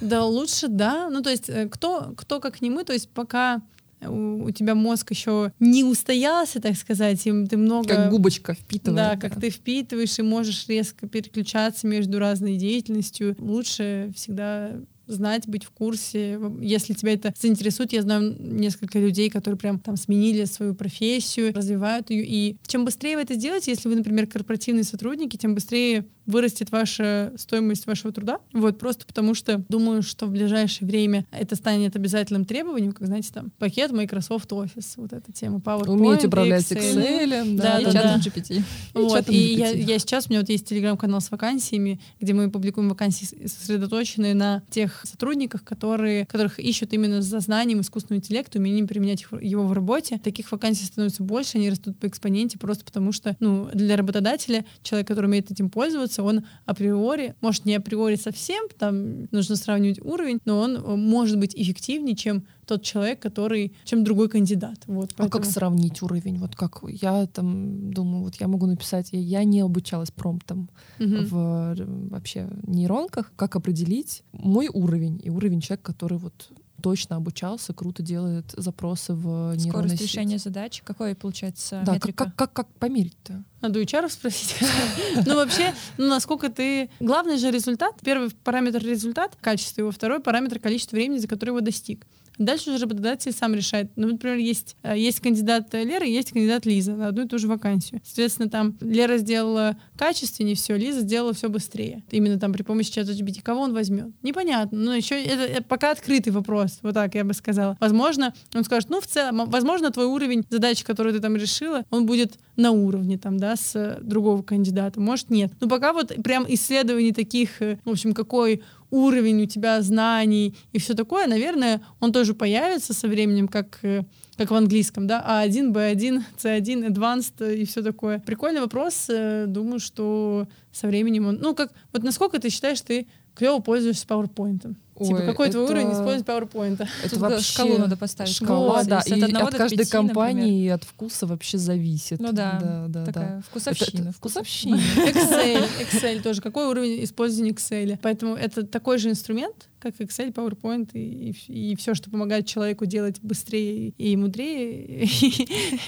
Да, 0.01 0.25
лучше, 0.25 0.67
да. 0.67 1.09
Ну, 1.09 1.21
то 1.21 1.29
есть, 1.29 1.49
э, 1.49 1.69
кто, 1.69 2.13
кто 2.17 2.39
как 2.41 2.61
не 2.61 2.69
мы, 2.69 2.83
то 2.83 2.91
есть, 2.91 3.07
пока 3.09 3.61
у, 4.05 4.49
тебя 4.51 4.75
мозг 4.75 5.11
еще 5.11 5.53
не 5.59 5.83
устоялся, 5.83 6.59
так 6.59 6.75
сказать, 6.75 7.25
и 7.25 7.45
ты 7.45 7.55
много... 7.55 7.87
Как 7.87 8.09
губочка 8.09 8.53
впитываешь. 8.53 8.97
Да, 8.97 9.17
как 9.17 9.39
ты 9.39 9.49
впитываешь 9.49 10.17
и 10.19 10.21
можешь 10.21 10.67
резко 10.67 11.07
переключаться 11.07 11.87
между 11.87 12.19
разной 12.19 12.57
деятельностью. 12.57 13.35
Лучше 13.39 14.11
всегда 14.15 14.71
знать, 15.07 15.47
быть 15.47 15.63
в 15.63 15.71
курсе. 15.71 16.39
Если 16.61 16.93
тебя 16.93 17.13
это 17.13 17.33
заинтересует, 17.39 17.93
я 17.93 18.01
знаю 18.01 18.35
несколько 18.39 18.99
людей, 18.99 19.29
которые 19.29 19.57
прям 19.57 19.79
там 19.79 19.97
сменили 19.97 20.45
свою 20.45 20.75
профессию, 20.75 21.53
развивают 21.53 22.09
ее. 22.09 22.25
И 22.25 22.57
чем 22.67 22.85
быстрее 22.85 23.15
вы 23.15 23.23
это 23.23 23.35
сделаете, 23.35 23.71
если 23.71 23.89
вы, 23.89 23.95
например, 23.95 24.27
корпоративные 24.27 24.83
сотрудники, 24.83 25.37
тем 25.37 25.55
быстрее 25.55 26.05
вырастет 26.25 26.71
ваша 26.71 27.33
стоимость 27.37 27.85
вашего 27.85 28.13
труда. 28.13 28.39
Вот 28.53 28.79
просто 28.79 29.05
потому 29.05 29.33
что 29.33 29.63
думаю, 29.69 30.01
что 30.03 30.25
в 30.25 30.31
ближайшее 30.31 30.87
время 30.87 31.25
это 31.31 31.55
станет 31.55 31.95
обязательным 31.95 32.45
требованием, 32.45 32.93
как 32.93 33.07
знаете, 33.07 33.29
там 33.33 33.51
пакет 33.59 33.91
Microsoft 33.91 34.51
Office, 34.51 34.93
вот 34.97 35.13
эта 35.13 35.31
тема 35.31 35.59
PowerPoint, 35.59 35.89
Уметь 35.89 36.25
управлять 36.25 36.71
Excel, 36.71 37.25
Excel 37.25 37.55
да, 37.55 37.63
да, 37.63 37.79
и 37.81 37.85
да, 37.85 37.91
чатом 37.91 38.21
да. 38.21 38.29
GPT. 38.29 38.63
Вот, 38.93 39.29
и, 39.29 39.33
и 39.33 39.55
я, 39.57 39.71
я 39.71 39.99
сейчас, 39.99 40.27
у 40.27 40.29
меня 40.29 40.39
вот 40.39 40.49
есть 40.49 40.67
телеграм-канал 40.67 41.19
с 41.19 41.29
вакансиями, 41.29 41.99
где 42.19 42.33
мы 42.33 42.49
публикуем 42.49 42.89
вакансии, 42.89 43.47
сосредоточенные 43.47 44.33
на 44.33 44.63
тех 44.69 44.92
сотрудниках, 45.03 45.63
которые, 45.63 46.25
которых 46.25 46.59
ищут 46.59 46.93
именно 46.93 47.21
за 47.21 47.39
знанием 47.39 47.81
искусственного 47.81 48.19
интеллекта, 48.19 48.59
умением 48.59 48.87
применять 48.87 49.25
его 49.41 49.65
в 49.65 49.73
работе. 49.73 50.19
Таких 50.23 50.51
вакансий 50.51 50.85
становится 50.85 51.23
больше, 51.23 51.57
они 51.57 51.69
растут 51.69 51.97
по 51.97 52.07
экспоненте 52.07 52.57
просто 52.57 52.85
потому 52.85 53.11
что 53.11 53.35
ну, 53.39 53.69
для 53.73 53.97
работодателя 53.97 54.65
человек, 54.81 55.07
который 55.07 55.25
умеет 55.25 55.51
этим 55.51 55.69
пользоваться, 55.69 56.23
он 56.23 56.45
априори, 56.65 57.35
может 57.41 57.65
не 57.65 57.75
априори 57.75 58.15
совсем, 58.15 58.67
там 58.77 59.23
нужно 59.31 59.55
сравнивать 59.55 59.99
уровень, 60.01 60.39
но 60.45 60.59
он 60.59 60.77
э, 60.77 60.95
может 60.95 61.37
быть 61.37 61.55
эффективнее, 61.55 62.15
чем 62.15 62.45
тот 62.65 62.83
человек, 62.83 63.19
который, 63.19 63.73
чем 63.83 64.03
другой 64.03 64.29
кандидат. 64.29 64.83
Вот, 64.87 65.13
поэтому... 65.15 65.27
А 65.27 65.31
как 65.31 65.45
сравнить 65.45 66.01
уровень? 66.01 66.37
Вот 66.39 66.55
как 66.55 66.79
я 66.87 67.25
там 67.27 67.91
думаю, 67.91 68.23
вот 68.23 68.35
я 68.35 68.47
могу 68.47 68.65
написать, 68.65 69.09
я, 69.11 69.19
я 69.19 69.43
не 69.43 69.61
обучалась 69.61 70.11
промптом 70.11 70.69
угу. 70.99 71.15
в 71.21 71.75
вообще 72.09 72.49
нейронках, 72.63 73.31
как 73.35 73.55
определить 73.55 74.23
мой 74.31 74.69
уровень 74.71 75.19
и 75.23 75.29
уровень 75.29 75.61
человека, 75.61 75.93
который 75.93 76.17
вот 76.17 76.51
точно 76.83 77.15
обучался, 77.15 77.73
круто 77.73 78.03
делает 78.03 78.53
запросы 78.57 79.13
в 79.13 79.55
нейронной 79.55 79.95
Скорость 79.95 80.01
решения 80.01 80.37
задач. 80.37 80.81
Какой 80.83 81.15
получается 81.15 81.81
да, 81.85 81.93
метрика? 81.93 82.25
Как, 82.25 82.35
как, 82.35 82.53
как, 82.53 82.67
как 82.67 82.77
померить-то? 82.77 83.43
Надо 83.61 83.79
у 83.79 83.83
HR 83.83 84.09
спросить. 84.09 84.57
ну, 85.25 85.35
вообще, 85.35 85.73
ну, 85.97 86.09
насколько 86.09 86.49
ты... 86.49 86.89
Главный 86.99 87.37
же 87.37 87.51
результат, 87.51 87.95
первый 88.03 88.31
параметр 88.43 88.83
результат, 88.83 89.37
качество 89.39 89.81
его, 89.81 89.91
второй 89.91 90.19
параметр 90.19 90.59
количество 90.59 90.97
времени, 90.97 91.19
за 91.19 91.27
которое 91.29 91.51
его 91.51 91.61
достиг. 91.61 92.05
Дальше 92.37 92.71
уже 92.71 92.83
работодатель 92.83 93.31
сам 93.31 93.53
решает. 93.53 93.91
Ну, 93.95 94.07
например, 94.07 94.37
есть, 94.37 94.75
э, 94.83 94.97
есть 94.97 95.19
кандидат 95.19 95.73
Лера 95.73 96.05
есть 96.05 96.31
кандидат 96.31 96.65
Лиза 96.65 96.93
на 96.93 97.07
одну 97.07 97.25
и 97.25 97.27
ту 97.27 97.37
же 97.37 97.47
вакансию. 97.47 98.01
Соответственно, 98.03 98.49
там 98.49 98.77
Лера 98.81 99.17
сделала 99.17 99.77
качественнее 99.97 100.55
все, 100.55 100.75
Лиза 100.75 101.01
сделала 101.01 101.33
все 101.33 101.49
быстрее. 101.49 102.03
Именно 102.11 102.39
там 102.39 102.53
при 102.53 102.63
помощи 102.63 102.91
чата 102.91 103.11
GPT. 103.11 103.41
Кого 103.41 103.61
он 103.61 103.73
возьмет? 103.73 104.07
Непонятно. 104.21 104.77
Но 104.77 104.93
еще 104.93 105.21
это, 105.21 105.43
это 105.43 105.63
пока 105.63 105.91
открытый 105.91 106.33
вопрос. 106.33 106.79
Вот 106.81 106.93
так 106.93 107.15
я 107.15 107.23
бы 107.23 107.33
сказала. 107.33 107.77
Возможно, 107.79 108.33
он 108.53 108.63
скажет, 108.63 108.89
ну, 108.89 109.01
в 109.01 109.07
целом, 109.07 109.49
возможно, 109.49 109.91
твой 109.91 110.05
уровень 110.05 110.43
задачи, 110.49 110.83
которую 110.83 111.13
ты 111.13 111.19
там 111.19 111.35
решила, 111.35 111.83
он 111.89 112.05
будет 112.05 112.37
на 112.55 112.71
уровне 112.71 113.17
там, 113.17 113.37
да, 113.37 113.55
с 113.55 113.99
другого 114.01 114.41
кандидата. 114.43 114.99
Может, 114.99 115.29
нет. 115.29 115.51
Но 115.59 115.67
пока 115.67 115.93
вот 115.93 116.13
прям 116.23 116.45
исследований 116.47 117.11
таких, 117.11 117.61
э, 117.61 117.79
в 117.83 117.89
общем, 117.89 118.13
какой 118.13 118.61
уровень 118.93 119.41
у 119.41 119.45
тебя 119.47 119.81
знаний 119.81 120.55
и 120.71 120.77
все 120.77 120.93
такое, 120.93 121.25
наверное, 121.25 121.81
он 121.99 122.13
тоже 122.13 122.35
появится 122.35 122.93
со 122.93 123.07
временем, 123.07 123.47
как, 123.47 123.79
э, 123.81 124.03
как 124.37 124.51
в 124.51 124.55
английском, 124.55 125.07
да, 125.07 125.23
А1, 125.27 125.71
Б1, 125.71 126.21
С1, 126.37 126.87
Advanced 126.87 127.55
и 127.55 127.65
все 127.65 127.81
такое. 127.81 128.19
Прикольный 128.19 128.61
вопрос. 128.61 129.07
Э, 129.09 129.45
думаю, 129.47 129.79
что 129.79 130.47
со 130.71 130.87
временем 130.87 131.25
он... 131.25 131.39
Ну, 131.41 131.55
как... 131.55 131.71
Вот 131.91 132.03
насколько 132.03 132.39
ты 132.39 132.49
считаешь, 132.49 132.81
ты 132.81 133.07
клево 133.33 133.59
пользуешься 133.59 134.05
PowerPoint? 134.05 134.75
Ой, 135.03 135.07
типа, 135.07 135.21
какой 135.31 135.47
это... 135.47 135.57
твой 135.57 135.69
уровень 135.69 135.93
использовать 135.93 136.25
PowerPoint? 136.25 136.87
Это 137.03 137.19
вообще... 137.19 137.41
Шкалу 137.41 137.77
надо 137.77 137.97
поставить. 137.97 138.33
Шкала, 138.33 138.77
вот, 138.77 138.87
да. 138.87 139.01
И 139.05 139.21
от 139.21 139.55
каждой 139.55 139.77
5, 139.77 139.89
компании 139.89 140.69
например. 140.69 140.73
от 140.75 140.83
вкуса 140.83 141.27
вообще 141.27 141.57
зависит. 141.57 142.19
Ну 142.19 142.31
да, 142.31 142.59
да, 142.61 142.85
да 142.87 143.05
такая 143.05 143.35
да. 143.37 143.41
вкусовщина. 143.41 143.87
Это, 143.87 144.01
это 144.01 144.11
вкусовщина. 144.17 144.75
Excel, 144.95 145.69
Excel 145.79 146.21
тоже. 146.21 146.41
Какой 146.41 146.67
уровень 146.67 147.03
использования 147.03 147.51
Excel? 147.51 147.99
Поэтому 148.01 148.35
это 148.35 148.65
такой 148.65 148.97
же 148.97 149.09
инструмент, 149.09 149.69
как 149.79 149.99
Excel, 149.99 150.33
PowerPoint 150.33 150.91
и, 150.93 151.31
и, 151.47 151.71
и 151.71 151.75
все, 151.75 151.93
что 151.93 152.09
помогает 152.09 152.45
человеку 152.47 152.85
делать 152.85 153.19
быстрее 153.21 153.89
и 153.97 154.15
мудрее, 154.15 155.07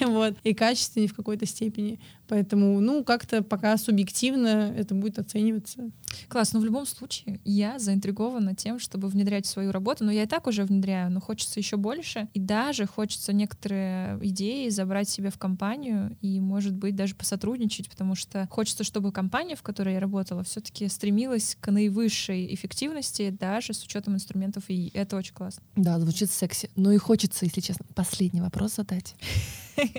вот, 0.00 0.34
и 0.44 0.52
качественнее 0.52 1.08
в 1.08 1.14
какой-то 1.14 1.46
степени. 1.46 1.98
Поэтому, 2.28 2.80
ну, 2.80 3.04
как-то 3.04 3.42
пока 3.42 3.76
субъективно 3.78 4.74
это 4.76 4.94
будет 4.94 5.18
оцениваться. 5.18 5.90
Класс, 6.28 6.52
но 6.52 6.60
в 6.60 6.64
любом 6.64 6.86
случае 6.86 7.40
я 7.44 7.78
заинтригована 7.78 8.54
тем, 8.54 8.78
чтобы 8.78 9.05
внедрять 9.08 9.46
в 9.46 9.50
свою 9.50 9.72
работу. 9.72 10.04
Но 10.04 10.12
я 10.12 10.24
и 10.24 10.26
так 10.26 10.46
уже 10.46 10.64
внедряю, 10.64 11.10
но 11.10 11.20
хочется 11.20 11.60
еще 11.60 11.76
больше. 11.76 12.28
И 12.34 12.40
даже 12.40 12.86
хочется 12.86 13.32
некоторые 13.32 14.18
идеи 14.22 14.68
забрать 14.68 15.08
себе 15.08 15.30
в 15.30 15.38
компанию 15.38 16.16
и, 16.20 16.40
может 16.40 16.74
быть, 16.74 16.96
даже 16.96 17.14
посотрудничать, 17.14 17.88
потому 17.88 18.14
что 18.14 18.48
хочется, 18.50 18.84
чтобы 18.84 19.12
компания, 19.12 19.56
в 19.56 19.62
которой 19.62 19.94
я 19.94 20.00
работала, 20.00 20.42
все-таки 20.42 20.88
стремилась 20.88 21.56
к 21.60 21.70
наивысшей 21.70 22.52
эффективности 22.54 23.30
даже 23.30 23.72
с 23.72 23.82
учетом 23.82 24.14
инструментов, 24.14 24.64
и 24.68 24.90
это 24.94 25.16
очень 25.16 25.34
классно. 25.34 25.62
Да, 25.76 25.98
звучит 25.98 26.30
секси. 26.30 26.70
Ну 26.76 26.90
и 26.90 26.98
хочется, 26.98 27.44
если 27.44 27.60
честно, 27.60 27.84
последний 27.94 28.40
вопрос 28.40 28.76
задать. 28.76 29.14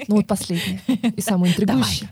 Ну 0.08 0.18
вот 0.18 0.28
последний 0.28 0.80
и 1.16 1.22
самый 1.22 1.52
интригующий. 1.52 2.08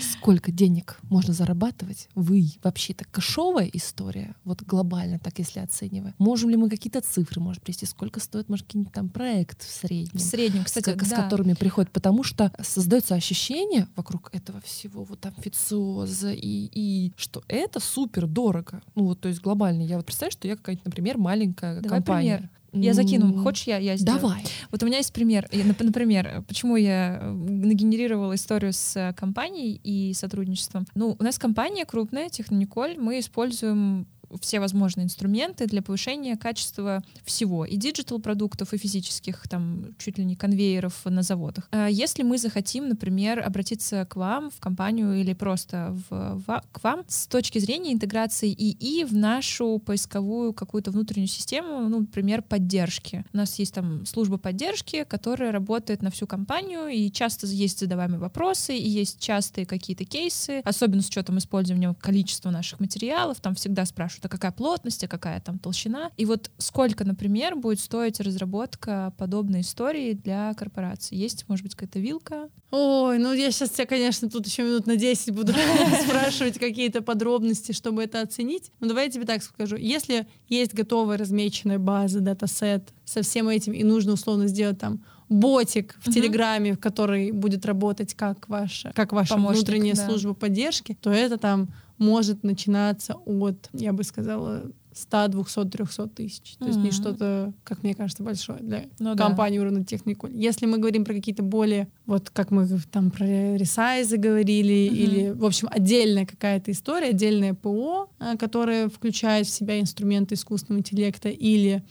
Сколько 0.00 0.50
денег 0.50 0.98
можно 1.02 1.32
зарабатывать? 1.32 2.08
Вы 2.14 2.50
вообще-то 2.62 3.04
кэшовая 3.04 3.68
история, 3.72 4.34
вот 4.44 4.62
глобально, 4.62 5.18
так 5.18 5.38
если 5.38 5.60
оценивая. 5.60 6.14
Можем 6.18 6.50
ли 6.50 6.56
мы 6.56 6.68
какие-то 6.68 7.00
цифры, 7.00 7.40
может, 7.40 7.62
привести? 7.62 7.86
Сколько 7.86 8.20
стоит, 8.20 8.48
может, 8.48 8.66
какой-нибудь 8.66 8.92
там 8.92 9.08
проект 9.08 9.62
в 9.62 9.70
среднем? 9.70 10.18
В 10.18 10.22
среднем, 10.22 10.64
кстати, 10.64 10.90
с, 10.90 10.96
да. 10.96 11.04
с 11.04 11.10
которыми 11.10 11.54
приходят, 11.54 11.90
потому 11.90 12.22
что 12.22 12.52
создается 12.62 13.14
ощущение 13.14 13.88
вокруг 13.96 14.30
этого 14.32 14.60
всего, 14.60 15.04
вот 15.04 15.20
там 15.20 15.34
официоза 15.36 16.32
и, 16.32 16.70
и 16.72 17.12
что 17.16 17.42
это 17.48 17.80
супер 17.80 18.26
дорого. 18.26 18.82
Ну 18.94 19.04
вот, 19.04 19.20
то 19.20 19.28
есть 19.28 19.40
глобально. 19.40 19.82
Я 19.82 19.96
вот 19.96 20.06
представляю, 20.06 20.32
что 20.32 20.48
я 20.48 20.56
какая-нибудь, 20.56 20.86
например, 20.86 21.18
маленькая 21.18 21.80
Давай 21.80 21.98
компания. 21.98 22.36
Пример. 22.36 22.50
Я 22.72 22.94
закину. 22.94 23.42
Хочешь, 23.42 23.66
я, 23.66 23.78
я 23.78 23.96
сделаю? 23.96 24.20
Давай. 24.20 24.44
Вот 24.70 24.82
у 24.82 24.86
меня 24.86 24.98
есть 24.98 25.12
пример. 25.12 25.48
Например, 25.80 26.44
почему 26.46 26.76
я 26.76 27.18
э, 27.20 27.30
нагенерировала 27.30 28.34
историю 28.34 28.72
с 28.72 28.96
э, 28.96 29.14
компанией 29.14 29.80
и 29.82 30.12
сотрудничеством. 30.14 30.86
Ну, 30.94 31.16
у 31.18 31.22
нас 31.22 31.38
компания 31.38 31.84
крупная, 31.84 32.28
Технониколь. 32.28 32.96
Мы 32.98 33.20
используем 33.20 34.06
все 34.40 34.60
возможные 34.60 35.04
инструменты 35.04 35.66
для 35.66 35.82
повышения 35.82 36.36
качества 36.36 37.02
всего, 37.24 37.64
и 37.64 37.76
digital 37.76 38.20
продуктов, 38.20 38.72
и 38.72 38.78
физических, 38.78 39.48
там, 39.48 39.94
чуть 39.98 40.18
ли 40.18 40.24
не 40.24 40.36
конвейеров 40.36 41.04
на 41.04 41.22
заводах. 41.22 41.68
А 41.70 41.88
если 41.88 42.22
мы 42.22 42.38
захотим, 42.38 42.88
например, 42.88 43.40
обратиться 43.44 44.06
к 44.06 44.16
вам 44.16 44.50
в 44.50 44.60
компанию 44.60 45.14
или 45.14 45.32
просто 45.34 45.96
в, 46.10 46.42
в, 46.46 46.62
к 46.72 46.82
вам 46.82 47.04
с 47.08 47.26
точки 47.26 47.58
зрения 47.58 47.92
интеграции 47.92 48.52
ИИ 48.52 49.04
в 49.04 49.14
нашу 49.14 49.78
поисковую 49.78 50.52
какую-то 50.52 50.90
внутреннюю 50.90 51.28
систему, 51.28 51.88
ну, 51.88 52.00
например, 52.00 52.42
поддержки. 52.42 53.24
У 53.32 53.36
нас 53.36 53.58
есть 53.58 53.74
там 53.74 54.06
служба 54.06 54.38
поддержки, 54.38 55.04
которая 55.04 55.52
работает 55.52 56.02
на 56.02 56.10
всю 56.10 56.26
компанию, 56.26 56.88
и 56.88 57.10
часто 57.10 57.46
есть 57.46 57.80
задаваемые 57.80 58.18
вопросы, 58.18 58.76
и 58.76 58.88
есть 58.88 59.20
частые 59.20 59.66
какие-то 59.66 60.04
кейсы, 60.04 60.60
особенно 60.64 61.02
с 61.02 61.08
учетом 61.08 61.38
использования 61.38 61.94
количества 61.94 62.50
наших 62.50 62.80
материалов, 62.80 63.40
там 63.40 63.54
всегда 63.54 63.84
спрашивают, 63.84 64.17
а 64.24 64.28
какая 64.28 64.52
плотность, 64.52 65.04
а 65.04 65.08
какая 65.08 65.40
там 65.40 65.58
толщина. 65.58 66.10
И 66.16 66.24
вот 66.24 66.50
сколько, 66.58 67.04
например, 67.04 67.56
будет 67.56 67.80
стоить 67.80 68.20
разработка 68.20 69.12
подобной 69.16 69.60
истории 69.60 70.12
для 70.12 70.54
корпорации? 70.54 71.16
Есть, 71.16 71.48
может 71.48 71.64
быть, 71.64 71.74
какая-то 71.74 71.98
вилка? 71.98 72.48
Ой, 72.70 73.18
ну 73.18 73.32
я 73.32 73.50
сейчас 73.50 73.70
тебя, 73.70 73.86
конечно, 73.86 74.28
тут 74.28 74.46
еще 74.46 74.62
минут 74.62 74.86
на 74.86 74.96
10 74.96 75.34
буду 75.34 75.54
спрашивать 76.06 76.58
какие-то 76.58 77.02
подробности, 77.02 77.72
чтобы 77.72 78.02
это 78.02 78.20
оценить. 78.20 78.70
Но 78.80 78.88
давай 78.88 79.06
я 79.06 79.10
тебе 79.10 79.24
так 79.24 79.42
скажу. 79.42 79.76
Если 79.76 80.26
есть 80.48 80.74
готовая 80.74 81.16
размеченная 81.16 81.78
база, 81.78 82.20
датасет 82.20 82.92
со 83.04 83.22
всем 83.22 83.48
этим, 83.48 83.72
и 83.72 83.82
нужно 83.84 84.12
условно 84.12 84.48
сделать 84.48 84.78
там 84.78 85.02
ботик 85.28 85.96
в 86.02 86.12
Телеграме, 86.12 86.76
который 86.76 87.32
будет 87.32 87.66
работать 87.66 88.14
как 88.14 88.48
ваша, 88.48 88.92
как 88.94 89.12
ваша 89.12 89.34
Помощник, 89.34 89.56
внутренняя 89.56 89.94
да. 89.94 90.06
служба 90.06 90.34
поддержки, 90.34 90.96
то 91.00 91.10
это 91.10 91.36
там 91.36 91.68
может 91.98 92.42
начинаться 92.44 93.14
от, 93.14 93.68
я 93.72 93.92
бы 93.92 94.04
сказала, 94.04 94.70
100, 94.92 95.28
200, 95.28 95.64
300 95.66 96.08
тысяч. 96.08 96.56
То 96.56 96.64
mm-hmm. 96.64 96.68
есть 96.68 96.78
не 96.78 96.90
что-то, 96.90 97.52
как 97.62 97.82
мне 97.82 97.94
кажется, 97.94 98.22
большое 98.22 98.58
для 98.60 98.84
ну, 98.98 99.16
компании 99.16 99.58
да. 99.58 99.62
уровня 99.62 99.84
техникуль. 99.84 100.32
Если 100.34 100.66
мы 100.66 100.78
говорим 100.78 101.04
про 101.04 101.14
какие-то 101.14 101.42
более, 101.42 101.88
вот 102.06 102.30
как 102.30 102.50
мы 102.50 102.66
там 102.90 103.10
про 103.10 103.56
ресайзы 103.56 104.16
говорили, 104.16 104.74
mm-hmm. 104.74 104.96
или, 104.96 105.30
в 105.30 105.44
общем, 105.44 105.68
отдельная 105.70 106.26
какая-то 106.26 106.72
история, 106.72 107.08
отдельное 107.08 107.54
ПО, 107.54 108.10
э, 108.18 108.36
которое 108.36 108.88
включает 108.88 109.46
в 109.46 109.50
себя 109.50 109.78
инструменты 109.80 110.34
искусственного 110.34 110.80
интеллекта, 110.80 111.28
или 111.28 111.84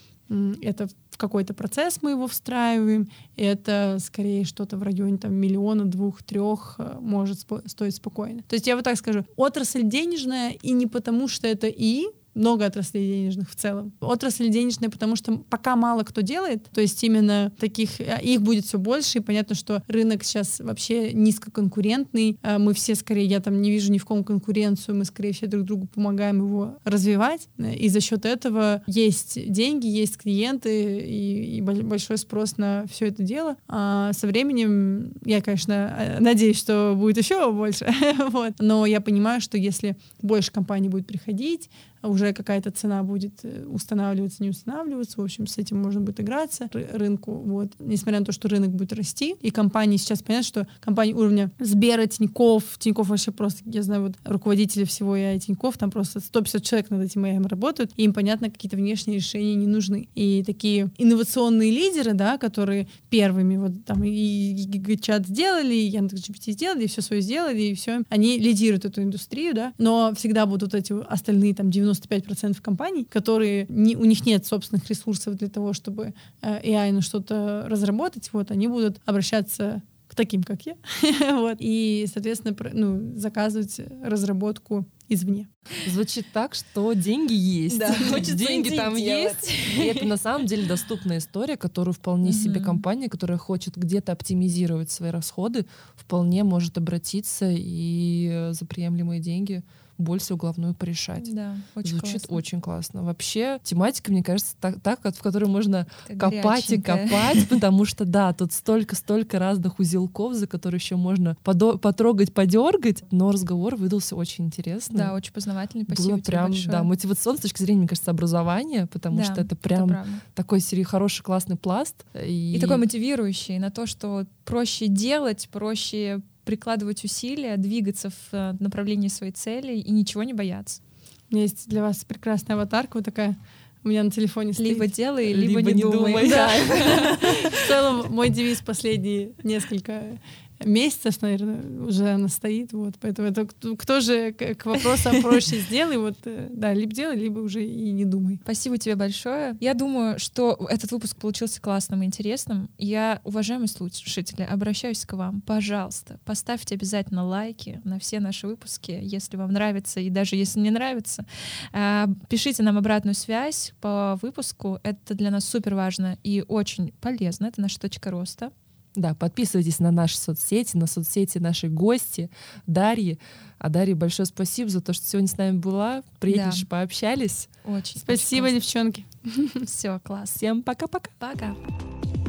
это 0.62 0.90
в 1.18 1.20
какой-то 1.20 1.56
процесс 1.56 2.04
мы 2.04 2.12
его 2.12 2.28
встраиваем, 2.28 3.10
это 3.36 3.98
скорее 4.00 4.46
что-то 4.46 4.78
в 4.78 4.84
районе 4.84 5.18
там 5.18 5.34
миллиона, 5.34 5.86
двух, 5.86 6.22
трех 6.22 6.76
э, 6.78 6.98
может 7.02 7.38
спо- 7.40 7.68
стоить 7.68 7.96
спокойно. 7.96 8.44
То 8.48 8.54
есть 8.54 8.68
я 8.68 8.76
вот 8.76 8.86
так 8.86 8.98
скажу, 8.98 9.26
отрасль 9.36 9.82
денежная 9.82 10.52
и 10.52 10.74
не 10.74 10.86
потому, 10.86 11.28
что 11.28 11.48
это 11.48 11.66
и 11.68 12.06
много 12.38 12.66
отраслей 12.66 13.08
денежных 13.08 13.50
в 13.50 13.56
целом. 13.56 13.94
Отрасль 14.00 14.50
денежная, 14.50 14.90
потому 14.90 15.16
что 15.16 15.38
пока 15.50 15.76
мало 15.76 16.04
кто 16.04 16.22
делает, 16.22 16.66
то 16.74 16.82
есть 16.82 17.04
именно 17.04 17.52
таких, 17.60 18.00
э, 18.00 18.20
их 18.22 18.42
будет 18.42 18.66
все 18.66 18.78
больше, 18.78 19.18
и 19.18 19.22
понятно, 19.22 19.56
что 19.56 19.84
рынок 19.88 20.24
сейчас 20.24 20.60
вообще 20.60 21.14
низкоконкурентный, 21.14 22.38
э, 22.42 22.58
мы 22.58 22.74
все 22.74 22.96
скорее, 22.96 23.26
я 23.26 23.40
там 23.40 23.62
не 23.62 23.72
вижу 23.72 23.92
ни 23.92 23.98
в 23.98 24.06
ком 24.06 24.24
конкуренцию, 24.24 24.96
мы 24.96 25.06
скорее 25.06 25.34
все 25.34 25.48
друг 25.48 25.66
другу 25.66 25.88
помогаем 25.88 26.38
его 26.40 26.78
развивать, 26.84 27.50
и 27.58 27.90
за 27.90 28.00
счет 28.00 28.26
этого 28.26 28.84
есть 28.88 29.52
деньги, 29.52 29.88
есть 29.88 30.18
клиенты 30.18 31.00
и, 31.00 31.58
и 31.58 31.62
большой 31.62 32.18
спрос 32.18 32.58
на 32.58 32.86
все 32.90 33.08
это 33.08 33.24
дело. 33.24 33.58
А 33.68 34.14
со 34.14 34.28
временем 34.28 35.14
я, 35.26 35.42
конечно, 35.42 35.96
э, 35.98 36.20
надеюсь, 36.20 36.58
что 36.58 36.94
будет 36.96 37.18
еще 37.18 37.52
больше, 37.52 37.88
вот. 38.32 38.54
но 38.60 38.86
я 38.86 39.02
понимаю, 39.02 39.42
что 39.42 39.58
если 39.58 39.98
больше 40.22 40.52
компаний 40.52 40.90
будет 40.90 41.08
приходить, 41.08 41.70
уже 42.04 42.27
какая-то 42.34 42.72
цена 42.72 43.04
будет 43.04 43.40
э, 43.44 43.66
устанавливаться, 43.66 44.44
не 44.44 44.50
устанавливаться. 44.50 45.20
В 45.20 45.24
общем, 45.24 45.48
с 45.48 45.58
этим 45.58 45.82
можно 45.82 46.02
будет 46.02 46.20
играться 46.20 46.70
рынку. 46.74 47.34
Вот. 47.34 47.72
Несмотря 47.80 48.20
на 48.20 48.26
то, 48.26 48.32
что 48.32 48.48
рынок 48.48 48.72
будет 48.72 48.94
расти, 48.94 49.36
и 49.42 49.52
компании 49.52 49.98
сейчас 49.98 50.22
понятно, 50.22 50.48
что 50.48 50.68
компании 50.80 51.14
уровня 51.14 51.52
Сбера, 51.60 52.06
Тиньков, 52.06 52.78
Тиньков 52.80 53.10
вообще 53.10 53.32
просто, 53.32 53.62
я 53.66 53.84
знаю, 53.84 54.04
вот 54.04 54.14
руководители 54.24 54.84
всего 54.84 55.16
и 55.16 55.40
Тиньков, 55.40 55.78
там 55.78 55.92
просто 55.92 56.20
150 56.20 56.64
человек 56.64 56.90
над 56.90 57.04
этим 57.04 57.26
AI 57.26 57.48
работают, 57.48 57.92
и 57.96 58.04
им, 58.04 58.14
понятно, 58.14 58.50
какие-то 58.50 58.76
внешние 58.76 59.18
решения 59.18 59.56
не 59.56 59.68
нужны. 59.68 60.10
И 60.16 60.44
такие 60.46 60.90
инновационные 60.98 61.72
лидеры, 61.72 62.14
да, 62.14 62.38
которые 62.38 62.88
первыми 63.10 63.58
вот 63.58 63.86
там 63.86 64.04
и, 64.04 64.98
чат 65.02 65.28
сделали, 65.28 65.74
и 65.74 65.88
Яндекс.GPT 65.88 66.52
сделали, 66.52 66.84
и 66.84 66.88
все 66.88 67.02
свое 67.02 67.22
сделали, 67.22 67.62
и 67.62 67.74
все, 67.76 68.02
они 68.10 68.40
лидируют 68.40 68.86
эту 68.86 69.02
индустрию, 69.02 69.54
да, 69.54 69.74
но 69.78 70.14
всегда 70.16 70.46
будут 70.46 70.74
эти 70.74 70.94
остальные 71.08 71.56
там 71.56 71.70
90 71.70 72.08
95% 72.18 72.62
компаний, 72.62 73.06
которые 73.06 73.66
не, 73.70 73.96
у 73.96 74.06
них 74.06 74.26
нет 74.26 74.46
собственных 74.46 74.88
ресурсов 74.90 75.36
для 75.36 75.50
того, 75.50 75.74
чтобы 75.74 76.14
э, 76.42 76.62
AI 76.62 76.92
на 76.92 77.02
что-то 77.02 77.66
разработать, 77.68 78.30
вот, 78.34 78.52
они 78.52 78.68
будут 78.68 78.98
обращаться 79.06 79.82
к 80.08 80.16
таким, 80.16 80.44
как 80.44 80.62
я, 80.66 80.76
вот, 81.36 81.58
и, 81.60 82.06
соответственно, 82.12 82.56
ну, 82.74 83.18
заказывать 83.18 83.80
разработку 84.02 84.86
извне. 85.10 85.48
Звучит 85.88 86.26
так, 86.34 86.56
что 86.56 86.94
деньги 86.94 87.34
есть. 87.34 87.80
Да, 87.80 87.96
деньги 88.20 88.76
там 88.76 88.96
делать. 88.96 89.36
есть. 89.42 89.78
И 89.78 89.82
это 89.82 90.06
на 90.06 90.18
самом 90.18 90.46
деле 90.46 90.68
доступная 90.68 91.20
история, 91.20 91.58
которую 91.58 91.94
вполне 91.94 92.32
себе 92.34 92.60
компания, 92.60 93.10
которая 93.10 93.38
хочет 93.38 93.78
где-то 93.78 94.12
оптимизировать 94.12 94.92
свои 94.92 95.12
расходы, 95.12 95.66
вполне 95.96 96.44
может 96.44 96.78
обратиться 96.78 97.50
и 97.50 98.50
за 98.52 98.66
приемлемые 98.66 99.22
деньги 99.22 99.64
боль 99.98 100.20
свою 100.20 100.38
головную 100.38 100.74
порешать. 100.74 101.34
Да, 101.34 101.56
очень 101.76 101.98
Звучит 101.98 102.22
классно. 102.22 102.36
очень 102.36 102.62
классно. 102.62 103.04
Вообще, 103.04 103.60
тематика, 103.64 104.12
мне 104.12 104.24
кажется, 104.24 104.56
так, 104.60 104.80
так 104.82 105.00
в 105.02 105.22
которой 105.22 105.46
можно 105.46 105.88
как 106.08 106.34
копать 106.34 106.70
и 106.72 106.82
копать, 106.82 107.48
потому 107.50 107.86
что, 107.86 108.06
да, 108.06 108.34
тут 108.34 108.54
столько-столько 108.54 109.40
разных 109.40 109.80
узелков, 109.80 110.34
за 110.34 110.48
которые 110.48 110.80
еще 110.80 110.96
можно 110.96 111.36
потрогать, 111.44 112.34
подергать, 112.34 113.04
но 113.12 113.32
разговор 113.32 113.76
выдался 113.76 114.16
очень 114.16 114.46
интересный. 114.46 114.98
Да, 114.98 115.14
очень 115.14 115.34
познавательный. 115.34 115.86
Спасибо 115.86 116.16
Было 116.16 116.22
прям, 116.22 116.46
большое. 116.48 116.72
да, 116.72 116.84
мотивационно 116.84 117.38
с 117.38 117.42
точки 117.42 117.62
зрения, 117.62 117.80
мне 117.80 117.88
кажется, 117.88 118.12
образования, 118.12 118.88
потому 118.88 119.18
да, 119.18 119.24
что 119.24 119.42
это 119.42 119.56
прям 119.56 119.92
это 119.92 120.06
такой 120.36 120.60
хороший, 120.84 121.24
классный 121.24 121.56
пласт. 121.56 122.06
И... 122.14 122.56
и 122.56 122.60
такой 122.60 122.78
мотивирующий 122.78 123.58
на 123.60 123.72
то, 123.72 123.86
что 123.86 124.26
проще 124.46 124.88
делать, 124.88 125.50
проще 125.52 126.22
прикладывать 126.48 127.04
усилия, 127.04 127.58
двигаться 127.58 128.10
в 128.10 128.34
э, 128.34 128.56
направлении 128.60 129.10
своей 129.10 129.34
цели 129.34 129.74
и 129.74 129.92
ничего 129.92 130.24
не 130.24 130.34
бояться. 130.34 130.82
У 131.30 131.36
меня 131.36 131.44
есть 131.44 131.68
для 131.68 131.82
вас 131.82 132.06
прекрасная 132.06 132.56
аватарка, 132.56 132.98
вот 132.98 133.06
такая 133.06 133.38
у 133.84 133.90
меня 133.90 134.04
на 134.04 134.12
телефоне 134.12 134.54
стоит. 134.54 134.70
Либо 134.70 134.88
делай, 134.88 135.34
либо, 135.34 135.60
либо 135.60 135.72
не, 135.72 135.74
не 135.76 135.82
думай. 135.82 136.14
думай. 136.14 136.30
Да. 136.30 136.50
В 137.20 137.68
целом, 137.68 138.14
мой 138.14 138.30
девиз 138.30 138.62
последние 138.62 139.32
несколько 139.44 140.20
месяцев, 140.66 141.22
наверное, 141.22 141.86
уже 141.86 142.10
она 142.10 142.28
стоит, 142.28 142.74
вот, 142.74 142.96
поэтому 143.00 143.28
это 143.28 143.46
кто 143.46 144.00
же 144.00 144.34
к 144.34 144.66
вопросам 144.66 145.22
проще 145.22 145.60
сделай, 145.68 145.98
вот, 145.98 146.18
э, 146.26 146.50
да, 146.52 146.74
либо 146.74 146.94
делай, 146.94 147.16
либо 147.16 147.40
уже 147.40 147.66
и 147.66 147.92
не 147.92 148.06
думай. 148.06 148.40
Спасибо 148.44 148.78
тебе 148.78 148.96
большое. 148.96 149.56
Я 149.60 149.74
думаю, 149.74 150.20
что 150.20 150.68
этот 150.70 150.92
выпуск 150.92 151.18
получился 151.18 151.62
классным 151.62 152.04
и 152.04 152.06
интересным. 152.06 152.70
Я, 152.78 153.22
уважаемые 153.24 153.68
слушатели, 153.68 154.44
обращаюсь 154.44 155.06
к 155.06 155.14
вам, 155.14 155.42
пожалуйста, 155.42 156.20
поставьте 156.26 156.76
обязательно 156.76 157.26
лайки 157.26 157.82
на 157.84 158.00
все 158.00 158.20
наши 158.20 158.48
выпуски, 158.48 159.00
если 159.02 159.38
вам 159.38 159.52
нравится, 159.52 160.00
и 160.00 160.10
даже 160.10 160.36
если 160.36 160.60
не 160.60 160.72
нравится. 160.72 161.26
А, 161.74 162.08
пишите 162.30 162.64
нам 162.64 162.78
обратную 162.78 163.16
связь 163.16 163.74
по 163.82 164.18
выпуску, 164.22 164.80
это 164.84 165.14
для 165.14 165.32
нас 165.32 165.46
супер 165.46 165.76
важно 165.76 166.18
и 166.24 166.44
очень 166.48 166.94
полезно, 167.02 167.48
это 167.48 167.62
наша 167.62 167.80
точка 167.80 168.12
роста. 168.12 168.52
Да, 168.98 169.14
подписывайтесь 169.14 169.78
на 169.78 169.92
наши 169.92 170.18
соцсети, 170.18 170.76
на 170.76 170.88
соцсети 170.88 171.38
нашей 171.38 171.70
гости 171.70 172.32
Дарьи. 172.66 173.20
А 173.60 173.70
Дарье 173.70 173.94
большое 173.94 174.26
спасибо 174.26 174.70
за 174.72 174.82
то, 174.82 174.92
что 174.92 175.06
сегодня 175.06 175.28
с 175.28 175.38
нами 175.38 175.60
была. 175.60 176.02
Приятно, 176.20 176.60
да. 176.60 176.68
пообщались. 176.68 177.48
Очень. 177.64 178.00
Спасибо, 178.00 178.46
очень 178.46 178.56
девчонки. 178.56 179.06
Все, 179.68 180.00
класс. 180.00 180.32
Всем 180.36 180.64
пока-пока. 180.64 181.12
Пока. 181.20 181.50
-пока. 181.50 181.56
пока. 181.56 182.27